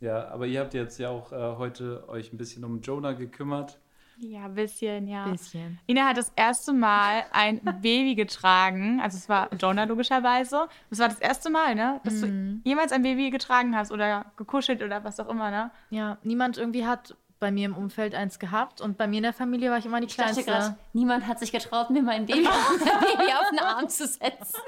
Ja, 0.00 0.28
aber 0.28 0.46
ihr 0.46 0.60
habt 0.60 0.74
jetzt 0.74 0.98
ja 0.98 1.08
auch 1.10 1.32
äh, 1.32 1.56
heute 1.56 2.08
euch 2.08 2.32
ein 2.32 2.36
bisschen 2.36 2.64
um 2.64 2.80
Jonah 2.80 3.12
gekümmert. 3.12 3.78
Ja, 4.18 4.46
ein 4.46 4.54
bisschen, 4.54 5.08
ja. 5.08 5.26
Bisschen. 5.28 5.78
Ina 5.86 6.08
hat 6.08 6.16
das 6.16 6.32
erste 6.36 6.72
Mal 6.72 7.24
ein 7.32 7.60
Baby 7.82 8.14
getragen. 8.14 8.98
Also 9.02 9.18
es 9.18 9.28
war 9.28 9.52
Jonah 9.54 9.84
logischerweise. 9.84 10.68
Das 10.88 10.98
war 11.00 11.08
das 11.08 11.18
erste 11.18 11.50
Mal, 11.50 11.74
ne? 11.74 12.00
Dass 12.02 12.22
du 12.22 12.60
jemals 12.64 12.92
ein 12.92 13.02
Baby 13.02 13.30
getragen 13.30 13.76
hast 13.76 13.92
oder 13.92 14.24
gekuschelt 14.36 14.82
oder 14.82 15.04
was 15.04 15.20
auch 15.20 15.28
immer, 15.28 15.50
ne? 15.50 15.70
Ja, 15.90 16.16
niemand 16.22 16.56
irgendwie 16.56 16.86
hat 16.86 17.14
bei 17.38 17.50
mir 17.50 17.66
im 17.66 17.76
Umfeld 17.76 18.14
eins 18.14 18.38
gehabt 18.38 18.80
und 18.80 18.96
bei 18.96 19.06
mir 19.06 19.18
in 19.18 19.22
der 19.24 19.34
Familie 19.34 19.70
war 19.70 19.76
ich 19.76 19.84
immer 19.84 20.00
die 20.00 20.06
Ich 20.06 20.14
Kleinste. 20.14 20.44
gerade, 20.44 20.76
niemand 20.94 21.26
hat 21.26 21.38
sich 21.38 21.52
getraut, 21.52 21.90
mir 21.90 22.00
mein 22.02 22.24
Baby, 22.24 22.44
mein 22.44 22.78
Baby 23.18 23.32
auf 23.34 23.50
den 23.50 23.58
Arm 23.58 23.88
zu 23.90 24.06
setzen. 24.06 24.60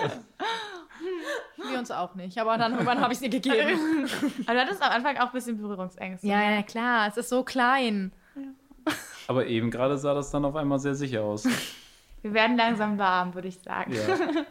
Wir 1.70 1.78
uns 1.78 1.90
auch 1.90 2.14
nicht, 2.14 2.38
aber 2.38 2.58
dann 2.58 2.72
irgendwann 2.72 3.00
habe 3.00 3.12
ich 3.12 3.18
es 3.18 3.22
ihr 3.22 3.30
gegeben. 3.30 4.08
Aber 4.46 4.54
du 4.54 4.60
hattest 4.60 4.82
am 4.82 4.90
Anfang 4.90 5.16
auch 5.18 5.26
ein 5.26 5.32
bisschen 5.32 5.58
Berührungsängste. 5.58 6.26
ja, 6.26 6.50
ja, 6.50 6.62
klar, 6.62 7.08
es 7.08 7.16
ist 7.16 7.28
so 7.28 7.44
klein. 7.44 8.12
Aber 9.28 9.46
eben 9.46 9.70
gerade 9.70 9.98
sah 9.98 10.14
das 10.14 10.30
dann 10.30 10.44
auf 10.44 10.56
einmal 10.56 10.78
sehr 10.78 10.94
sicher 10.94 11.22
aus. 11.22 11.46
Wir 12.22 12.34
werden 12.34 12.56
langsam 12.56 12.98
warm, 12.98 13.34
würde 13.34 13.48
ich 13.48 13.60
sagen. 13.60 13.92
Ja. 13.92 14.44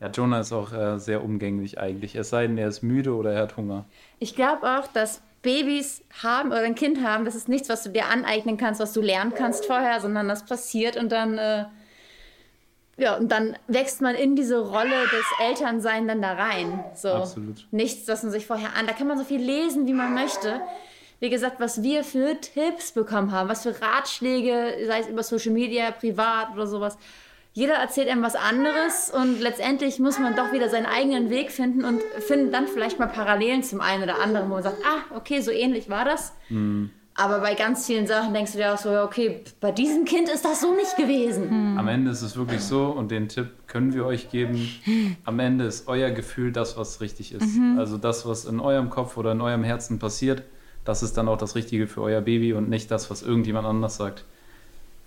Ja, 0.00 0.08
Jonah 0.08 0.40
ist 0.40 0.52
auch 0.52 0.72
äh, 0.72 0.98
sehr 0.98 1.24
umgänglich 1.24 1.78
eigentlich. 1.78 2.16
Es 2.16 2.28
sei 2.28 2.46
denn, 2.46 2.58
er 2.58 2.68
ist 2.68 2.82
müde 2.82 3.14
oder 3.14 3.32
er 3.32 3.42
hat 3.42 3.56
Hunger. 3.56 3.86
Ich 4.18 4.34
glaube 4.36 4.78
auch, 4.78 4.86
dass 4.88 5.22
Babys 5.40 6.02
haben 6.22 6.50
oder 6.50 6.60
ein 6.62 6.74
Kind 6.74 7.02
haben, 7.02 7.24
das 7.24 7.34
ist 7.34 7.48
nichts, 7.48 7.68
was 7.68 7.82
du 7.84 7.90
dir 7.90 8.06
aneignen 8.06 8.56
kannst, 8.56 8.80
was 8.80 8.92
du 8.92 9.00
lernen 9.00 9.32
kannst 9.34 9.64
vorher, 9.64 10.00
sondern 10.00 10.28
das 10.28 10.44
passiert 10.44 10.96
und 10.96 11.10
dann, 11.12 11.38
äh, 11.38 11.64
ja, 12.98 13.16
und 13.16 13.30
dann 13.30 13.56
wächst 13.68 14.00
man 14.00 14.14
in 14.14 14.36
diese 14.36 14.58
Rolle 14.58 15.02
des 15.04 15.46
Elternsein 15.46 16.08
dann 16.08 16.22
da 16.22 16.32
rein. 16.32 16.82
So. 16.94 17.08
Absolut. 17.08 17.66
Nichts, 17.70 18.06
das 18.06 18.22
man 18.22 18.32
sich 18.32 18.46
vorher 18.46 18.74
an. 18.74 18.86
Da 18.86 18.94
kann 18.94 19.06
man 19.06 19.18
so 19.18 19.24
viel 19.24 19.40
lesen, 19.40 19.86
wie 19.86 19.92
man 19.92 20.14
möchte. 20.14 20.60
Wie 21.20 21.28
gesagt, 21.28 21.60
was 21.60 21.82
wir 21.82 22.04
für 22.04 22.40
Tipps 22.40 22.92
bekommen 22.92 23.32
haben, 23.32 23.48
was 23.48 23.62
für 23.62 23.80
Ratschläge, 23.80 24.86
sei 24.86 25.00
es 25.00 25.08
über 25.08 25.22
Social 25.22 25.52
Media, 25.52 25.90
privat 25.90 26.52
oder 26.54 26.66
sowas. 26.66 26.96
Jeder 27.52 27.74
erzählt 27.74 28.08
einem 28.08 28.22
was 28.22 28.34
anderes 28.34 29.10
und 29.10 29.40
letztendlich 29.40 29.98
muss 29.98 30.18
man 30.18 30.36
doch 30.36 30.52
wieder 30.52 30.68
seinen 30.68 30.84
eigenen 30.84 31.30
Weg 31.30 31.50
finden 31.50 31.86
und 31.86 32.02
findet 32.20 32.52
dann 32.52 32.66
vielleicht 32.66 32.98
mal 32.98 33.06
Parallelen 33.06 33.62
zum 33.62 33.80
einen 33.80 34.02
oder 34.02 34.20
anderen, 34.20 34.50
wo 34.50 34.54
man 34.54 34.62
sagt, 34.62 34.76
ah, 34.84 35.16
okay, 35.16 35.40
so 35.40 35.50
ähnlich 35.50 35.88
war 35.88 36.04
das. 36.04 36.34
Aber 37.18 37.40
bei 37.40 37.54
ganz 37.54 37.86
vielen 37.86 38.06
Sachen 38.06 38.34
denkst 38.34 38.52
du 38.52 38.58
dir 38.58 38.74
auch 38.74 38.78
so, 38.78 38.90
ja, 38.90 39.02
okay, 39.04 39.40
bei 39.60 39.72
diesem 39.72 40.04
Kind 40.04 40.28
ist 40.28 40.44
das 40.44 40.60
so 40.60 40.74
nicht 40.74 40.96
gewesen. 40.96 41.76
Am 41.78 41.88
Ende 41.88 42.10
ist 42.10 42.20
es 42.20 42.36
wirklich 42.36 42.60
so, 42.60 42.88
und 42.88 43.10
den 43.10 43.28
Tipp 43.28 43.48
können 43.66 43.94
wir 43.94 44.04
euch 44.04 44.30
geben, 44.30 44.70
am 45.24 45.38
Ende 45.38 45.64
ist 45.64 45.88
euer 45.88 46.10
Gefühl 46.10 46.52
das, 46.52 46.76
was 46.76 47.00
richtig 47.00 47.32
ist. 47.32 47.58
Also 47.78 47.96
das, 47.96 48.26
was 48.26 48.44
in 48.44 48.60
eurem 48.60 48.90
Kopf 48.90 49.16
oder 49.16 49.32
in 49.32 49.40
eurem 49.40 49.64
Herzen 49.64 49.98
passiert, 49.98 50.42
das 50.84 51.02
ist 51.02 51.16
dann 51.16 51.28
auch 51.28 51.38
das 51.38 51.54
Richtige 51.54 51.86
für 51.86 52.02
euer 52.02 52.20
Baby 52.20 52.52
und 52.52 52.68
nicht 52.68 52.90
das, 52.90 53.10
was 53.10 53.22
irgendjemand 53.22 53.66
anders 53.66 53.96
sagt. 53.96 54.24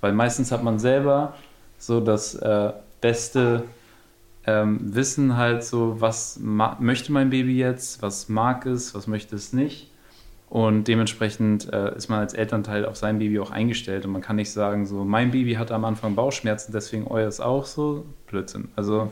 Weil 0.02 0.14
meistens 0.14 0.52
hat 0.52 0.64
man 0.64 0.80
selber 0.80 1.36
so 1.78 2.00
das 2.02 2.36
äh, 2.36 2.74
beste 3.02 3.64
ähm, 4.46 4.80
Wissen 4.96 5.38
halt 5.38 5.64
so, 5.64 6.02
was 6.02 6.40
möchte 6.40 7.12
mein 7.12 7.30
Baby 7.30 7.58
jetzt, 7.58 8.02
was 8.02 8.30
mag 8.30 8.66
es, 8.66 8.96
was 8.96 9.08
möchte 9.08 9.36
es 9.36 9.54
nicht. 9.54 9.89
Und 10.50 10.88
dementsprechend 10.88 11.72
äh, 11.72 11.96
ist 11.96 12.10
man 12.10 12.20
als 12.20 12.34
Elternteil 12.34 12.86
auf 12.86 12.96
sein 12.96 13.20
Baby 13.20 13.40
auch 13.40 13.52
eingestellt. 13.52 14.06
Und 14.06 14.12
man 14.12 14.22
kann 14.22 14.36
nicht 14.36 14.52
sagen, 14.52 14.88
so, 14.88 15.04
mein 15.04 15.30
Baby 15.30 15.54
hatte 15.54 15.76
am 15.76 15.86
Anfang 15.86 16.16
Bauchschmerzen, 16.16 16.72
deswegen 16.72 17.06
eures 17.08 17.40
auch 17.40 17.66
so. 17.66 18.06
Blödsinn. 18.28 18.70
Also, 18.76 19.12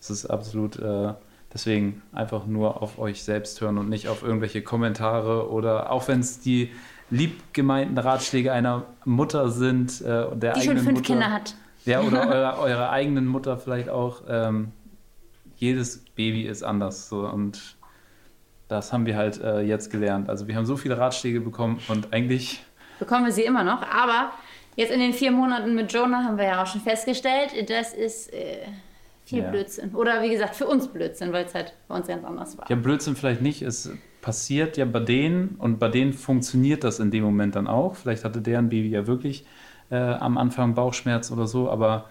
es 0.00 0.10
ist 0.10 0.26
absolut, 0.26 0.78
äh, 0.78 1.12
deswegen 1.52 2.02
einfach 2.12 2.46
nur 2.46 2.82
auf 2.82 3.00
euch 3.00 3.24
selbst 3.24 3.60
hören 3.60 3.78
und 3.78 3.88
nicht 3.88 4.06
auf 4.08 4.22
irgendwelche 4.22 4.62
Kommentare 4.62 5.50
oder 5.50 5.90
auch 5.90 6.06
wenn 6.06 6.20
es 6.20 6.38
die 6.38 6.70
lieb 7.10 7.52
gemeinten 7.52 7.98
Ratschläge 7.98 8.52
einer 8.52 8.84
Mutter 9.04 9.50
sind, 9.50 10.00
äh, 10.02 10.26
der 10.36 10.54
Die 10.54 10.62
schon 10.62 10.76
fünf 10.76 10.98
Mutter. 10.98 11.02
Kinder 11.02 11.30
hat. 11.32 11.56
Ja, 11.84 12.00
oder 12.00 12.28
eure, 12.30 12.58
eure 12.60 12.90
eigenen 12.90 13.26
Mutter 13.26 13.56
vielleicht 13.58 13.88
auch. 13.88 14.22
Ähm, 14.28 14.72
jedes 15.56 16.04
Baby 16.16 16.42
ist 16.42 16.62
anders. 16.62 17.08
So, 17.08 17.26
und 17.26 17.76
das 18.68 18.92
haben 18.92 19.06
wir 19.06 19.16
halt 19.16 19.40
äh, 19.40 19.60
jetzt 19.60 19.90
gelernt. 19.90 20.28
Also 20.28 20.48
wir 20.48 20.56
haben 20.56 20.66
so 20.66 20.76
viele 20.76 20.98
Ratschläge 20.98 21.40
bekommen 21.40 21.78
und 21.88 22.12
eigentlich, 22.12 22.62
Bekommen 22.98 23.24
wir 23.26 23.32
sie 23.32 23.44
immer 23.44 23.64
noch. 23.64 23.82
Aber 23.82 24.32
jetzt 24.76 24.92
in 24.92 25.00
den 25.00 25.12
vier 25.12 25.32
Monaten 25.32 25.74
mit 25.74 25.92
Jonah 25.92 26.24
haben 26.24 26.38
wir 26.38 26.44
ja 26.44 26.62
auch 26.62 26.66
schon 26.66 26.80
festgestellt, 26.80 27.68
das 27.68 27.92
ist 27.92 28.32
äh, 28.32 28.58
viel 29.24 29.42
Ja. 29.42 29.50
Blödsinn. 29.50 29.94
Oder 29.94 30.22
wie 30.22 30.30
gesagt, 30.30 30.54
für 30.54 30.66
uns 30.66 30.86
Blödsinn, 30.88 31.32
weil 31.32 31.44
es 31.44 31.54
halt 31.54 31.74
bei 31.88 31.96
uns 31.96 32.06
ganz 32.06 32.24
anders 32.24 32.56
war. 32.56 32.70
ja, 32.70 32.76
Blödsinn 32.76 33.16
vielleicht 33.16 33.42
nicht. 33.42 33.62
Es 33.62 33.90
passiert 34.22 34.76
ja 34.76 34.84
bei 34.84 35.00
denen 35.00 35.56
und 35.58 35.78
bei 35.78 35.88
denen 35.88 36.12
funktioniert 36.12 36.84
das 36.84 37.00
in 37.00 37.10
dem 37.10 37.24
Moment 37.24 37.56
dann 37.56 37.66
auch. 37.66 37.96
Vielleicht 37.96 38.24
hatte 38.24 38.40
deren 38.40 38.68
Baby 38.68 38.88
ja 38.88 39.06
wirklich 39.06 39.44
äh, 39.90 39.96
am 39.96 40.38
Anfang 40.38 40.74
Bauchschmerz 40.74 41.30
oder 41.30 41.46
so, 41.46 41.68
aber 41.70 42.06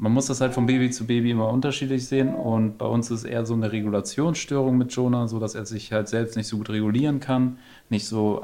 man 0.00 0.12
muss 0.12 0.26
das 0.26 0.40
halt 0.40 0.54
von 0.54 0.66
Baby 0.66 0.90
zu 0.90 1.06
Baby 1.06 1.30
immer 1.30 1.48
unterschiedlich 1.48 2.06
sehen 2.06 2.34
und 2.34 2.78
bei 2.78 2.86
uns 2.86 3.10
ist 3.10 3.24
eher 3.24 3.44
so 3.44 3.54
eine 3.54 3.70
Regulationsstörung 3.70 4.76
mit 4.78 4.92
Jonah, 4.92 5.28
so 5.28 5.38
dass 5.38 5.54
er 5.54 5.66
sich 5.66 5.92
halt 5.92 6.08
selbst 6.08 6.36
nicht 6.36 6.46
so 6.48 6.56
gut 6.56 6.70
regulieren 6.70 7.20
kann, 7.20 7.58
nicht 7.90 8.06
so 8.06 8.42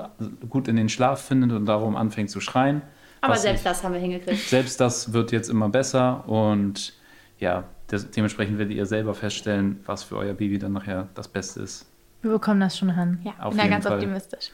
gut 0.49 0.69
in 0.69 0.77
den 0.77 0.89
Schlaf 0.89 1.23
findet 1.23 1.53
und 1.53 1.67
darum 1.67 1.97
anfängt 1.97 2.31
zu 2.31 2.41
schreien. 2.41 2.83
Aber 3.23 3.37
selbst 3.37 3.65
nicht- 3.65 3.67
das 3.67 3.83
haben 3.83 3.95
wir 3.95 4.01
hingekriegt. 4.01 4.49
selbst 4.49 4.81
das 4.81 5.13
wird 5.13 5.33
jetzt 5.33 5.49
immer 5.49 5.69
besser 5.69 6.29
und 6.29 6.93
ja, 7.39 7.65
des, 7.91 8.11
dementsprechend 8.11 8.59
werdet 8.59 8.75
ihr 8.77 8.87
selber 8.87 9.15
feststellen, 9.15 9.81
was 9.87 10.03
für 10.03 10.17
euer 10.17 10.35
Baby 10.35 10.59
dann 10.59 10.73
nachher 10.75 11.09
das 11.15 11.27
Beste 11.29 11.61
ist. 11.63 11.87
Wir 12.23 12.33
bekommen 12.33 12.61
das 12.61 12.77
schon 12.77 12.95
hin. 12.97 13.19
Ja, 13.25 13.33
Auf 13.41 13.51
bin 13.51 13.59
da 13.59 13.69
ganz 13.69 13.85
Fall. 13.85 13.95
optimistisch. 13.95 14.51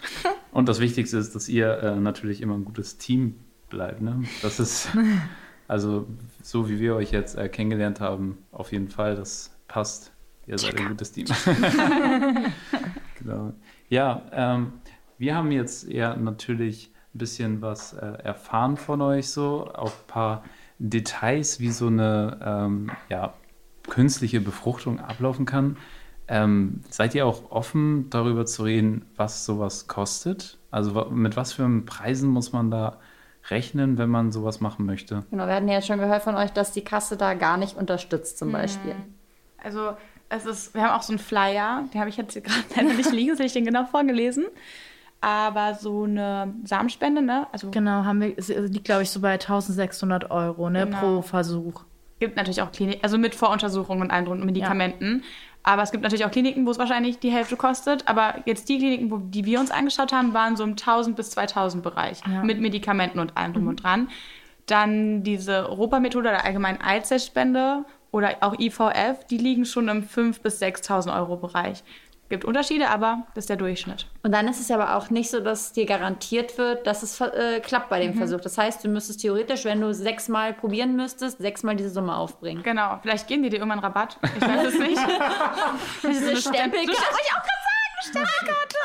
Und 0.53 0.69
das 0.69 0.79
Wichtigste 0.81 1.17
ist, 1.19 1.35
dass 1.35 1.49
ihr 1.49 1.79
äh, 1.83 1.97
natürlich 1.97 2.41
immer 2.43 2.55
ein 2.55 2.65
gutes 2.65 2.99
Team 2.99 3.37
bleibt. 3.71 4.03
Ne? 4.03 4.23
Das 4.43 4.61
ist, 4.61 4.88
also 5.73 6.07
so 6.43 6.69
wie 6.69 6.79
wir 6.79 6.95
euch 6.95 7.13
jetzt 7.13 7.35
äh, 7.35 7.49
kennengelernt 7.49 7.99
haben, 7.99 8.37
auf 8.53 8.73
jeden 8.73 8.89
Fall, 8.89 9.17
das 9.17 9.57
passt. 9.69 10.13
Ihr 10.47 10.59
seid 10.59 10.79
ein 10.79 10.89
gutes 10.89 11.13
Team. 11.13 11.25
genau. 13.19 13.55
Ja, 13.89 14.21
ähm, 14.33 14.75
wir 15.17 15.35
haben 15.35 15.51
jetzt 15.51 15.89
ja 15.89 16.15
natürlich 16.15 16.93
ein 17.15 17.19
bisschen 17.19 17.63
was 17.63 17.95
äh, 17.95 18.05
erfahren 18.23 18.77
von 18.77 19.01
euch, 19.01 19.31
so 19.31 19.67
auch 19.73 19.93
ein 19.93 20.07
paar 20.09 20.45
Details, 20.79 21.59
wie 21.59 21.71
so 21.71 21.87
eine 21.87 22.39
ähm, 22.45 22.91
ja, 23.09 23.33
künstliche 23.89 24.43
Befruchtung 24.43 25.01
ablaufen 25.01 25.47
kann. 25.47 25.79
Ähm, 26.29 26.83
seid 26.91 27.15
ihr 27.15 27.25
auch 27.25 27.51
offen, 27.51 28.11
darüber 28.11 28.45
zu 28.45 28.65
reden, 28.65 29.07
was 29.17 29.47
sowas 29.47 29.89
kostet? 29.89 30.59
Also 30.71 31.07
mit 31.11 31.39
was 31.39 31.55
für 31.55 31.67
Preisen 31.87 32.29
muss 32.29 32.53
man 32.53 32.71
da 32.71 32.99
rechnen, 33.51 33.99
wenn 33.99 34.09
man 34.09 34.33
sowas 34.33 34.61
machen 34.61 34.87
möchte? 34.87 35.25
Genau, 35.31 35.47
wir 35.47 35.55
hatten 35.55 35.69
ja 35.69 35.75
jetzt 35.75 35.87
schon 35.87 35.99
gehört 35.99 36.23
von 36.23 36.35
euch, 36.37 36.51
dass 36.53 36.73
die 36.73 36.83
Kasse 36.85 37.17
da 37.17 37.35
gar 37.35 37.57
nicht 37.57 37.77
unterstützt, 37.77 38.35
Mhm. 38.37 38.39
zum 38.39 38.53
Beispiel. 38.53 38.95
Also 39.63 39.93
es 40.29 40.47
ist, 40.47 40.75
wir 40.75 40.83
haben 40.83 40.91
auch 40.99 41.03
so 41.03 41.13
einen 41.13 41.19
Flyer, 41.19 41.85
den 41.93 42.01
habe 42.01 42.09
ich 42.11 42.17
jetzt 42.17 42.33
hier 42.33 42.43
gerade 42.43 42.63
leider 42.77 42.95
nicht 42.95 43.11
liegen, 43.13 43.29
sonst 43.31 43.39
hätte 43.41 43.47
ich 43.47 43.53
den 43.53 43.65
genau 43.65 43.85
vorgelesen. 43.85 44.45
Aber 45.21 45.75
so 45.75 46.03
eine 46.05 46.53
Samenspende, 46.65 47.23
ne? 47.23 47.47
Also 47.53 47.71
Genau, 47.71 48.05
haben 48.05 48.21
wir, 48.21 48.37
es 48.37 48.49
liegt, 48.49 48.85
glaube 48.85 49.05
ich, 49.05 49.11
so 49.11 49.21
bei 49.21 49.33
1600 49.35 50.31
Euro 50.33 50.69
ne, 50.69 50.85
Genau. 50.87 50.99
pro 50.99 51.23
Versuch. 51.23 51.85
gibt 52.19 52.37
natürlich 52.37 52.61
auch 52.63 52.73
Kliniken, 52.73 53.03
also 53.05 53.19
mit 53.19 53.35
Voruntersuchungen 53.35 54.11
und 54.11 54.29
und 54.29 54.45
Medikamenten. 54.45 55.23
Aber 55.64 55.83
es 55.83 55.92
gibt 55.92 56.03
natürlich 56.03 56.25
auch 56.25 56.31
Kliniken, 56.31 56.66
wo 56.66 56.70
es 56.70 56.79
wahrscheinlich 56.79 57.18
die 57.20 57.31
Hälfte 57.31 57.57
kostet. 57.57 58.09
Aber 58.09 58.35
jetzt 58.46 58.68
die 58.68 58.79
Kliniken, 58.79 59.11
wo, 59.11 59.18
die 59.18 59.44
wir 59.44 59.61
uns 59.61 59.70
angeschaut 59.70 60.12
haben, 60.12 60.35
waren 60.35 60.57
so 60.57 60.64
im 60.64 60.70
1000 60.70 61.14
bis 61.14 61.31
2000 61.31 61.83
Bereich 61.83 62.20
Ja. 62.27 62.42
mit 62.42 62.61
Medikamenten 62.61 63.18
und 63.20 63.37
allem 63.37 63.53
drum 63.53 63.68
und 63.68 63.83
dran. 63.83 64.09
Dann 64.66 65.22
diese 65.22 65.68
Europa-Methode 65.68 66.29
oder 66.31 66.44
allgemein 66.44 66.81
Eizellspende 66.81 67.85
oder 68.11 68.37
auch 68.40 68.59
IVF, 68.59 69.25
die 69.31 69.38
liegen 69.38 69.64
schon 69.64 69.88
im 69.88 70.03
5.000 70.03 70.42
bis 70.42 70.61
6.000 70.61 71.14
Euro 71.16 71.37
Bereich. 71.37 71.83
Gibt 72.33 72.47
Unterschiede, 72.47 72.88
aber 72.88 73.27
das 73.35 73.42
ist 73.42 73.51
der 73.51 73.59
Durchschnitt. 73.59 74.07
Und 74.23 74.33
dann 74.33 74.49
ist 74.49 74.59
es 74.59 74.71
aber 74.71 74.97
auch 74.97 75.11
nicht 75.11 75.29
so, 75.29 75.40
dass 75.40 75.75
dir 75.75 75.85
garantiert 75.85 76.57
wird, 76.57 76.87
dass 76.87 77.03
es 77.03 77.21
äh, 77.21 77.61
klappt 77.61 77.90
bei 77.90 77.99
Mhm. 77.99 78.12
dem 78.12 78.14
Versuch. 78.14 78.40
Das 78.40 78.57
heißt, 78.57 78.83
du 78.83 78.88
müsstest 78.88 79.21
theoretisch, 79.21 79.66
wenn 79.66 79.83
du 79.83 79.92
sechsmal 79.92 80.55
probieren 80.55 80.97
müsstest, 80.97 81.40
sechsmal 81.42 81.77
diese 81.77 81.90
Summe 81.90 82.16
aufbringen. 82.16 82.62
Genau, 82.62 82.99
vielleicht 83.03 83.27
geben 83.29 83.42
die 83.42 83.51
dir 83.51 83.57
irgendwann 83.59 83.81
Rabatt. 83.81 84.16
Ich 84.35 84.40
weiß 84.40 84.66
es 84.68 84.79
nicht. 84.79 84.97
Diese 86.03 86.37
Stempelkarte. 86.38 86.87
So, 86.87 87.18
ich 87.23 87.33
auch 87.33 87.42
gerade 87.42 87.62
sagen, 87.68 88.01
Stempelkarte. 88.01 88.77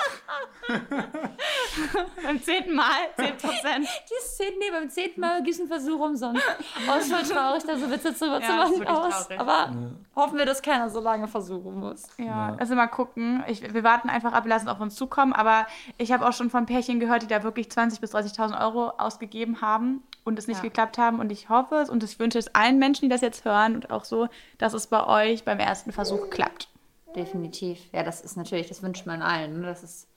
Beim 2.23 2.41
zehnten 2.41 2.75
Mal 2.75 2.91
10 3.17 3.37
Prozent. 3.37 3.87
Die 4.09 4.25
zehn, 4.27 4.53
nee, 4.59 4.71
beim 4.71 4.89
zehnten 4.89 5.21
Mal 5.21 5.43
gibt's 5.43 5.59
einen 5.59 5.69
Versuch 5.69 5.99
umsonst. 5.99 6.41
Oh, 6.89 6.97
ist 6.97 7.11
voll 7.11 7.23
traurig, 7.23 7.63
da 7.65 7.77
so 7.77 7.89
Witze 7.89 8.13
zu, 8.13 8.25
zu 8.25 8.25
Ja, 8.25 8.37
ist 8.39 8.77
machen 8.77 8.87
aus. 8.87 9.27
traurig. 9.27 9.39
Aber 9.39 9.75
hoffen 10.15 10.37
wir, 10.37 10.45
dass 10.45 10.61
keiner 10.61 10.89
so 10.89 10.99
lange 10.99 11.27
versuchen 11.27 11.79
muss. 11.79 12.07
Ja, 12.17 12.25
Ja. 12.25 12.55
also 12.59 12.75
mal 12.75 12.87
gucken. 12.87 13.43
Ich, 13.47 13.73
wir 13.73 13.83
warten 13.83 14.09
einfach 14.09 14.33
ab, 14.33 14.45
lassen 14.47 14.67
auf 14.69 14.79
uns 14.79 14.95
zukommen. 14.95 15.33
Aber 15.33 15.67
ich 15.97 16.11
habe 16.11 16.27
auch 16.27 16.33
schon 16.33 16.49
von 16.49 16.65
Pärchen 16.65 16.99
gehört, 16.99 17.21
die 17.23 17.27
da 17.27 17.43
wirklich 17.43 17.67
20.000 17.67 18.01
bis 18.01 18.13
30.000 18.15 18.59
Euro 18.61 18.89
ausgegeben 18.97 19.61
haben 19.61 20.03
und 20.23 20.39
es 20.39 20.47
nicht 20.47 20.57
Ja. 20.57 20.63
geklappt 20.63 20.97
haben. 20.97 21.19
Und 21.19 21.31
ich 21.31 21.49
hoffe 21.49 21.75
es 21.75 21.89
und 21.89 22.03
ich 22.03 22.19
wünsche 22.19 22.39
es 22.39 22.53
allen 22.55 22.79
Menschen, 22.79 23.03
die 23.03 23.09
das 23.09 23.21
jetzt 23.21 23.45
hören 23.45 23.75
und 23.75 23.91
auch 23.91 24.03
so, 24.05 24.27
dass 24.57 24.73
es 24.73 24.87
bei 24.87 25.05
euch 25.05 25.43
beim 25.45 25.59
ersten 25.59 25.91
Versuch 25.91 26.29
klappt. 26.29 26.69
Definitiv. 27.15 27.79
Ja, 27.93 28.03
das 28.03 28.21
ist 28.21 28.35
natürlich, 28.37 28.67
das 28.67 28.83
wünscht 28.83 29.05
man 29.07 29.21
allen, 29.21 29.61
ne? 29.61 29.67
dass 29.67 29.81
es 29.81 30.07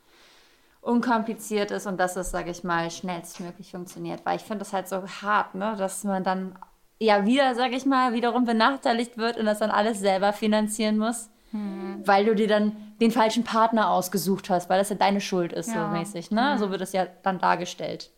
unkompliziert 0.81 1.71
ist 1.71 1.87
und 1.87 1.99
dass 1.99 2.17
es, 2.17 2.31
sage 2.31 2.51
ich 2.51 2.65
mal, 2.65 2.91
schnellstmöglich 2.91 3.71
funktioniert. 3.71 4.25
Weil 4.25 4.37
ich 4.37 4.43
finde 4.43 4.61
das 4.61 4.73
halt 4.73 4.89
so 4.89 5.03
hart, 5.23 5.55
ne? 5.55 5.75
dass 5.77 6.05
man 6.05 6.25
dann 6.25 6.59
ja 6.99 7.27
wieder, 7.27 7.55
sage 7.55 7.77
ich 7.77 7.87
mal, 7.87 8.13
wiederum 8.15 8.45
benachteiligt 8.45 9.17
wird 9.19 9.37
und 9.37 9.47
das 9.47 9.59
dann 9.59 9.71
alles 9.71 9.99
selber 10.01 10.33
finanzieren 10.33 10.99
muss. 10.99 11.31
Weil 12.05 12.27
du 12.27 12.37
dir 12.37 12.47
dann 12.47 12.77
den 13.01 13.11
falschen 13.11 13.43
Partner 13.43 13.91
ausgesucht 13.91 14.49
hast, 14.51 14.71
weil 14.71 14.79
das 14.79 14.89
ja 14.91 14.95
deine 14.97 15.21
Schuld 15.21 15.53
ist, 15.53 15.67
Ja. 15.75 15.87
so 15.91 15.99
mäßig. 15.99 16.31
Ne? 16.31 16.57
So 16.59 16.71
wird 16.71 16.81
es 16.81 16.93
ja 16.93 17.07
dann 17.25 17.41
dargestellt. 17.41 18.11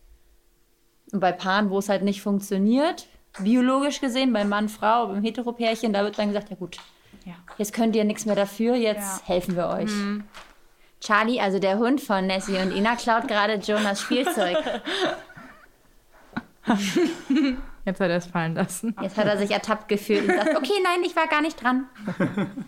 Und 1.12 1.20
bei 1.20 1.32
Paaren, 1.32 1.70
wo 1.70 1.78
es 1.78 1.88
halt 1.88 2.02
nicht 2.02 2.20
funktioniert, 2.20 3.06
biologisch 3.38 4.02
gesehen, 4.02 4.34
bei 4.34 4.44
Mann, 4.44 4.68
Frau, 4.68 5.06
beim 5.06 5.22
Heteropärchen, 5.22 5.94
da 5.94 6.02
wird 6.04 6.18
dann 6.18 6.28
gesagt, 6.28 6.50
ja 6.50 6.56
gut, 6.56 6.76
Ja. 7.24 7.32
Jetzt 7.56 7.72
könnt 7.72 7.94
ihr 7.96 8.04
nichts 8.04 8.26
mehr 8.26 8.34
dafür, 8.36 8.74
jetzt 8.74 9.20
Ja. 9.22 9.26
helfen 9.28 9.56
wir 9.56 9.68
euch. 9.68 9.90
Charlie, 11.02 11.40
also 11.40 11.58
der 11.58 11.78
Hund 11.78 12.00
von 12.00 12.26
Nessie 12.26 12.58
und 12.58 12.70
Ina, 12.72 12.94
klaut 12.94 13.26
gerade 13.26 13.54
Jonas 13.54 14.00
Spielzeug. 14.00 14.56
Jetzt 17.84 18.00
hat 18.00 18.10
er 18.10 18.16
es 18.16 18.26
fallen 18.26 18.54
lassen. 18.54 18.94
Jetzt 19.02 19.18
hat 19.18 19.26
er 19.26 19.36
sich 19.36 19.50
ertappt 19.50 19.88
gefühlt 19.88 20.28
und 20.28 20.36
sagt, 20.36 20.56
okay, 20.56 20.78
nein, 20.84 21.02
ich 21.04 21.16
war 21.16 21.26
gar 21.26 21.42
nicht 21.42 21.62
dran. 21.62 21.86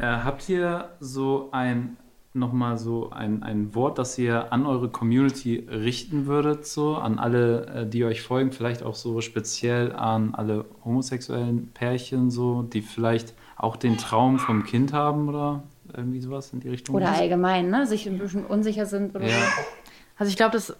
Äh, 0.00 0.06
habt 0.06 0.48
ihr 0.48 0.90
so 1.00 1.48
ein 1.50 1.96
nochmal 2.32 2.78
so 2.78 3.10
ein, 3.10 3.42
ein 3.42 3.74
Wort, 3.74 3.98
das 3.98 4.16
ihr 4.16 4.52
an 4.52 4.64
eure 4.64 4.88
Community 4.88 5.66
richten 5.68 6.26
würdet, 6.26 6.66
so 6.66 6.94
an 6.94 7.18
alle, 7.18 7.66
äh, 7.66 7.84
die 7.84 8.04
euch 8.04 8.22
folgen, 8.22 8.52
vielleicht 8.52 8.84
auch 8.84 8.94
so 8.94 9.20
speziell 9.20 9.92
an 9.92 10.36
alle 10.36 10.66
homosexuellen 10.84 11.72
Pärchen, 11.72 12.30
so, 12.30 12.62
die 12.62 12.82
vielleicht 12.82 13.34
auch 13.56 13.74
den 13.74 13.98
Traum 13.98 14.38
vom 14.38 14.62
Kind 14.62 14.92
haben 14.92 15.28
oder 15.28 15.64
irgendwie 15.96 16.20
sowas 16.20 16.52
in 16.52 16.60
die 16.60 16.68
Richtung? 16.68 16.94
Oder 16.94 17.12
allgemein, 17.12 17.70
ne? 17.70 17.86
Sich 17.86 18.06
ein 18.06 18.18
bisschen 18.18 18.44
unsicher 18.44 18.86
sind 18.86 19.14
oder 19.14 19.26
Ja. 19.26 19.40
so. 19.40 19.62
Also 20.18 20.30
ich 20.30 20.36
glaube, 20.36 20.52
das 20.52 20.74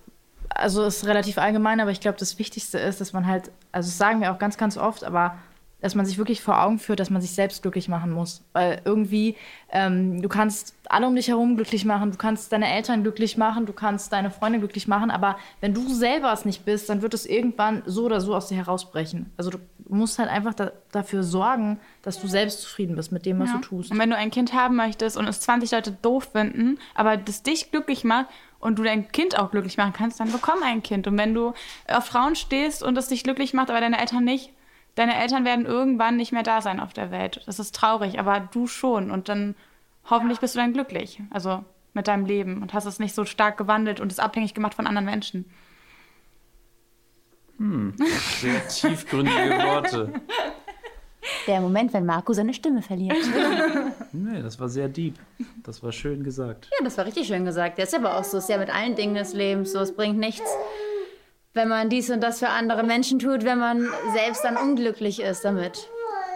also 0.51 0.85
ist 0.85 1.07
relativ 1.07 1.39
allgemein, 1.39 1.81
aber 1.81 1.91
ich 1.91 2.01
glaube, 2.01 2.19
das 2.19 2.39
Wichtigste 2.39 2.79
ist, 2.79 3.01
dass 3.01 3.13
man 3.13 3.27
halt, 3.27 3.51
also 3.73 3.89
das 3.89 3.99
sagen 3.99 4.21
wir 4.21 4.33
auch 4.33 4.39
ganz, 4.39 4.57
ganz 4.57 4.77
oft, 4.77 5.05
aber 5.05 5.37
dass 5.81 5.95
man 5.95 6.05
sich 6.07 6.19
wirklich 6.19 6.43
vor 6.43 6.61
Augen 6.61 6.79
führt, 6.79 6.99
dass 6.99 7.09
man 7.11 7.23
sich 7.23 7.31
selbst 7.33 7.63
glücklich 7.63 7.89
machen 7.89 8.11
muss. 8.11 8.43
Weil 8.53 8.81
irgendwie, 8.85 9.37
ähm, 9.71 10.21
du 10.21 10.29
kannst 10.29 10.75
alle 10.89 11.07
um 11.07 11.15
dich 11.15 11.29
herum 11.29 11.55
glücklich 11.57 11.85
machen, 11.85 12.11
du 12.11 12.19
kannst 12.19 12.51
deine 12.53 12.73
Eltern 12.73 13.03
glücklich 13.03 13.37
machen, 13.37 13.65
du 13.67 13.73
kannst 13.73 14.13
deine 14.13 14.31
Freunde 14.31 14.59
glücklich 14.59 14.89
machen, 14.89 15.11
aber 15.11 15.39
wenn 15.61 15.75
du 15.75 15.89
selber 15.89 16.33
es 16.33 16.45
nicht 16.45 16.65
bist, 16.65 16.89
dann 16.89 17.01
wird 17.03 17.15
es 17.15 17.27
irgendwann 17.27 17.83
so 17.87 18.05
oder 18.07 18.21
so 18.21 18.35
aus 18.35 18.49
dir 18.49 18.57
herausbrechen. 18.57 19.31
Also 19.37 19.51
du 19.51 19.59
musst 19.89 20.19
halt 20.19 20.29
einfach 20.31 20.55
da, 20.55 20.73
dafür 20.91 21.23
sorgen, 21.23 21.79
dass 22.03 22.21
du 22.21 22.27
selbst 22.27 22.61
zufrieden 22.63 22.97
bist 22.97 23.13
mit 23.13 23.25
dem, 23.25 23.39
was 23.39 23.51
Ja. 23.51 23.57
du 23.57 23.61
tust. 23.61 23.91
Und 23.93 23.99
wenn 23.99 24.11
du 24.11 24.17
ein 24.17 24.31
Kind 24.31 24.53
haben 24.55 24.75
möchtest 24.77 25.17
und 25.17 25.29
es 25.29 25.41
20 25.41 25.71
Leute 25.71 25.93
doof 25.93 26.31
finden, 26.33 26.79
aber 26.95 27.17
das 27.17 27.43
dich 27.45 27.71
glücklich 27.71 28.03
macht 28.03 28.27
und 28.59 28.79
du 28.79 28.83
dein 28.83 29.13
Kind 29.13 29.39
auch 29.39 29.53
glücklich 29.53 29.77
machen 29.77 29.93
kannst, 29.93 30.19
dann 30.19 30.33
bekomm 30.33 30.63
ein 30.65 30.83
Kind. 30.83 31.07
Und 31.07 31.17
wenn 31.19 31.35
du 31.35 31.53
auf 31.87 32.07
Frauen 32.07 32.35
stehst 32.35 32.83
und 32.83 32.99
es 32.99 33.09
dich 33.09 33.23
glücklich 33.23 33.55
macht, 33.55 33.71
aber 33.71 33.81
deine 33.81 34.01
Eltern 34.01 34.25
nicht, 34.25 34.53
deine 34.99 35.17
Eltern 35.17 35.45
werden 35.45 35.65
irgendwann 35.65 36.17
nicht 36.17 36.33
mehr 36.33 36.43
da 36.43 36.61
sein 36.61 36.81
auf 36.81 36.93
der 36.93 37.11
Welt. 37.11 37.43
Das 37.47 37.59
ist 37.59 37.75
traurig, 37.75 38.19
aber 38.19 38.41
du 38.41 38.67
schon. 38.67 39.11
Und 39.11 39.29
dann 39.29 39.55
hoffentlich 40.11 40.41
bist 40.41 40.55
du 40.55 40.59
dann 40.59 40.73
glücklich. 40.73 41.21
Also 41.31 41.65
mit 41.95 42.09
deinem 42.09 42.27
Leben 42.27 42.63
und 42.63 42.75
hast 42.75 42.85
es 42.85 42.99
nicht 42.99 43.15
so 43.15 43.25
stark 43.25 43.57
gewandelt 43.57 44.01
und 44.01 44.13
es 44.13 44.19
abhängig 44.19 44.55
gemacht 44.55 44.75
von 44.75 44.87
anderen 44.87 45.07
Menschen. 45.07 45.45
Sehr 48.41 48.69
tiefgründige 48.69 49.51
Worte. 49.65 50.13
Der 51.47 51.61
Moment, 51.61 51.93
wenn 51.93 52.07
Marco 52.07 52.33
seine 52.33 52.55
Stimme 52.55 52.83
verliert. 52.83 53.17
Nee, 54.11 54.41
das 54.41 54.59
war 54.59 54.71
sehr 54.71 54.89
deep. 54.89 55.17
Das 55.63 55.83
war 55.83 55.93
schön 55.93 56.25
gesagt. 56.25 56.71
Ja, 56.79 56.83
das 56.83 56.97
war 56.97 57.05
richtig 57.05 57.27
schön 57.27 57.45
gesagt. 57.45 57.79
Das 57.79 57.91
ist 57.91 57.95
aber 57.95 58.17
auch 58.17 58.25
so, 58.25 58.39
ist 58.39 58.49
ja 58.49 58.57
mit 58.57 58.75
allen 58.75 58.95
Dingen 58.95 59.15
des 59.15 59.35
Lebens 59.35 59.73
so. 59.73 59.81
Es 59.81 59.95
bringt 59.95 60.19
nichts, 60.19 60.51
wenn 61.59 61.69
man 61.69 61.91
dies 61.91 62.09
und 62.09 62.23
das 62.23 62.39
für 62.39 62.49
andere 62.49 62.85
Menschen 62.85 63.19
tut, 63.19 63.45
wenn 63.45 63.59
man 63.59 63.87
selbst 64.15 64.45
dann 64.45 64.57
unglücklich 64.57 65.21
ist 65.21 65.45
damit. 65.45 65.91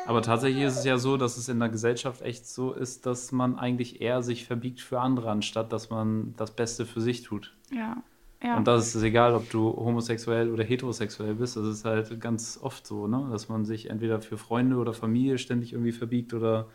Aber 0.04 0.20
tatsächlich 0.20 0.64
ist 0.64 0.78
es 0.78 0.84
ja 0.84 0.98
so, 0.98 1.16
dass 1.16 1.36
es 1.36 1.48
in 1.48 1.60
der 1.60 1.68
Gesellschaft 1.68 2.22
echt 2.22 2.44
so 2.46 2.72
ist, 2.72 3.06
dass 3.06 3.30
man 3.30 3.56
eigentlich 3.56 4.00
eher 4.00 4.20
sich 4.22 4.44
verbiegt 4.46 4.80
für 4.80 5.00
andere, 5.00 5.30
anstatt 5.30 5.72
dass 5.72 5.90
man 5.90 6.34
das 6.36 6.50
Beste 6.50 6.86
für 6.86 7.00
sich 7.00 7.22
tut. 7.22 7.54
Ja. 7.70 8.02
ja. 8.42 8.56
Und 8.56 8.66
das 8.66 8.96
ist 8.96 9.02
egal, 9.04 9.34
ob 9.34 9.48
du 9.48 9.70
homosexuell 9.76 10.50
oder 10.50 10.64
heterosexuell 10.64 11.34
bist. 11.34 11.56
Das 11.56 11.66
ist 11.66 11.84
halt 11.84 12.20
ganz 12.20 12.58
oft 12.60 12.84
so, 12.84 13.06
ne? 13.06 13.28
dass 13.30 13.48
man 13.48 13.64
sich 13.64 13.90
entweder 13.90 14.20
für 14.20 14.36
Freunde 14.36 14.76
oder 14.76 14.92
Familie 14.92 15.38
ständig 15.38 15.72
irgendwie 15.72 15.92
verbiegt 15.92 16.34
oder. 16.34 16.66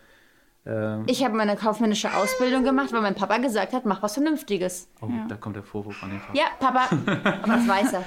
Ähm, 0.68 1.03
Ich 1.07 1.24
habe 1.24 1.36
meine 1.36 1.55
kaufmännische 1.55 2.13
Ausbildung 2.15 2.63
gemacht, 2.63 2.91
weil 2.91 3.01
mein 3.01 3.15
Papa 3.15 3.38
gesagt 3.38 3.74
hat, 3.74 3.86
mach 3.86 4.01
was 4.03 4.15
Vernünftiges. 4.15 4.89
oh, 5.01 5.07
da 5.28 5.36
kommt 5.36 5.55
der 5.55 5.63
Vorwurf 5.63 6.03
an 6.03 6.09
den 6.09 6.20
Vater. 6.20 6.38
Ja, 6.38 6.45
Papa, 6.59 6.88
aber 7.43 7.47
das 7.55 7.68
weiß 7.68 7.93
er. 7.93 8.03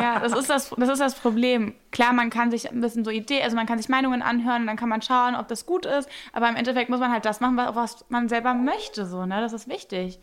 Ja, 0.00 0.20
das 0.20 0.32
ist 0.32 0.48
das, 0.48 0.70
das 0.76 0.88
ist 0.88 1.00
das 1.00 1.14
Problem. 1.14 1.74
Klar, 1.90 2.12
man 2.12 2.30
kann 2.30 2.50
sich 2.50 2.70
ein 2.70 2.80
bisschen 2.80 3.04
so 3.04 3.10
Idee, 3.10 3.42
also 3.42 3.56
man 3.56 3.66
kann 3.66 3.78
sich 3.78 3.88
Meinungen 3.88 4.22
anhören 4.22 4.62
und 4.62 4.66
dann 4.68 4.76
kann 4.76 4.88
man 4.88 5.02
schauen, 5.02 5.34
ob 5.34 5.48
das 5.48 5.66
gut 5.66 5.86
ist. 5.86 6.08
Aber 6.32 6.48
im 6.48 6.56
Endeffekt 6.56 6.90
muss 6.90 7.00
man 7.00 7.10
halt 7.10 7.24
das 7.24 7.40
machen, 7.40 7.56
was 7.56 8.04
man 8.08 8.28
selber 8.28 8.54
möchte, 8.54 9.06
so, 9.06 9.26
ne? 9.26 9.40
Das 9.40 9.52
ist 9.52 9.68
wichtig. 9.68 10.18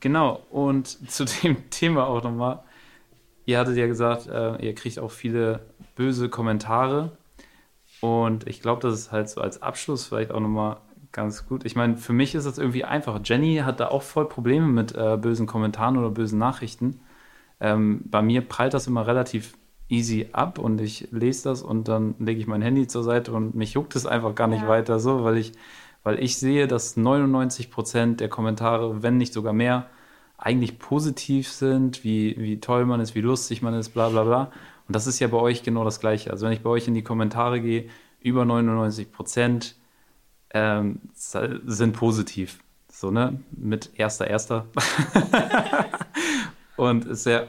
Genau, 0.00 0.40
und 0.50 0.86
zu 1.10 1.24
dem 1.24 1.70
Thema 1.70 2.06
auch 2.06 2.22
nochmal. 2.22 2.60
Ihr 3.46 3.58
hattet 3.58 3.76
ja 3.76 3.86
gesagt, 3.86 4.26
äh, 4.28 4.56
ihr 4.64 4.74
kriegt 4.74 4.98
auch 4.98 5.10
viele 5.10 5.60
böse 5.96 6.28
Kommentare. 6.28 7.12
Und 8.00 8.46
ich 8.46 8.62
glaube, 8.62 8.80
das 8.82 8.94
ist 8.98 9.12
halt 9.12 9.28
so 9.28 9.40
als 9.40 9.62
Abschluss 9.62 10.06
vielleicht 10.06 10.32
auch 10.32 10.40
nochmal 10.40 10.78
ganz 11.12 11.46
gut. 11.46 11.64
Ich 11.64 11.76
meine, 11.76 11.96
für 11.96 12.12
mich 12.12 12.34
ist 12.34 12.46
das 12.46 12.58
irgendwie 12.58 12.84
einfach. 12.84 13.20
Jenny 13.24 13.56
hat 13.58 13.80
da 13.80 13.88
auch 13.88 14.02
voll 14.02 14.28
Probleme 14.28 14.66
mit 14.66 14.94
äh, 14.94 15.16
bösen 15.20 15.46
Kommentaren 15.46 15.98
oder 15.98 16.10
bösen 16.10 16.38
Nachrichten. 16.38 17.00
Ähm, 17.60 18.02
bei 18.04 18.22
mir 18.22 18.40
prallt 18.42 18.74
das 18.74 18.86
immer 18.86 19.06
relativ 19.06 19.54
easy 19.88 20.28
ab 20.32 20.58
und 20.58 20.80
ich 20.80 21.08
lese 21.10 21.48
das 21.48 21.62
und 21.62 21.88
dann 21.88 22.14
lege 22.18 22.40
ich 22.40 22.46
mein 22.46 22.62
Handy 22.62 22.86
zur 22.86 23.02
Seite 23.02 23.32
und 23.32 23.54
mich 23.54 23.74
juckt 23.74 23.96
es 23.96 24.06
einfach 24.06 24.34
gar 24.34 24.46
nicht 24.46 24.62
Ja. 24.62 24.68
weiter 24.68 25.00
so, 25.00 25.24
weil 25.24 25.36
ich, 25.36 25.52
weil 26.04 26.22
ich 26.22 26.38
sehe, 26.38 26.68
dass 26.68 26.96
99 26.96 27.70
Prozent 27.70 28.20
der 28.20 28.28
Kommentare, 28.28 29.02
wenn 29.02 29.16
nicht 29.16 29.32
sogar 29.32 29.52
mehr, 29.52 29.86
eigentlich 30.38 30.78
positiv 30.78 31.48
sind, 31.50 32.02
wie, 32.04 32.36
wie 32.38 32.60
toll 32.60 32.86
man 32.86 33.00
ist, 33.00 33.14
wie 33.14 33.20
lustig 33.20 33.60
man 33.62 33.74
ist, 33.74 33.90
bla 33.90 34.08
bla 34.08 34.24
bla. 34.24 34.52
Und 34.90 34.96
das 34.96 35.06
ist 35.06 35.20
ja 35.20 35.28
bei 35.28 35.36
euch 35.36 35.62
genau 35.62 35.84
das 35.84 36.00
Gleiche. 36.00 36.32
Also 36.32 36.46
wenn 36.46 36.52
ich 36.52 36.64
bei 36.64 36.70
euch 36.70 36.88
in 36.88 36.94
die 36.94 37.04
Kommentare 37.04 37.60
gehe, 37.60 37.88
über 38.20 38.44
99 38.44 39.12
Prozent 39.12 39.76
ähm, 40.52 40.98
sind 41.14 41.92
positiv. 41.92 42.58
So, 42.90 43.12
ne? 43.12 43.38
Mit 43.52 43.90
erster, 43.94 44.26
erster. 44.26 44.66
Und 46.76 47.04
ist 47.04 47.24
ja, 47.24 47.44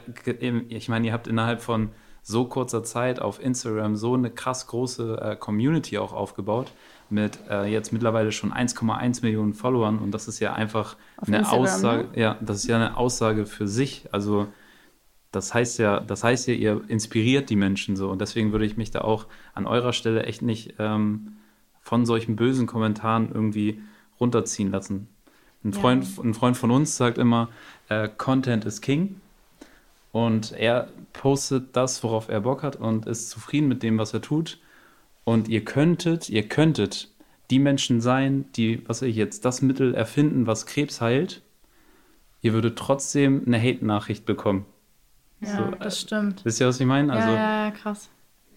ich 0.68 0.88
meine, 0.88 1.08
ihr 1.08 1.12
habt 1.12 1.26
innerhalb 1.26 1.62
von 1.62 1.90
so 2.22 2.44
kurzer 2.44 2.84
Zeit 2.84 3.20
auf 3.20 3.42
Instagram 3.42 3.96
so 3.96 4.14
eine 4.14 4.30
krass 4.30 4.68
große 4.68 5.20
äh, 5.20 5.34
Community 5.34 5.98
auch 5.98 6.12
aufgebaut 6.12 6.70
mit 7.10 7.40
äh, 7.50 7.64
jetzt 7.64 7.92
mittlerweile 7.92 8.30
schon 8.30 8.52
1,1 8.52 9.22
Millionen 9.22 9.52
Followern 9.52 9.98
und 9.98 10.12
das 10.12 10.28
ist 10.28 10.38
ja 10.38 10.52
einfach 10.52 10.96
Auf 11.16 11.26
eine 11.26 11.38
Instagram, 11.38 11.64
Aussage, 11.64 12.02
ne? 12.04 12.20
ja, 12.20 12.36
das 12.40 12.58
ist 12.58 12.68
ja 12.68 12.76
eine 12.76 12.96
Aussage 12.96 13.46
für 13.46 13.66
sich. 13.66 14.06
Also 14.12 14.46
das 15.32 15.52
heißt 15.52 15.78
ja, 15.78 16.00
das 16.00 16.22
heißt 16.22 16.46
ja, 16.46 16.54
ihr 16.54 16.82
inspiriert 16.88 17.50
die 17.50 17.56
Menschen 17.56 17.96
so 17.96 18.10
und 18.10 18.20
deswegen 18.20 18.52
würde 18.52 18.66
ich 18.66 18.76
mich 18.76 18.90
da 18.90 19.00
auch 19.00 19.26
an 19.54 19.66
eurer 19.66 19.92
Stelle 19.92 20.24
echt 20.24 20.42
nicht 20.42 20.74
ähm, 20.78 21.36
von 21.80 22.06
solchen 22.06 22.36
bösen 22.36 22.66
Kommentaren 22.66 23.30
irgendwie 23.32 23.82
runterziehen 24.20 24.70
lassen. 24.70 25.08
Ein, 25.64 25.72
Ja. 25.72 25.80
Freund, 25.80 26.06
ein 26.22 26.34
Freund 26.34 26.56
von 26.56 26.70
uns 26.70 26.96
sagt 26.96 27.18
immer, 27.18 27.48
äh, 27.88 28.08
Content 28.08 28.64
is 28.64 28.80
King. 28.80 29.16
Und 30.12 30.52
er 30.52 30.88
postet 31.14 31.74
das, 31.74 32.02
worauf 32.04 32.28
er 32.28 32.42
Bock 32.42 32.62
hat 32.62 32.76
und 32.76 33.06
ist 33.06 33.30
zufrieden 33.30 33.68
mit 33.68 33.82
dem, 33.82 33.98
was 33.98 34.12
er 34.12 34.20
tut. 34.20 34.58
Und 35.24 35.48
ihr 35.48 35.64
könntet, 35.64 36.28
ihr 36.28 36.48
könntet 36.48 37.08
die 37.50 37.58
Menschen 37.58 38.00
sein, 38.00 38.44
die, 38.56 38.86
was 38.86 39.02
ich 39.02 39.16
jetzt, 39.16 39.44
das 39.44 39.62
Mittel 39.62 39.94
erfinden, 39.94 40.46
was 40.46 40.66
Krebs 40.66 41.00
heilt. 41.00 41.42
Ihr 42.42 42.52
würdet 42.52 42.78
trotzdem 42.78 43.42
eine 43.46 43.60
Hate-Nachricht 43.60 44.26
bekommen. 44.26 44.66
Ja, 45.42 45.56
So, 45.56 45.70
das 45.72 46.00
stimmt. 46.00 46.44
Wisst 46.44 46.60
ihr, 46.60 46.66
was 46.66 46.80
ich 46.80 46.86
meine? 46.86 47.12
Also, 47.12 47.28
ja, 47.30 47.36
ja, 47.36 47.64
ja, 47.64 47.70
krass. 47.70 48.08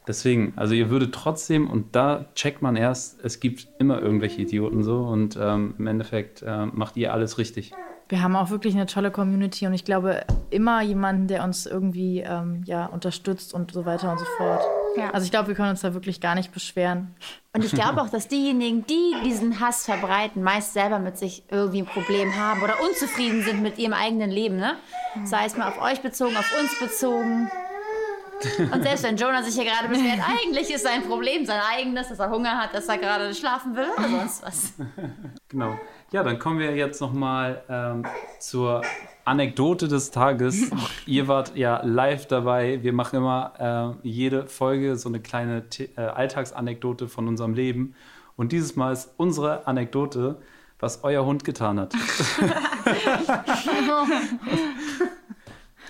Deswegen, 0.08 0.54
also 0.56 0.76
ihr 0.76 0.90
würdet 0.92 1.16
trotzdem, 1.16 1.68
und 1.70 1.96
da 1.96 2.26
checkt 2.36 2.62
man 2.62 2.76
erst, 2.76 3.24
es 3.24 3.40
gibt 3.40 3.68
immer 3.80 4.02
irgendwelche 4.02 4.44
Idioten 4.44 4.84
so 4.84 5.00
und 5.00 5.36
ähm, 5.42 5.74
im 5.80 5.88
Endeffekt 5.88 6.44
äh, 6.44 6.68
macht 6.68 6.96
ihr 6.96 7.12
alles 7.12 7.38
richtig. 7.40 7.72
Wir 8.08 8.22
haben 8.22 8.36
auch 8.36 8.52
wirklich 8.52 8.76
eine 8.76 8.86
tolle 8.86 9.10
Community 9.10 9.66
und 9.66 9.74
ich 9.74 9.84
glaube 9.84 10.26
immer 10.52 10.82
jemanden, 10.82 11.28
der 11.28 11.44
uns 11.44 11.66
irgendwie 11.66 12.20
ähm, 12.20 12.64
ja, 12.66 12.86
unterstützt 12.86 13.54
und 13.54 13.72
so 13.72 13.86
weiter 13.86 14.12
und 14.12 14.20
so 14.20 14.26
fort. 14.38 14.62
Ja. 14.96 15.10
Also 15.10 15.26
ich 15.26 15.32
glaube, 15.32 15.48
wir 15.50 15.56
können 15.56 15.72
uns 15.72 15.82
da 15.82 15.94
wirklich 15.94 16.22
gar 16.22 16.36
nicht 16.36 16.52
beschweren. 16.52 17.16
Und 17.54 17.66
ich 17.66 17.72
glaube 17.72 18.02
auch, 18.02 18.10
dass 18.10 18.28
diejenigen, 18.28 18.86
die 18.86 19.16
diesen 19.24 19.60
Hass 19.60 19.86
verbreiten, 19.86 20.44
meist 20.44 20.74
selber 20.74 21.00
mit 21.00 21.18
sich 21.18 21.44
irgendwie 21.50 21.82
ein 21.82 21.86
Problem 21.86 22.36
haben 22.36 22.62
oder 22.62 22.76
unzufrieden 22.88 23.42
sind 23.42 23.62
mit 23.62 23.78
ihrem 23.78 23.94
eigenen 23.94 24.30
Leben. 24.30 24.58
Ne? 24.58 24.76
Sei 25.24 25.46
es 25.46 25.58
mal 25.58 25.70
auf 25.70 25.82
euch 25.82 26.02
bezogen, 26.02 26.38
auf 26.38 26.50
uns 26.60 26.80
bezogen. 26.80 27.50
Und 28.72 28.84
selbst 28.84 29.04
wenn 29.04 29.18
Jonah 29.18 29.44
sich 29.44 29.56
hier 29.56 29.66
gerade 29.66 29.88
beschwert, 29.88 30.20
eigentlich 30.44 30.74
ist 30.74 30.84
sein 30.84 31.04
Problem 31.04 31.46
sein 31.46 31.62
eigenes, 31.74 32.10
dass 32.10 32.20
er 32.20 32.30
Hunger 32.30 32.58
hat, 32.58 32.74
dass 32.74 32.88
er 32.88 32.98
gerade 32.98 33.34
schlafen 33.34 33.76
will 33.76 33.88
oder 33.98 34.10
sonst 34.10 34.44
was. 34.44 34.74
Genau. 35.50 35.80
Ja, 36.12 36.24
dann 36.24 36.40
kommen 36.40 36.60
wir 36.60 36.76
jetzt 36.76 37.02
nochmal 37.02 37.64
ähm, 37.68 38.06
zur 38.40 38.84
Anekdote 39.26 39.88
des 39.88 40.12
Tages. 40.12 40.70
Ihr 41.08 41.28
wart 41.28 41.56
ja 41.56 41.82
live 41.84 42.28
dabei. 42.28 42.84
Wir 42.84 42.94
machen 42.94 43.18
immer 43.18 43.98
äh, 44.04 44.08
jede 44.08 44.46
Folge 44.46 44.98
so 44.98 45.10
eine 45.10 45.20
kleine 45.20 45.64
The 45.72 45.90
äh, 45.98 46.02
Alltagsanekdote 46.02 47.08
von 47.08 47.28
unserem 47.28 47.56
Leben. 47.56 47.96
Und 48.36 48.52
dieses 48.52 48.76
Mal 48.76 48.94
ist 48.94 49.14
unsere 49.18 49.66
Anekdote, 49.66 50.38
was 50.80 51.04
euer 51.04 51.26
Hund 51.26 51.44
getan 51.44 51.80
hat. 51.80 51.94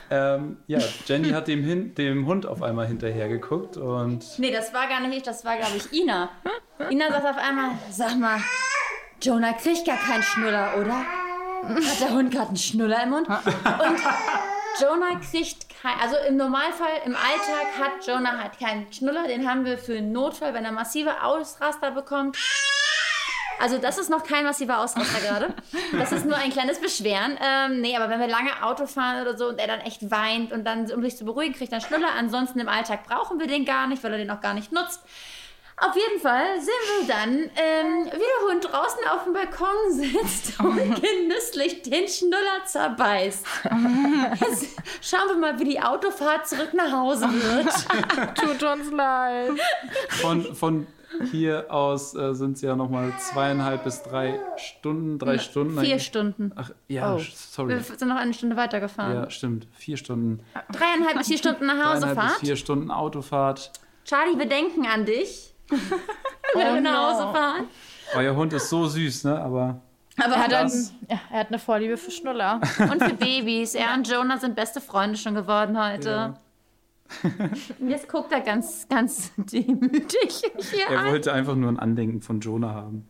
ähm, 0.09 0.57
ja, 0.67 0.79
Jenny 1.05 1.31
hat 1.31 1.49
dem, 1.49 1.63
hin 1.63 1.93
dem 1.95 2.25
Hund 2.25 2.45
auf 2.45 2.61
einmal 2.61 2.87
hinterher 2.87 3.27
geguckt 3.27 3.75
und 3.77 4.23
Nee, 4.39 4.51
das 4.51 4.73
war 4.73 4.87
gar 4.87 5.01
nicht 5.01 5.17
ich, 5.17 5.23
das 5.23 5.43
war, 5.43 5.57
glaube 5.57 5.75
ich, 5.75 5.91
Ina. 5.91 6.29
Ina 6.89 7.09
sagt 7.09 7.25
auf 7.25 7.37
einmal, 7.37 7.71
sag 7.89 8.17
mal, 8.17 8.39
Jonah 9.21 9.53
kriegt 9.53 9.85
gar 9.85 9.97
keinen 9.97 10.23
Schnuller, 10.23 10.77
oder? 10.77 10.97
Hat 11.63 11.99
der 11.99 12.11
Hund 12.11 12.31
gerade 12.31 12.49
einen 12.49 12.57
Schnuller 12.57 13.03
im 13.03 13.09
Mund? 13.09 13.27
Und 13.27 14.01
Jonah 14.81 15.19
kriegt 15.19 15.67
kein, 15.81 15.99
also 15.99 16.15
im 16.27 16.37
Normalfall, 16.37 17.01
im 17.05 17.15
Alltag 17.15 17.67
hat 17.79 18.05
Jonah 18.05 18.37
halt 18.37 18.59
keinen 18.59 18.91
Schnuller. 18.91 19.27
Den 19.27 19.49
haben 19.49 19.65
wir 19.65 19.77
für 19.77 19.97
einen 19.97 20.11
Notfall, 20.11 20.53
wenn 20.53 20.65
er 20.65 20.71
massive 20.71 21.23
Ausraster 21.23 21.91
bekommt. 21.91 22.37
Also 23.59 23.77
das 23.77 23.97
ist 23.97 24.09
noch 24.09 24.23
kein 24.23 24.43
massiver 24.43 24.79
Ausraster 24.79 25.19
gerade. 25.21 25.53
Das 25.93 26.11
ist 26.11 26.25
nur 26.25 26.35
ein 26.35 26.51
kleines 26.51 26.79
Beschweren. 26.79 27.39
Ähm, 27.41 27.79
nee, 27.79 27.95
aber 27.95 28.09
wenn 28.09 28.19
wir 28.19 28.27
lange 28.27 28.51
Auto 28.61 28.85
fahren 28.85 29.21
oder 29.21 29.37
so 29.37 29.47
und 29.47 29.59
er 29.59 29.67
dann 29.67 29.79
echt 29.79 30.11
weint 30.11 30.51
und 30.51 30.65
dann, 30.65 30.91
um 30.91 31.01
sich 31.01 31.15
zu 31.15 31.23
beruhigen, 31.23 31.53
kriegt 31.53 31.71
er 31.71 31.79
einen 31.79 31.87
Schnuller. 31.87 32.09
Ansonsten 32.17 32.59
im 32.59 32.67
Alltag 32.67 33.05
brauchen 33.07 33.39
wir 33.39 33.47
den 33.47 33.63
gar 33.63 33.87
nicht, 33.87 34.03
weil 34.03 34.11
er 34.11 34.17
den 34.17 34.29
auch 34.29 34.41
gar 34.41 34.53
nicht 34.53 34.73
nutzt. 34.73 35.01
Auf 35.77 35.93
jeden 35.95 36.21
Fall 36.21 36.59
sehen 36.61 36.73
wir 37.01 37.07
dann, 37.07 37.33
ähm, 37.33 38.05
wie 38.05 38.17
der 38.17 38.49
Hund 38.49 38.63
draußen 38.63 38.99
auf 39.11 39.25
dem 39.25 39.33
Balkon 39.33 39.91
sitzt 39.91 40.57
und 40.59 40.77
genüsslich 41.01 41.81
den 41.81 42.07
Schnuller 42.07 42.63
zerbeißt. 42.65 43.45
Jetzt 44.39 44.67
schauen 45.01 45.27
wir 45.29 45.35
mal, 45.37 45.59
wie 45.59 45.65
die 45.65 45.81
Autofahrt 45.81 46.47
zurück 46.47 46.73
nach 46.73 46.91
Hause 46.93 47.25
wird. 47.29 48.35
Tut 48.37 48.63
uns 48.63 48.89
leid. 48.91 49.51
Von, 50.21 50.55
von 50.55 50.87
hier 51.31 51.65
aus 51.69 52.15
äh, 52.15 52.33
sind 52.33 52.53
es 52.53 52.61
ja 52.61 52.75
nochmal 52.75 53.11
zweieinhalb 53.19 53.83
bis 53.83 54.01
drei 54.03 54.39
Stunden, 54.57 55.19
drei 55.19 55.37
Stunden. 55.39 55.79
Vier 55.79 55.99
Stunden. 55.99 56.51
Ach, 56.55 56.71
ja, 56.87 57.15
Oh. 57.15 57.21
sorry. 57.33 57.69
Wir 57.69 57.79
sind 57.81 58.07
noch 58.07 58.15
eine 58.17 58.33
Stunde 58.33 58.55
weitergefahren. 58.55 59.13
Ja, 59.13 59.29
stimmt. 59.29 59.67
Vier 59.73 59.97
Stunden. 59.97 60.41
Dreieinhalb 60.71 61.17
bis 61.17 61.27
vier 61.27 61.37
Stunden 61.37 61.65
nach 61.65 61.75
Hause 61.91 62.01
Dreieinhalb 62.05 62.15
bis 62.15 62.31
Fahrt. 62.33 62.39
vier 62.39 62.55
Stunden 62.55 62.91
Autofahrt. 62.91 63.71
Charlie, 64.05 64.37
wir 64.37 64.45
denken 64.47 64.85
an 64.85 65.05
dich. 65.05 65.51
Wenn 65.69 66.73
wir 66.75 66.81
nach 66.81 67.09
Hause 67.13 67.33
fahren. 67.33 67.63
Euer 68.15 68.35
Hund 68.35 68.53
ist 68.53 68.69
so 68.69 68.85
süß, 68.87 69.23
ne? 69.25 69.39
Aber 69.41 69.81
Aber 70.21 70.35
Er 70.35 70.43
hat, 70.43 70.51
Das- 70.51 70.91
ein, 70.91 71.07
ja, 71.09 71.19
er 71.31 71.39
hat 71.39 71.47
eine 71.47 71.59
Vorliebe 71.59 71.97
für 71.97 72.11
Schnuller. 72.11 72.61
Und 72.79 73.03
für 73.03 73.13
Babys. 73.15 73.75
Er 73.75 73.93
und 73.95 74.07
Jonah 74.09 74.37
sind 74.37 74.55
beste 74.55 74.79
Freunde 74.81 75.17
schon 75.17 75.33
geworden 75.35 75.77
heute. 75.81 76.09
Ja. 76.09 76.33
Und 77.79 77.89
jetzt 77.89 78.07
guckt 78.09 78.31
er 78.31 78.41
ganz, 78.41 78.87
ganz 78.87 79.31
demütig 79.37 80.41
hier 80.71 80.87
er 80.89 80.99
an. 80.99 81.07
wollte 81.11 81.33
einfach 81.33 81.55
nur 81.55 81.69
ein 81.71 81.77
Andenken 81.79 82.21
von 82.21 82.39
Jonah 82.39 82.73
haben. 82.73 83.07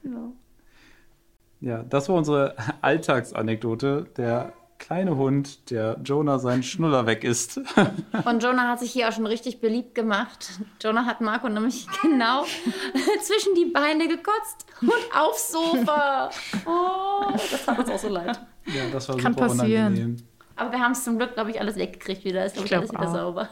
Ja, 1.61 1.83
das 1.83 2.09
war 2.09 2.15
unsere 2.15 2.55
Alltagsanekdote. 2.81 4.07
Der 4.17 4.51
kleine 4.79 5.15
Hund, 5.17 5.69
der 5.71 5.97
Jonah 6.03 6.39
seinen 6.39 6.63
Schnuller 6.63 7.05
weg 7.05 7.23
isst. 7.23 7.57
Und 8.25 8.43
Jonah 8.43 8.69
hat 8.69 8.79
sich 8.79 8.91
hier 8.91 9.07
auch 9.09 9.11
schon 9.11 9.25
richtig 9.25 9.61
beliebt 9.61 9.95
gemacht. 9.95 10.59
Jonah 10.81 11.05
hat 11.05 11.21
Marco 11.21 11.49
nämlich 11.49 11.87
genau 12.01 12.43
zwischen 13.21 13.55
die 13.55 13.65
Beine 13.65 14.07
gekotzt 14.07 14.65
und 14.81 15.17
aufs 15.17 15.51
Sofa. 15.51 16.29
Oh, 16.65 17.31
das 17.31 17.67
hat 17.67 17.79
uns 17.79 17.89
auch 17.89 17.99
so 17.99 18.09
leid. 18.09 18.39
Ja, 18.67 18.83
das 18.91 19.09
war 19.09 19.17
Kann 19.17 19.33
super 19.33 19.47
passieren. 19.47 19.93
unangenehm. 19.93 20.17
Aber 20.55 20.71
wir 20.71 20.79
haben 20.79 20.93
es 20.93 21.03
zum 21.03 21.17
Glück, 21.17 21.33
glaube 21.33 21.51
ich, 21.51 21.59
alles 21.59 21.75
weggekriegt 21.75 22.23
wieder. 22.23 22.45
Ist, 22.45 22.53
glaube 22.53 22.65
ich, 22.65 22.69
glaub 22.69 22.81
alles 22.81 22.91
wieder 22.93 23.09
auch. 23.09 23.13
sauber. 23.13 23.49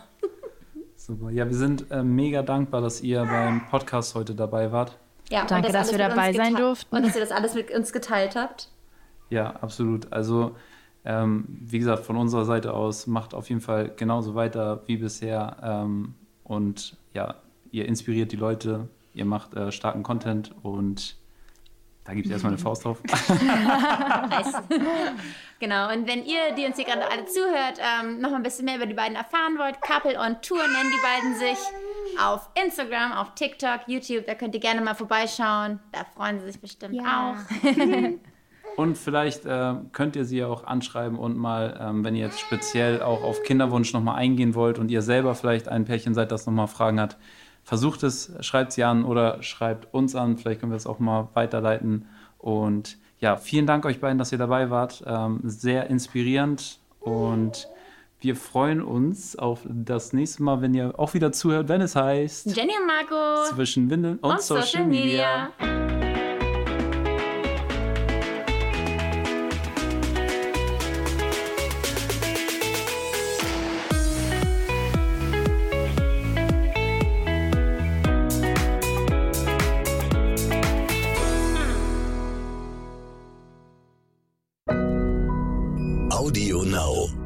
Super. 0.96 1.32
Ja, 1.32 1.46
wir 1.48 1.56
sind 1.56 1.92
äh, 1.92 2.02
mega 2.02 2.44
dankbar, 2.44 2.80
dass 2.80 3.02
ihr 3.02 3.26
beim 3.26 3.68
Podcast 3.68 4.16
heute 4.16 4.36
dabei 4.36 4.72
wart. 4.72 4.98
Ja, 5.30 5.46
Danke, 5.46 5.68
das 5.68 5.74
dass 5.74 5.88
alles 5.90 5.92
wir 5.92 6.08
dabei 6.10 6.34
sein 6.34 6.56
durften. 6.56 6.96
Und 6.96 7.06
dass 7.06 7.16
ihr 7.16 7.22
das 7.22 7.32
alles 7.32 7.56
mit 7.56 7.72
uns 7.72 7.92
geteilt 7.92 8.36
habt. 8.36 8.70
Ja, 9.30 9.52
absolut. 9.62 10.14
Also, 10.14 10.56
ähm, 11.06 11.46
wie 11.50 11.80
gesagt, 11.80 12.06
von 12.06 12.16
unserer 12.18 12.46
Seite 12.46 12.74
aus 12.74 13.08
macht 13.08 13.34
auf 13.34 13.50
jeden 13.50 13.62
Fall 13.62 13.92
genauso 13.96 14.36
weiter 14.36 14.82
wie 14.88 14.98
bisher. 14.98 15.58
Ähm, 15.62 16.16
und 16.44 16.98
ja, 17.14 17.36
ihr 17.72 17.86
inspiriert 17.88 18.32
die 18.32 18.38
Leute, 18.38 18.88
ihr 19.14 19.26
macht 19.26 19.54
äh, 19.56 19.72
starken 19.72 20.04
Content 20.04 20.54
und 20.64 21.16
da 22.06 22.14
gibt 22.14 22.26
es 22.26 22.32
erstmal 22.34 22.52
eine 22.54 22.62
Faust 22.62 22.84
drauf. 22.86 23.02
Genau, 25.60 25.94
und 25.94 26.08
wenn 26.08 26.26
ihr, 26.26 26.54
die 26.58 26.66
uns 26.66 26.76
hier 26.76 26.84
gerade 26.84 27.10
alle 27.10 27.26
zuhört, 27.26 27.80
ähm, 27.80 28.20
noch 28.20 28.32
mal 28.32 28.36
ein 28.38 28.44
bisschen 28.44 28.66
mehr 28.66 28.76
über 28.76 28.86
die 28.86 28.94
beiden 28.94 29.16
erfahren 29.16 29.58
wollt, 29.58 29.80
Couple 29.82 30.20
on 30.20 30.36
Tour 30.42 30.58
nennen 30.58 30.92
die 30.92 31.02
beiden 31.02 31.36
sich. 31.40 31.58
Auf 32.22 32.50
Instagram, 32.62 33.14
auf 33.14 33.34
TikTok, 33.36 33.82
YouTube, 33.88 34.26
da 34.26 34.36
könnt 34.36 34.54
ihr 34.56 34.60
gerne 34.60 34.82
mal 34.82 34.94
vorbeischauen. 34.94 35.80
Da 35.94 36.00
freuen 36.18 36.42
sie 36.42 36.48
sich 36.48 36.60
bestimmt 36.60 36.96
Ja. 36.96 37.32
auch. 37.32 37.64
Und 38.76 38.98
vielleicht 38.98 39.46
äh, 39.46 39.76
könnt 39.92 40.16
ihr 40.16 40.26
sie 40.26 40.38
ja 40.38 40.48
auch 40.48 40.64
anschreiben 40.64 41.18
und 41.18 41.38
mal, 41.38 41.80
ähm, 41.80 42.04
wenn 42.04 42.16
ihr 42.16 42.26
jetzt 42.26 42.40
speziell 42.40 43.02
auch 43.02 43.24
auf 43.24 43.44
Kinderwunsch 43.44 43.94
nochmal 43.94 44.16
eingehen 44.16 44.56
wollt 44.56 44.80
und 44.80 44.90
ihr 44.90 45.02
selber 45.02 45.36
vielleicht 45.36 45.68
ein 45.68 45.86
Pärchen 45.86 46.14
seid, 46.14 46.32
das 46.32 46.48
nochmal 46.48 46.68
Fragen 46.68 47.00
hat, 47.00 47.18
versucht 47.64 48.04
es, 48.04 48.34
schreibt 48.42 48.72
sie 48.72 48.84
an 48.84 49.06
oder 49.06 49.44
schreibt 49.44 49.94
uns 49.94 50.16
an. 50.16 50.38
Vielleicht 50.38 50.60
können 50.60 50.72
wir 50.72 50.78
es 50.78 50.88
auch 50.88 51.00
mal 51.00 51.30
weiterleiten. 51.34 52.08
Und 52.40 52.98
ja, 53.20 53.38
vielen 53.38 53.68
Dank 53.68 53.86
euch 53.86 54.00
beiden, 54.00 54.18
dass 54.18 54.32
ihr 54.32 54.38
dabei 54.38 54.70
wart. 54.70 55.04
Ähm, 55.06 55.40
sehr 55.44 55.90
inspirierend 55.90 56.80
und 57.00 57.68
wir 58.22 58.36
freuen 58.38 58.82
uns 58.82 59.38
auf 59.38 59.60
das 59.66 60.14
nächste 60.14 60.44
Mal, 60.44 60.62
wenn 60.62 60.74
ihr 60.74 60.98
auch 60.98 61.14
wieder 61.14 61.32
zuhört, 61.34 61.68
wenn 61.68 61.82
es 61.82 61.96
heißt 61.96 62.56
Jenny 62.56 62.72
und 62.80 62.88
Marco 62.88 63.54
zwischen 63.54 63.90
Windeln 63.90 64.18
und, 64.20 64.32
und 64.32 64.42
Social 64.42 64.86
Media. 64.86 65.50
Audio 86.34 86.64
Now. 86.64 87.23